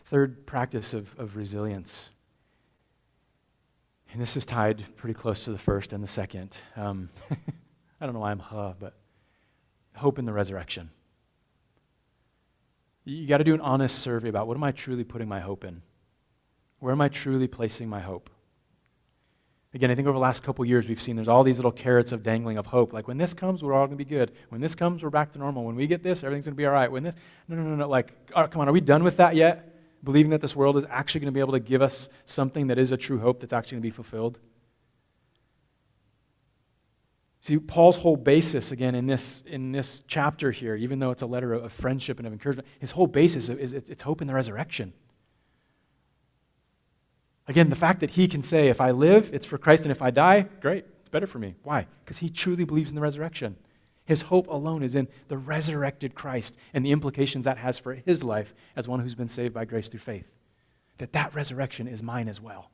Third 0.05 0.45
practice 0.45 0.93
of, 0.93 1.19
of 1.19 1.39
resilience. 1.39 2.11
And 4.15 4.23
this 4.23 4.37
is 4.37 4.47
tied 4.47 4.85
pretty 4.95 5.15
close 5.15 5.45
to 5.47 5.51
the 5.51 5.59
first 5.59 5.93
and 5.93 6.01
the 6.01 6.07
second. 6.07 6.57
Um, 6.77 7.09
I 8.01 8.07
don't 8.07 8.15
know 8.15 8.21
why 8.21 8.31
I'm 8.31 8.39
huh, 8.39 8.75
but 8.79 8.95
hope 9.97 10.21
in 10.21 10.25
the 10.25 10.33
resurrection. 10.33 10.89
You 13.05 13.27
got 13.27 13.39
to 13.39 13.45
do 13.45 13.55
an 13.55 13.61
honest 13.61 13.99
survey 13.99 14.29
about 14.29 14.47
what 14.47 14.57
am 14.57 14.63
I 14.63 14.71
truly 14.71 15.03
putting 15.03 15.27
my 15.27 15.41
hope 15.41 15.65
in? 15.65 15.83
Where 16.79 16.93
am 16.93 17.01
I 17.01 17.09
truly 17.09 17.49
placing 17.49 17.89
my 17.89 17.99
hope? 17.99 18.31
Again, 19.75 19.91
I 19.91 19.97
think 19.97 20.07
over 20.07 20.15
the 20.15 20.23
last 20.23 20.45
couple 20.45 20.65
years, 20.65 20.89
we've 20.89 21.03
seen 21.03 21.17
there's 21.17 21.27
all 21.27 21.43
these 21.43 21.59
little 21.59 21.73
carrots 21.73 22.13
of 22.13 22.23
dangling 22.23 22.57
of 22.57 22.67
hope. 22.67 22.93
Like, 22.93 23.09
when 23.09 23.19
this 23.19 23.35
comes, 23.35 23.65
we're 23.65 23.73
all 23.73 23.85
going 23.89 23.99
to 23.99 24.05
be 24.05 24.09
good. 24.09 24.31
When 24.51 24.61
this 24.61 24.77
comes, 24.77 25.03
we're 25.03 25.11
back 25.11 25.33
to 25.33 25.41
normal. 25.41 25.65
When 25.65 25.75
we 25.75 25.89
get 25.89 26.05
this, 26.05 26.23
everything's 26.23 26.45
going 26.45 26.55
to 26.55 26.57
be 26.57 26.67
all 26.67 26.73
right. 26.73 26.91
When 26.91 27.03
this, 27.03 27.17
no, 27.49 27.57
no, 27.57 27.65
no, 27.65 27.75
no. 27.75 27.89
Like, 27.89 28.13
oh, 28.37 28.47
come 28.47 28.63
on, 28.63 28.69
are 28.69 28.73
we 28.73 28.81
done 28.81 29.03
with 29.03 29.17
that 29.17 29.35
yet? 29.35 29.74
Believing 30.05 30.31
that 30.31 30.41
this 30.41 30.55
world 30.55 30.77
is 30.77 30.85
actually 30.91 31.23
going 31.23 31.33
to 31.33 31.35
be 31.35 31.41
able 31.41 31.53
to 31.53 31.61
give 31.61 31.83
us 31.83 32.09
something 32.27 32.69
that 32.69 32.79
is 32.79 32.93
a 32.93 32.97
true 32.97 33.19
hope 33.19 33.41
that's 33.41 33.53
actually 33.53 33.77
going 33.77 33.83
to 33.83 33.89
be 33.89 33.91
fulfilled? 33.91 34.39
See, 37.41 37.59
Paul's 37.59 37.97
whole 37.97 38.17
basis, 38.17 38.73
again, 38.73 38.95
in 38.95 39.07
this, 39.07 39.43
in 39.47 39.73
this 39.73 40.03
chapter 40.07 40.51
here, 40.51 40.77
even 40.77 40.99
though 40.99 41.11
it's 41.11 41.23
a 41.23 41.27
letter 41.27 41.53
of 41.53 41.73
friendship 41.73 42.19
and 42.19 42.27
of 42.27 42.33
encouragement, 42.33 42.69
his 42.79 42.91
whole 42.91 43.07
basis 43.07 43.49
is 43.49 43.73
it's 43.73 44.03
hope 44.03 44.23
in 44.23 44.27
the 44.27 44.35
resurrection. 44.35 44.93
Again, 47.47 47.69
the 47.69 47.77
fact 47.77 48.01
that 48.01 48.11
he 48.11 48.29
can 48.29 48.43
say, 48.43 48.69
if 48.69 48.81
I 48.81 48.93
live, 48.93 49.31
it's 49.33 49.45
for 49.45 49.59
Christ, 49.59 49.85
and 49.85 49.93
if 49.93 50.01
I 50.01 50.11
die, 50.11 50.47
great, 50.63 50.87
it's 51.01 51.11
better 51.11 51.27
for 51.27 51.39
me. 51.39 51.55
Why? 51.63 51.87
Because 52.03 52.17
he 52.17 52.31
truly 52.31 52.65
believes 52.65 52.91
in 52.91 52.95
the 52.95 53.03
resurrection. 53.03 53.57
His 54.05 54.23
hope 54.23 54.49
alone 54.49 54.83
is 54.83 54.95
in 54.95 55.09
the 55.29 55.39
resurrected 55.39 56.15
Christ 56.15 56.59
and 56.75 56.85
the 56.85 56.93
implications 56.93 57.47
that 57.47 57.59
has 57.59 57.79
for 57.79 57.95
his 57.95 58.23
life 58.23 58.55
as 58.77 58.87
one 58.87 59.01
who's 59.01 59.15
been 59.15 59.29
saved 59.29 59.55
by 59.55 59.65
grace 59.65 59.89
through 59.89 60.01
faith. 60.01 60.31
That 60.99 61.13
that 61.13 61.35
resurrection 61.35 61.89
is 61.89 62.03
mine 62.03 62.29
as 62.29 62.41
well. 62.41 62.71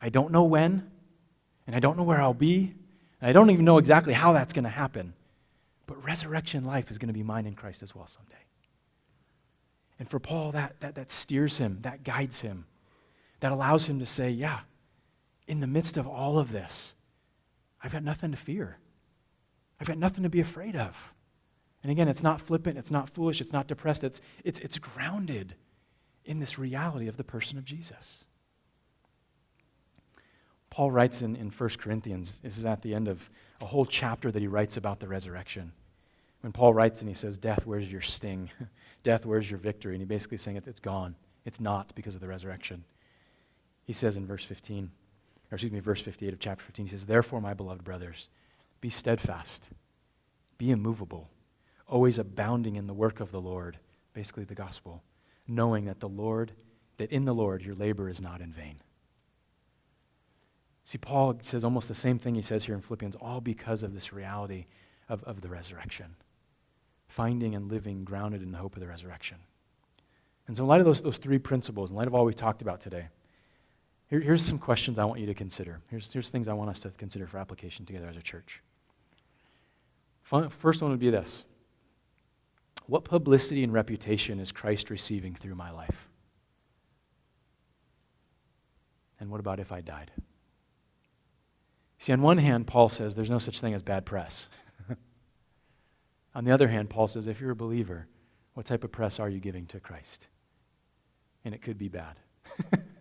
I 0.00 0.08
don't 0.08 0.32
know 0.32 0.44
when, 0.44 0.90
and 1.66 1.76
I 1.76 1.80
don't 1.80 1.98
know 1.98 2.04
where 2.04 2.20
I'll 2.20 2.32
be, 2.32 2.74
and 3.20 3.28
I 3.28 3.32
don't 3.32 3.50
even 3.50 3.64
know 3.64 3.78
exactly 3.78 4.14
how 4.14 4.32
that's 4.32 4.52
going 4.52 4.64
to 4.64 4.70
happen. 4.70 5.12
But 5.86 6.02
resurrection 6.02 6.64
life 6.64 6.90
is 6.90 6.98
going 6.98 7.08
to 7.08 7.14
be 7.14 7.22
mine 7.22 7.46
in 7.46 7.54
Christ 7.54 7.82
as 7.82 7.94
well 7.94 8.06
someday. 8.06 8.34
And 9.98 10.08
for 10.08 10.18
Paul, 10.18 10.52
that, 10.52 10.76
that, 10.80 10.94
that 10.94 11.10
steers 11.10 11.58
him, 11.58 11.78
that 11.82 12.04
guides 12.04 12.40
him, 12.40 12.66
that 13.40 13.52
allows 13.52 13.86
him 13.86 13.98
to 13.98 14.06
say, 14.06 14.30
yeah, 14.30 14.60
in 15.46 15.60
the 15.60 15.66
midst 15.66 15.96
of 15.96 16.06
all 16.06 16.38
of 16.38 16.52
this, 16.52 16.94
I've 17.82 17.92
got 17.92 18.02
nothing 18.02 18.30
to 18.30 18.36
fear. 18.36 18.78
I've 19.80 19.86
got 19.86 19.98
nothing 19.98 20.22
to 20.24 20.28
be 20.28 20.40
afraid 20.40 20.76
of. 20.76 21.12
And 21.82 21.92
again, 21.92 22.08
it's 22.08 22.22
not 22.22 22.40
flippant, 22.40 22.76
it's 22.76 22.90
not 22.90 23.10
foolish, 23.10 23.40
it's 23.40 23.52
not 23.52 23.68
depressed, 23.68 24.02
it's, 24.02 24.20
it's, 24.44 24.58
it's 24.58 24.78
grounded 24.78 25.54
in 26.24 26.40
this 26.40 26.58
reality 26.58 27.06
of 27.08 27.16
the 27.16 27.24
person 27.24 27.56
of 27.56 27.64
Jesus. 27.64 28.24
Paul 30.70 30.90
writes 30.90 31.22
in, 31.22 31.36
in 31.36 31.50
1 31.50 31.68
Corinthians, 31.78 32.40
this 32.42 32.58
is 32.58 32.64
at 32.64 32.82
the 32.82 32.94
end 32.94 33.08
of 33.08 33.30
a 33.60 33.66
whole 33.66 33.86
chapter 33.86 34.30
that 34.30 34.40
he 34.40 34.48
writes 34.48 34.76
about 34.76 35.00
the 35.00 35.08
resurrection. 35.08 35.72
When 36.40 36.52
Paul 36.52 36.74
writes 36.74 37.00
and 37.00 37.08
he 37.08 37.14
says, 37.14 37.36
Death, 37.38 37.66
where's 37.66 37.90
your 37.90 38.00
sting? 38.00 38.50
Death, 39.02 39.24
where's 39.24 39.50
your 39.50 39.58
victory? 39.58 39.94
And 39.94 40.02
he's 40.02 40.08
basically 40.08 40.38
saying 40.38 40.56
it's, 40.56 40.68
it's 40.68 40.80
gone. 40.80 41.16
It's 41.44 41.60
not 41.60 41.94
because 41.94 42.14
of 42.14 42.20
the 42.20 42.28
resurrection. 42.28 42.84
He 43.84 43.92
says 43.92 44.16
in 44.16 44.26
verse 44.26 44.44
15, 44.44 44.90
or 45.50 45.54
excuse 45.54 45.72
me, 45.72 45.80
verse 45.80 46.02
58 46.02 46.34
of 46.34 46.38
chapter 46.38 46.64
15, 46.64 46.86
he 46.86 46.90
says, 46.90 47.06
Therefore, 47.06 47.40
my 47.40 47.54
beloved 47.54 47.82
brothers, 47.82 48.28
be 48.80 48.90
steadfast, 48.90 49.70
be 50.56 50.70
immovable, 50.70 51.28
always 51.86 52.18
abounding 52.18 52.76
in 52.76 52.86
the 52.86 52.94
work 52.94 53.20
of 53.20 53.30
the 53.30 53.40
Lord, 53.40 53.78
basically 54.12 54.44
the 54.44 54.54
gospel, 54.54 55.02
knowing 55.46 55.86
that 55.86 56.00
the 56.00 56.08
Lord, 56.08 56.52
that 56.98 57.10
in 57.10 57.24
the 57.24 57.34
Lord 57.34 57.62
your 57.62 57.74
labor 57.74 58.08
is 58.08 58.20
not 58.20 58.40
in 58.40 58.52
vain. 58.52 58.76
See, 60.84 60.98
Paul 60.98 61.38
says 61.42 61.64
almost 61.64 61.88
the 61.88 61.94
same 61.94 62.18
thing 62.18 62.34
he 62.34 62.42
says 62.42 62.64
here 62.64 62.74
in 62.74 62.80
Philippians, 62.80 63.14
all 63.16 63.40
because 63.40 63.82
of 63.82 63.92
this 63.92 64.12
reality 64.12 64.66
of, 65.08 65.22
of 65.24 65.40
the 65.40 65.48
resurrection. 65.48 66.16
Finding 67.08 67.54
and 67.54 67.70
living 67.70 68.04
grounded 68.04 68.42
in 68.42 68.52
the 68.52 68.58
hope 68.58 68.74
of 68.74 68.80
the 68.80 68.86
resurrection. 68.86 69.38
And 70.46 70.56
so, 70.56 70.62
in 70.62 70.68
light 70.68 70.80
of 70.80 70.86
those, 70.86 71.02
those 71.02 71.18
three 71.18 71.38
principles, 71.38 71.90
in 71.90 71.96
light 71.96 72.06
of 72.06 72.14
all 72.14 72.24
we've 72.24 72.34
talked 72.34 72.62
about 72.62 72.80
today, 72.80 73.08
here, 74.08 74.20
here's 74.20 74.42
some 74.42 74.58
questions 74.58 74.98
I 74.98 75.04
want 75.04 75.20
you 75.20 75.26
to 75.26 75.34
consider. 75.34 75.80
Here's, 75.90 76.10
here's 76.10 76.30
things 76.30 76.48
I 76.48 76.54
want 76.54 76.70
us 76.70 76.80
to 76.80 76.90
consider 76.90 77.26
for 77.26 77.38
application 77.38 77.84
together 77.84 78.08
as 78.08 78.16
a 78.16 78.22
church. 78.22 78.62
First 80.28 80.82
one 80.82 80.90
would 80.90 81.00
be 81.00 81.10
this 81.10 81.44
What 82.86 83.04
publicity 83.04 83.64
and 83.64 83.72
reputation 83.72 84.38
is 84.38 84.52
Christ 84.52 84.90
receiving 84.90 85.34
through 85.34 85.54
my 85.54 85.70
life? 85.70 86.08
And 89.20 89.30
what 89.30 89.40
about 89.40 89.58
if 89.58 89.72
I 89.72 89.80
died? 89.80 90.10
See, 91.98 92.12
on 92.12 92.22
one 92.22 92.38
hand, 92.38 92.66
Paul 92.66 92.88
says 92.88 93.14
there's 93.14 93.30
no 93.30 93.40
such 93.40 93.60
thing 93.60 93.74
as 93.74 93.82
bad 93.82 94.06
press. 94.06 94.48
on 96.34 96.44
the 96.44 96.52
other 96.52 96.68
hand, 96.68 96.90
Paul 96.90 97.08
says 97.08 97.26
if 97.26 97.40
you're 97.40 97.50
a 97.50 97.56
believer, 97.56 98.06
what 98.54 98.66
type 98.66 98.84
of 98.84 98.92
press 98.92 99.18
are 99.18 99.28
you 99.28 99.40
giving 99.40 99.66
to 99.66 99.80
Christ? 99.80 100.28
And 101.44 101.54
it 101.54 101.62
could 101.62 101.78
be 101.78 101.88
bad. 101.88 102.20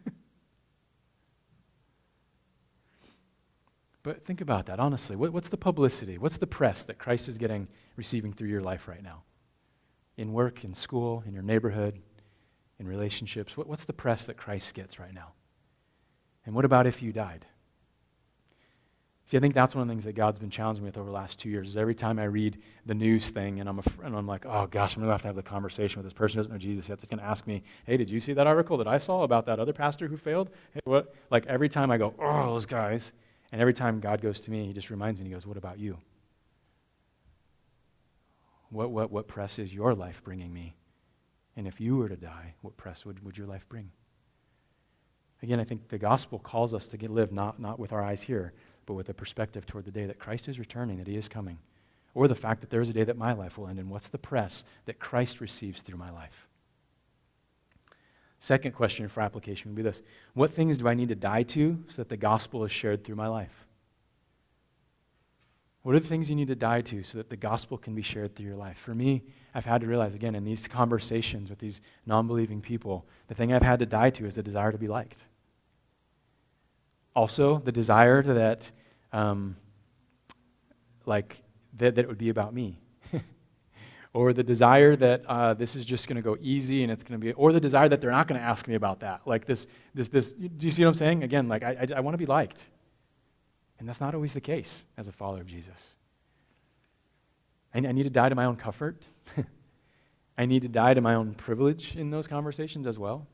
But 4.07 4.23
think 4.23 4.39
about 4.39 4.67
that, 4.67 4.79
honestly. 4.79 5.17
What, 5.17 5.33
what's 5.33 5.49
the 5.49 5.57
publicity? 5.57 6.17
What's 6.17 6.37
the 6.37 6.47
press 6.47 6.81
that 6.83 6.97
Christ 6.97 7.27
is 7.27 7.37
getting, 7.37 7.67
receiving 7.97 8.31
through 8.31 8.47
your 8.47 8.61
life 8.61 8.87
right 8.87 9.03
now? 9.03 9.23
In 10.15 10.31
work, 10.31 10.63
in 10.63 10.73
school, 10.73 11.25
in 11.27 11.33
your 11.33 11.43
neighborhood, 11.43 11.99
in 12.79 12.87
relationships? 12.87 13.57
What, 13.57 13.67
what's 13.67 13.83
the 13.83 13.91
press 13.91 14.25
that 14.27 14.37
Christ 14.37 14.73
gets 14.75 14.97
right 14.97 15.13
now? 15.13 15.33
And 16.45 16.55
what 16.55 16.63
about 16.63 16.87
if 16.87 17.01
you 17.01 17.11
died? 17.11 17.47
See, 19.25 19.35
I 19.35 19.41
think 19.41 19.53
that's 19.53 19.75
one 19.75 19.81
of 19.81 19.89
the 19.89 19.91
things 19.91 20.05
that 20.05 20.13
God's 20.13 20.39
been 20.39 20.51
challenging 20.51 20.85
me 20.85 20.87
with 20.87 20.97
over 20.97 21.07
the 21.07 21.13
last 21.13 21.37
two 21.37 21.49
years. 21.49 21.67
Is 21.67 21.75
every 21.75 21.93
time 21.93 22.17
I 22.17 22.23
read 22.23 22.59
the 22.85 22.95
news 22.95 23.29
thing 23.29 23.59
and 23.59 23.67
I'm, 23.67 23.79
a, 23.79 23.83
and 24.05 24.15
I'm 24.15 24.25
like, 24.25 24.45
oh 24.45 24.67
gosh, 24.67 24.95
I'm 24.95 25.01
going 25.01 25.09
to 25.09 25.15
have 25.15 25.21
to 25.23 25.27
have 25.27 25.35
the 25.35 25.43
conversation 25.43 26.01
with 26.01 26.05
this 26.05 26.17
person 26.17 26.37
who 26.37 26.43
doesn't 26.43 26.53
know 26.53 26.57
Jesus 26.57 26.87
yet. 26.87 26.99
It's 26.99 27.09
going 27.09 27.19
to 27.19 27.25
ask 27.25 27.45
me, 27.45 27.61
hey, 27.85 27.97
did 27.97 28.09
you 28.09 28.21
see 28.21 28.31
that 28.31 28.47
article 28.47 28.77
that 28.77 28.87
I 28.87 28.99
saw 28.99 29.23
about 29.23 29.45
that 29.47 29.59
other 29.59 29.73
pastor 29.73 30.07
who 30.07 30.15
failed? 30.15 30.49
Hey, 30.73 30.79
what? 30.85 31.13
Like 31.29 31.45
every 31.47 31.67
time 31.67 31.91
I 31.91 31.97
go, 31.97 32.13
oh, 32.17 32.43
those 32.45 32.65
guys, 32.65 33.11
and 33.51 33.61
every 33.61 33.73
time 33.73 33.99
God 33.99 34.21
goes 34.21 34.39
to 34.41 34.51
me, 34.51 34.65
He 34.65 34.73
just 34.73 34.89
reminds 34.89 35.19
me, 35.19 35.25
He 35.25 35.31
goes, 35.31 35.45
What 35.45 35.57
about 35.57 35.79
you? 35.79 35.97
What, 38.69 38.91
what, 38.91 39.11
what 39.11 39.27
press 39.27 39.59
is 39.59 39.73
your 39.73 39.93
life 39.93 40.21
bringing 40.23 40.53
me? 40.53 40.75
And 41.55 41.67
if 41.67 41.79
you 41.79 41.97
were 41.97 42.09
to 42.09 42.17
die, 42.17 42.53
what 42.61 42.77
press 42.77 43.05
would, 43.05 43.23
would 43.23 43.37
your 43.37 43.47
life 43.47 43.65
bring? 43.69 43.91
Again, 45.41 45.59
I 45.59 45.63
think 45.63 45.87
the 45.87 45.97
gospel 45.97 46.39
calls 46.39 46.73
us 46.73 46.87
to 46.89 46.97
get, 46.97 47.09
live 47.09 47.31
not, 47.31 47.59
not 47.59 47.79
with 47.79 47.93
our 47.93 48.03
eyes 48.03 48.21
here, 48.21 48.53
but 48.85 48.95
with 48.95 49.09
a 49.09 49.13
perspective 49.13 49.65
toward 49.65 49.85
the 49.85 49.91
day 49.91 50.05
that 50.05 50.19
Christ 50.19 50.47
is 50.47 50.59
returning, 50.59 50.97
that 50.97 51.07
He 51.07 51.15
is 51.15 51.27
coming, 51.27 51.59
or 52.13 52.27
the 52.27 52.35
fact 52.35 52.61
that 52.61 52.69
there 52.69 52.81
is 52.81 52.89
a 52.89 52.93
day 52.93 53.03
that 53.03 53.17
my 53.17 53.33
life 53.33 53.57
will 53.57 53.67
end. 53.67 53.79
And 53.79 53.89
what's 53.89 54.09
the 54.09 54.17
press 54.17 54.65
that 54.85 54.99
Christ 54.99 55.39
receives 55.39 55.81
through 55.81 55.97
my 55.97 56.09
life? 56.09 56.46
Second 58.47 58.71
question 58.71 59.09
for 59.09 59.19
application 59.19 59.69
would 59.69 59.75
be 59.75 59.81
this 59.81 60.01
What 60.33 60.51
things 60.51 60.77
do 60.77 60.87
I 60.87 60.93
need 60.93 61.09
to 61.09 61.15
die 61.15 61.43
to 61.43 61.83
so 61.89 61.97
that 61.97 62.07
the 62.07 62.15
gospel 62.15 62.63
is 62.63 62.71
shared 62.71 63.03
through 63.03 63.17
my 63.17 63.27
life? 63.27 63.67
What 65.81 65.95
are 65.95 65.99
the 65.99 66.07
things 66.07 66.29
you 66.29 66.35
need 66.37 66.47
to 66.47 66.55
die 66.55 66.79
to 66.79 67.03
so 67.03 67.17
that 67.17 67.29
the 67.29 67.35
gospel 67.35 67.77
can 67.77 67.93
be 67.93 68.01
shared 68.01 68.37
through 68.37 68.45
your 68.45 68.55
life? 68.55 68.77
For 68.77 68.95
me, 68.95 69.23
I've 69.53 69.65
had 69.65 69.81
to 69.81 69.87
realize, 69.87 70.13
again, 70.13 70.33
in 70.33 70.45
these 70.45 70.65
conversations 70.65 71.49
with 71.49 71.59
these 71.59 71.81
non 72.05 72.25
believing 72.25 72.61
people, 72.61 73.05
the 73.27 73.35
thing 73.35 73.51
I've 73.51 73.63
had 73.63 73.79
to 73.79 73.85
die 73.85 74.11
to 74.11 74.25
is 74.25 74.35
the 74.35 74.43
desire 74.43 74.71
to 74.71 74.77
be 74.77 74.87
liked. 74.87 75.25
Also, 77.17 77.57
the 77.57 77.73
desire 77.73 78.23
that, 78.23 78.71
um, 79.11 79.57
like, 81.05 81.41
that, 81.73 81.95
that 81.95 82.01
it 82.03 82.07
would 82.07 82.17
be 82.17 82.29
about 82.29 82.53
me 82.53 82.79
or 84.13 84.33
the 84.33 84.43
desire 84.43 84.95
that 84.95 85.25
uh, 85.27 85.53
this 85.53 85.75
is 85.75 85.85
just 85.85 86.07
going 86.07 86.15
to 86.15 86.21
go 86.21 86.37
easy 86.41 86.83
and 86.83 86.91
it's 86.91 87.03
going 87.03 87.19
to 87.19 87.23
be, 87.23 87.33
or 87.33 87.51
the 87.51 87.59
desire 87.59 87.89
that 87.89 88.01
they're 88.01 88.11
not 88.11 88.27
going 88.27 88.39
to 88.39 88.45
ask 88.45 88.67
me 88.67 88.75
about 88.75 89.01
that. 89.01 89.21
Like 89.25 89.45
this, 89.45 89.67
this, 89.93 90.07
this. 90.07 90.31
Do 90.31 90.65
you 90.65 90.71
see 90.71 90.83
what 90.83 90.89
I'm 90.89 90.95
saying? 90.95 91.23
Again, 91.23 91.47
like 91.47 91.63
I, 91.63 91.71
I, 91.81 91.97
I 91.97 91.99
want 91.99 92.13
to 92.13 92.17
be 92.17 92.25
liked, 92.25 92.67
and 93.79 93.87
that's 93.87 94.01
not 94.01 94.15
always 94.15 94.33
the 94.33 94.41
case 94.41 94.85
as 94.97 95.07
a 95.07 95.11
follower 95.11 95.41
of 95.41 95.47
Jesus. 95.47 95.95
I, 97.73 97.79
I 97.79 97.91
need 97.91 98.03
to 98.03 98.09
die 98.09 98.29
to 98.29 98.35
my 98.35 98.45
own 98.45 98.55
comfort. 98.55 99.03
I 100.37 100.45
need 100.45 100.61
to 100.61 100.69
die 100.69 100.93
to 100.93 101.01
my 101.01 101.15
own 101.15 101.33
privilege 101.33 101.95
in 101.95 102.09
those 102.09 102.27
conversations 102.27 102.87
as 102.87 102.97
well. 102.97 103.27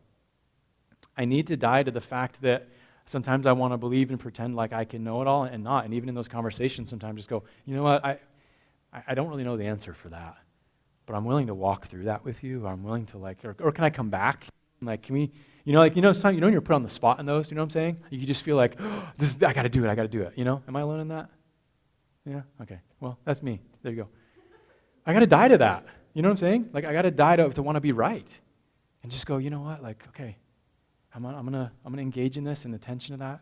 I 1.17 1.25
need 1.25 1.47
to 1.47 1.57
die 1.57 1.83
to 1.83 1.91
the 1.91 2.01
fact 2.01 2.41
that 2.41 2.69
sometimes 3.05 3.45
I 3.45 3.51
want 3.51 3.73
to 3.73 3.77
believe 3.77 4.09
and 4.09 4.19
pretend 4.19 4.55
like 4.55 4.73
I 4.73 4.85
can 4.85 5.03
know 5.03 5.21
it 5.21 5.27
all 5.27 5.43
and 5.43 5.63
not. 5.63 5.85
And 5.85 5.93
even 5.93 6.07
in 6.07 6.15
those 6.15 6.29
conversations, 6.29 6.89
sometimes 6.89 7.17
just 7.17 7.29
go, 7.29 7.43
you 7.65 7.75
know 7.75 7.83
what, 7.83 8.03
I, 8.03 8.17
I 9.05 9.13
don't 9.13 9.27
really 9.27 9.43
know 9.43 9.57
the 9.57 9.65
answer 9.65 9.93
for 9.93 10.09
that 10.09 10.37
but 11.05 11.15
I'm 11.15 11.25
willing 11.25 11.47
to 11.47 11.53
walk 11.53 11.87
through 11.87 12.05
that 12.05 12.23
with 12.23 12.43
you. 12.43 12.65
I'm 12.65 12.83
willing 12.83 13.05
to 13.07 13.17
like, 13.17 13.43
or, 13.43 13.55
or 13.59 13.71
can 13.71 13.83
I 13.83 13.89
come 13.89 14.09
back? 14.09 14.45
Like, 14.81 15.03
can 15.03 15.15
we, 15.15 15.31
you 15.63 15.73
know, 15.73 15.79
like, 15.79 15.95
you 15.95 16.01
know, 16.01 16.11
sometimes, 16.11 16.35
you 16.35 16.41
know, 16.41 16.47
when 16.47 16.53
you're 16.53 16.61
put 16.61 16.75
on 16.75 16.81
the 16.81 16.89
spot 16.89 17.19
in 17.19 17.25
those, 17.25 17.49
you 17.49 17.55
know 17.55 17.61
what 17.61 17.67
I'm 17.67 17.69
saying? 17.71 17.97
You 18.09 18.25
just 18.25 18.43
feel 18.43 18.55
like, 18.55 18.75
oh, 18.79 19.09
this 19.17 19.29
is, 19.29 19.41
I 19.43 19.53
got 19.53 19.63
to 19.63 19.69
do 19.69 19.85
it, 19.85 19.89
I 19.89 19.95
got 19.95 20.03
to 20.03 20.07
do 20.07 20.21
it. 20.21 20.33
You 20.35 20.45
know, 20.45 20.61
am 20.67 20.75
I 20.75 20.81
alone 20.81 20.99
in 20.99 21.07
that? 21.09 21.29
Yeah? 22.25 22.41
Okay. 22.61 22.79
Well, 22.99 23.17
that's 23.25 23.41
me. 23.41 23.61
There 23.81 23.91
you 23.91 24.03
go. 24.03 24.07
I 25.05 25.13
got 25.13 25.19
to 25.19 25.27
die 25.27 25.47
to 25.47 25.57
that. 25.57 25.85
You 26.13 26.21
know 26.21 26.29
what 26.29 26.33
I'm 26.33 26.37
saying? 26.37 26.69
Like, 26.73 26.85
I 26.85 26.93
got 26.93 27.03
to 27.03 27.11
die 27.11 27.37
to, 27.37 27.49
to 27.49 27.63
want 27.63 27.75
to 27.75 27.81
be 27.81 27.91
right. 27.91 28.39
And 29.03 29.11
just 29.11 29.25
go, 29.25 29.37
you 29.37 29.49
know 29.49 29.61
what? 29.61 29.83
Like, 29.83 30.05
okay, 30.09 30.37
I'm, 31.13 31.25
I'm 31.25 31.51
to 31.51 31.71
I'm 31.85 31.91
gonna 31.91 32.01
engage 32.01 32.37
in 32.37 32.43
this 32.43 32.65
and 32.65 32.73
the 32.73 32.77
tension 32.77 33.13
of 33.13 33.19
that. 33.19 33.41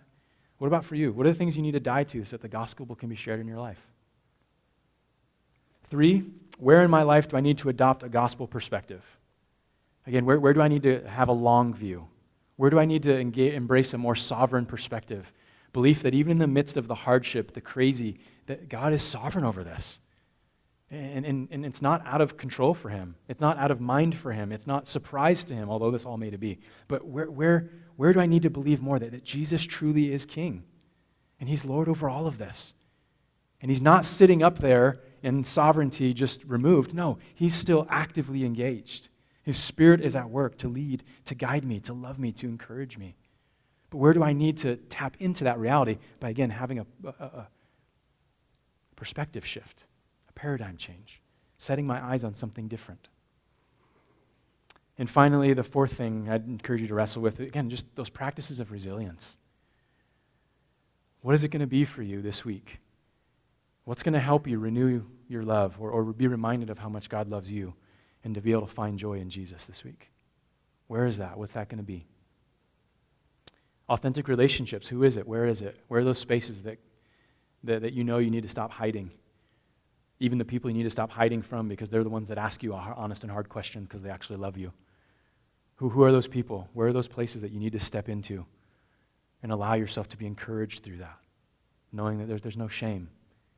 What 0.57 0.67
about 0.67 0.85
for 0.85 0.95
you? 0.95 1.11
What 1.11 1.25
are 1.25 1.31
the 1.31 1.37
things 1.37 1.55
you 1.55 1.63
need 1.63 1.71
to 1.71 1.79
die 1.79 2.03
to 2.05 2.23
so 2.23 2.31
that 2.31 2.41
the 2.41 2.47
gospel 2.47 2.85
can 2.95 3.09
be 3.09 3.15
shared 3.15 3.39
in 3.39 3.47
your 3.47 3.59
life? 3.59 3.79
Three, 5.91 6.23
where 6.57 6.83
in 6.85 6.89
my 6.89 7.03
life 7.03 7.27
do 7.27 7.35
I 7.35 7.41
need 7.41 7.57
to 7.59 7.69
adopt 7.69 8.01
a 8.01 8.07
gospel 8.09 8.47
perspective? 8.47 9.03
Again, 10.07 10.25
where, 10.25 10.39
where 10.39 10.53
do 10.53 10.61
I 10.61 10.69
need 10.69 10.83
to 10.83 11.05
have 11.05 11.27
a 11.27 11.33
long 11.33 11.73
view? 11.73 12.07
Where 12.55 12.69
do 12.69 12.79
I 12.79 12.85
need 12.85 13.03
to 13.03 13.19
engage, 13.19 13.53
embrace 13.53 13.93
a 13.93 13.97
more 13.97 14.15
sovereign 14.15 14.65
perspective? 14.65 15.33
Belief 15.73 16.01
that 16.03 16.15
even 16.15 16.31
in 16.31 16.37
the 16.37 16.47
midst 16.47 16.77
of 16.77 16.87
the 16.87 16.95
hardship, 16.95 17.53
the 17.53 17.59
crazy, 17.59 18.19
that 18.45 18.69
God 18.69 18.93
is 18.93 19.03
sovereign 19.03 19.43
over 19.43 19.65
this. 19.65 19.99
And, 20.89 21.25
and, 21.25 21.49
and 21.51 21.65
it's 21.65 21.81
not 21.81 22.07
out 22.07 22.21
of 22.21 22.37
control 22.37 22.73
for 22.73 22.87
him. 22.87 23.15
It's 23.27 23.41
not 23.41 23.57
out 23.57 23.69
of 23.69 23.81
mind 23.81 24.15
for 24.15 24.31
him. 24.31 24.53
It's 24.53 24.67
not 24.67 24.87
surprise 24.87 25.43
to 25.45 25.53
him, 25.53 25.69
although 25.69 25.91
this 25.91 26.05
all 26.05 26.17
may 26.17 26.29
to 26.29 26.37
be. 26.37 26.59
But 26.87 27.05
where, 27.05 27.29
where, 27.29 27.69
where 27.97 28.13
do 28.13 28.21
I 28.21 28.27
need 28.27 28.43
to 28.43 28.49
believe 28.49 28.81
more 28.81 28.97
that, 28.97 29.11
that 29.11 29.25
Jesus 29.25 29.63
truly 29.63 30.13
is 30.13 30.25
king? 30.25 30.63
And 31.41 31.49
he's 31.49 31.65
Lord 31.65 31.89
over 31.89 32.09
all 32.09 32.27
of 32.27 32.37
this. 32.37 32.73
And 33.59 33.69
he's 33.69 33.81
not 33.81 34.05
sitting 34.05 34.41
up 34.41 34.59
there 34.59 35.01
and 35.23 35.45
sovereignty 35.45 36.13
just 36.13 36.43
removed. 36.45 36.93
No, 36.93 37.17
he's 37.35 37.55
still 37.55 37.85
actively 37.89 38.45
engaged. 38.45 39.09
His 39.43 39.57
spirit 39.57 40.01
is 40.01 40.15
at 40.15 40.29
work 40.29 40.57
to 40.59 40.67
lead, 40.67 41.03
to 41.25 41.35
guide 41.35 41.65
me, 41.65 41.79
to 41.81 41.93
love 41.93 42.19
me, 42.19 42.31
to 42.33 42.47
encourage 42.47 42.97
me. 42.97 43.15
But 43.89 43.97
where 43.97 44.13
do 44.13 44.23
I 44.23 44.33
need 44.33 44.57
to 44.59 44.77
tap 44.77 45.17
into 45.19 45.43
that 45.43 45.59
reality? 45.59 45.97
By 46.19 46.29
again 46.29 46.49
having 46.49 46.79
a, 46.79 46.85
a, 47.03 47.09
a 47.09 47.47
perspective 48.95 49.45
shift, 49.45 49.85
a 50.29 50.33
paradigm 50.33 50.77
change, 50.77 51.21
setting 51.57 51.85
my 51.85 52.03
eyes 52.03 52.23
on 52.23 52.33
something 52.33 52.67
different. 52.67 53.07
And 54.97 55.09
finally, 55.09 55.53
the 55.53 55.63
fourth 55.63 55.93
thing 55.93 56.29
I'd 56.29 56.45
encourage 56.45 56.81
you 56.81 56.87
to 56.87 56.93
wrestle 56.93 57.21
with 57.21 57.39
again, 57.39 57.69
just 57.69 57.87
those 57.95 58.09
practices 58.09 58.59
of 58.59 58.71
resilience. 58.71 59.37
What 61.21 61.35
is 61.35 61.43
it 61.43 61.49
going 61.49 61.61
to 61.61 61.67
be 61.67 61.85
for 61.85 62.03
you 62.03 62.21
this 62.21 62.45
week? 62.45 62.79
What's 63.91 64.03
going 64.03 64.13
to 64.13 64.21
help 64.21 64.47
you 64.47 64.57
renew 64.57 65.03
your 65.27 65.43
love 65.43 65.75
or, 65.77 65.91
or 65.91 66.05
be 66.13 66.25
reminded 66.25 66.69
of 66.69 66.79
how 66.79 66.87
much 66.87 67.09
God 67.09 67.27
loves 67.27 67.51
you 67.51 67.73
and 68.23 68.33
to 68.35 68.39
be 68.39 68.53
able 68.53 68.65
to 68.65 68.73
find 68.73 68.97
joy 68.97 69.19
in 69.19 69.29
Jesus 69.29 69.65
this 69.65 69.83
week? 69.83 70.11
Where 70.87 71.05
is 71.05 71.17
that? 71.17 71.37
What's 71.37 71.51
that 71.51 71.67
going 71.67 71.79
to 71.79 71.83
be? 71.83 72.05
Authentic 73.89 74.29
relationships. 74.29 74.87
Who 74.87 75.03
is 75.03 75.17
it? 75.17 75.27
Where 75.27 75.45
is 75.45 75.59
it? 75.59 75.77
Where 75.89 75.99
are 75.99 76.03
those 76.05 76.19
spaces 76.19 76.63
that, 76.63 76.79
that, 77.65 77.81
that 77.81 77.91
you 77.91 78.05
know 78.05 78.19
you 78.19 78.31
need 78.31 78.43
to 78.43 78.47
stop 78.47 78.71
hiding? 78.71 79.11
Even 80.21 80.37
the 80.37 80.45
people 80.45 80.69
you 80.69 80.77
need 80.77 80.83
to 80.83 80.89
stop 80.89 81.11
hiding 81.11 81.41
from 81.41 81.67
because 81.67 81.89
they're 81.89 82.05
the 82.05 82.09
ones 82.09 82.29
that 82.29 82.37
ask 82.37 82.63
you 82.63 82.73
honest 82.73 83.23
and 83.23 83.31
hard 83.33 83.49
questions 83.49 83.89
because 83.89 84.01
they 84.01 84.09
actually 84.09 84.37
love 84.37 84.55
you. 84.55 84.71
Who, 85.75 85.89
who 85.89 86.03
are 86.03 86.13
those 86.13 86.27
people? 86.27 86.69
Where 86.71 86.87
are 86.87 86.93
those 86.93 87.09
places 87.09 87.41
that 87.41 87.51
you 87.51 87.59
need 87.59 87.73
to 87.73 87.79
step 87.81 88.07
into 88.07 88.45
and 89.43 89.51
allow 89.51 89.73
yourself 89.73 90.07
to 90.07 90.17
be 90.17 90.27
encouraged 90.27 90.81
through 90.81 90.99
that? 90.99 91.17
Knowing 91.91 92.19
that 92.19 92.29
there's, 92.29 92.41
there's 92.41 92.55
no 92.55 92.69
shame 92.69 93.09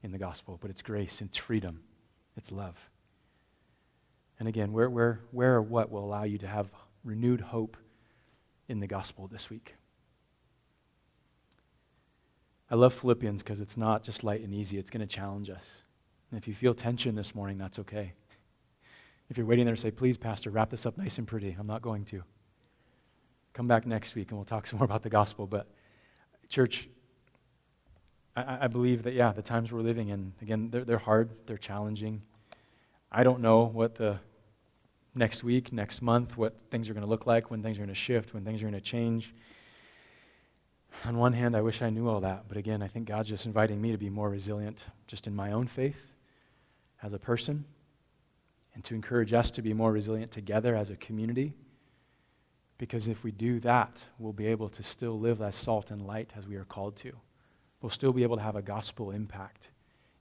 in 0.03 0.11
the 0.11 0.17
gospel, 0.17 0.59
but 0.61 0.69
it's 0.69 0.81
grace, 0.81 1.21
it's 1.21 1.37
freedom, 1.37 1.81
it's 2.37 2.51
love. 2.51 2.89
And 4.39 4.47
again, 4.47 4.73
where, 4.73 4.89
where, 4.89 5.21
where 5.31 5.55
or 5.55 5.61
what 5.61 5.89
will 5.89 6.03
allow 6.03 6.23
you 6.23 6.37
to 6.39 6.47
have 6.47 6.69
renewed 7.03 7.41
hope 7.41 7.77
in 8.67 8.79
the 8.79 8.87
gospel 8.87 9.27
this 9.27 9.49
week? 9.49 9.75
I 12.69 12.75
love 12.75 12.93
Philippians 12.93 13.43
because 13.43 13.61
it's 13.61 13.77
not 13.77 14.03
just 14.03 14.23
light 14.23 14.41
and 14.41 14.53
easy, 14.53 14.77
it's 14.77 14.89
going 14.89 15.07
to 15.07 15.15
challenge 15.15 15.49
us. 15.49 15.83
And 16.31 16.37
if 16.37 16.47
you 16.47 16.53
feel 16.53 16.73
tension 16.73 17.15
this 17.15 17.35
morning, 17.35 17.57
that's 17.57 17.79
okay. 17.79 18.13
If 19.29 19.37
you're 19.37 19.45
waiting 19.45 19.65
there 19.65 19.75
say, 19.75 19.91
please, 19.91 20.17
Pastor, 20.17 20.49
wrap 20.49 20.69
this 20.69 20.85
up 20.85 20.97
nice 20.97 21.17
and 21.17 21.27
pretty, 21.27 21.55
I'm 21.57 21.67
not 21.67 21.81
going 21.81 22.05
to. 22.05 22.23
Come 23.53 23.67
back 23.67 23.85
next 23.85 24.15
week 24.15 24.29
and 24.29 24.37
we'll 24.37 24.45
talk 24.45 24.65
some 24.67 24.79
more 24.79 24.85
about 24.85 25.03
the 25.03 25.09
gospel. 25.09 25.45
But, 25.47 25.67
church, 26.49 26.89
I, 28.35 28.59
I 28.61 28.67
believe 28.67 29.03
that, 29.03 29.13
yeah, 29.13 29.31
the 29.31 29.41
times 29.41 29.71
we're 29.71 29.81
living 29.81 30.09
in, 30.09 30.33
again, 30.41 30.69
they're, 30.71 30.83
they're 30.83 30.97
hard, 30.97 31.31
they're 31.45 31.57
challenging. 31.57 32.21
I 33.11 33.23
don't 33.23 33.41
know 33.41 33.65
what 33.65 33.95
the 33.95 34.19
next 35.15 35.43
week, 35.43 35.71
next 35.71 36.01
month, 36.01 36.37
what 36.37 36.59
things 36.71 36.89
are 36.89 36.93
going 36.93 37.03
to 37.03 37.09
look 37.09 37.27
like, 37.27 37.51
when 37.51 37.61
things 37.61 37.77
are 37.77 37.81
going 37.81 37.89
to 37.89 37.95
shift, 37.95 38.33
when 38.33 38.43
things 38.43 38.61
are 38.61 38.65
going 38.65 38.73
to 38.73 38.81
change. 38.81 39.33
On 41.05 41.17
one 41.17 41.33
hand, 41.33 41.55
I 41.55 41.61
wish 41.61 41.81
I 41.81 41.89
knew 41.89 42.07
all 42.07 42.21
that, 42.21 42.45
but 42.47 42.57
again, 42.57 42.81
I 42.81 42.87
think 42.87 43.07
God's 43.07 43.29
just 43.29 43.45
inviting 43.45 43.81
me 43.81 43.91
to 43.91 43.97
be 43.97 44.09
more 44.09 44.29
resilient 44.29 44.83
just 45.07 45.27
in 45.27 45.35
my 45.35 45.51
own 45.51 45.67
faith 45.67 46.13
as 47.01 47.13
a 47.13 47.19
person 47.19 47.65
and 48.73 48.83
to 48.83 48.95
encourage 48.95 49.33
us 49.33 49.51
to 49.51 49.61
be 49.61 49.73
more 49.73 49.91
resilient 49.91 50.31
together 50.31 50.75
as 50.75 50.89
a 50.89 50.95
community. 50.95 51.53
Because 52.77 53.07
if 53.07 53.23
we 53.23 53.31
do 53.31 53.59
that, 53.61 54.03
we'll 54.17 54.33
be 54.33 54.47
able 54.47 54.69
to 54.69 54.83
still 54.83 55.19
live 55.19 55.41
as 55.41 55.55
salt 55.55 55.91
and 55.91 56.01
light 56.05 56.33
as 56.35 56.47
we 56.47 56.55
are 56.55 56.65
called 56.65 56.95
to. 56.97 57.13
We'll 57.83 57.89
still 57.89 58.13
be 58.13 58.23
able 58.23 58.37
to 58.37 58.41
have 58.41 58.55
a 58.55 58.61
gospel 58.61 59.11
impact. 59.11 59.67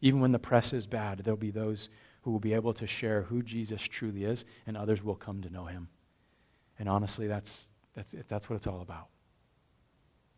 Even 0.01 0.21
when 0.21 0.33
the 0.33 0.39
press 0.41 0.73
is 0.73 0.85
bad, 0.89 1.21
there'll 1.21 1.39
be 1.39 1.53
those 1.53 1.91
who 2.23 2.33
will 2.33 2.41
be 2.41 2.55
able 2.55 2.75
to 2.75 2.89
share 2.89 3.23
who 3.23 3.41
Jesus 3.41 3.81
truly 3.81 4.25
is, 4.25 4.45
and 4.67 4.77
others 4.77 5.05
will 5.05 5.15
come 5.15 5.41
to 5.43 5.49
know 5.49 5.67
him. 5.67 5.89
And 6.81 6.89
honestly, 6.89 7.29
that's, 7.29 7.67
that's, 7.95 8.17
that's 8.27 8.51
what 8.51 8.57
it's 8.57 8.67
all 8.67 8.81
about. 8.81 9.07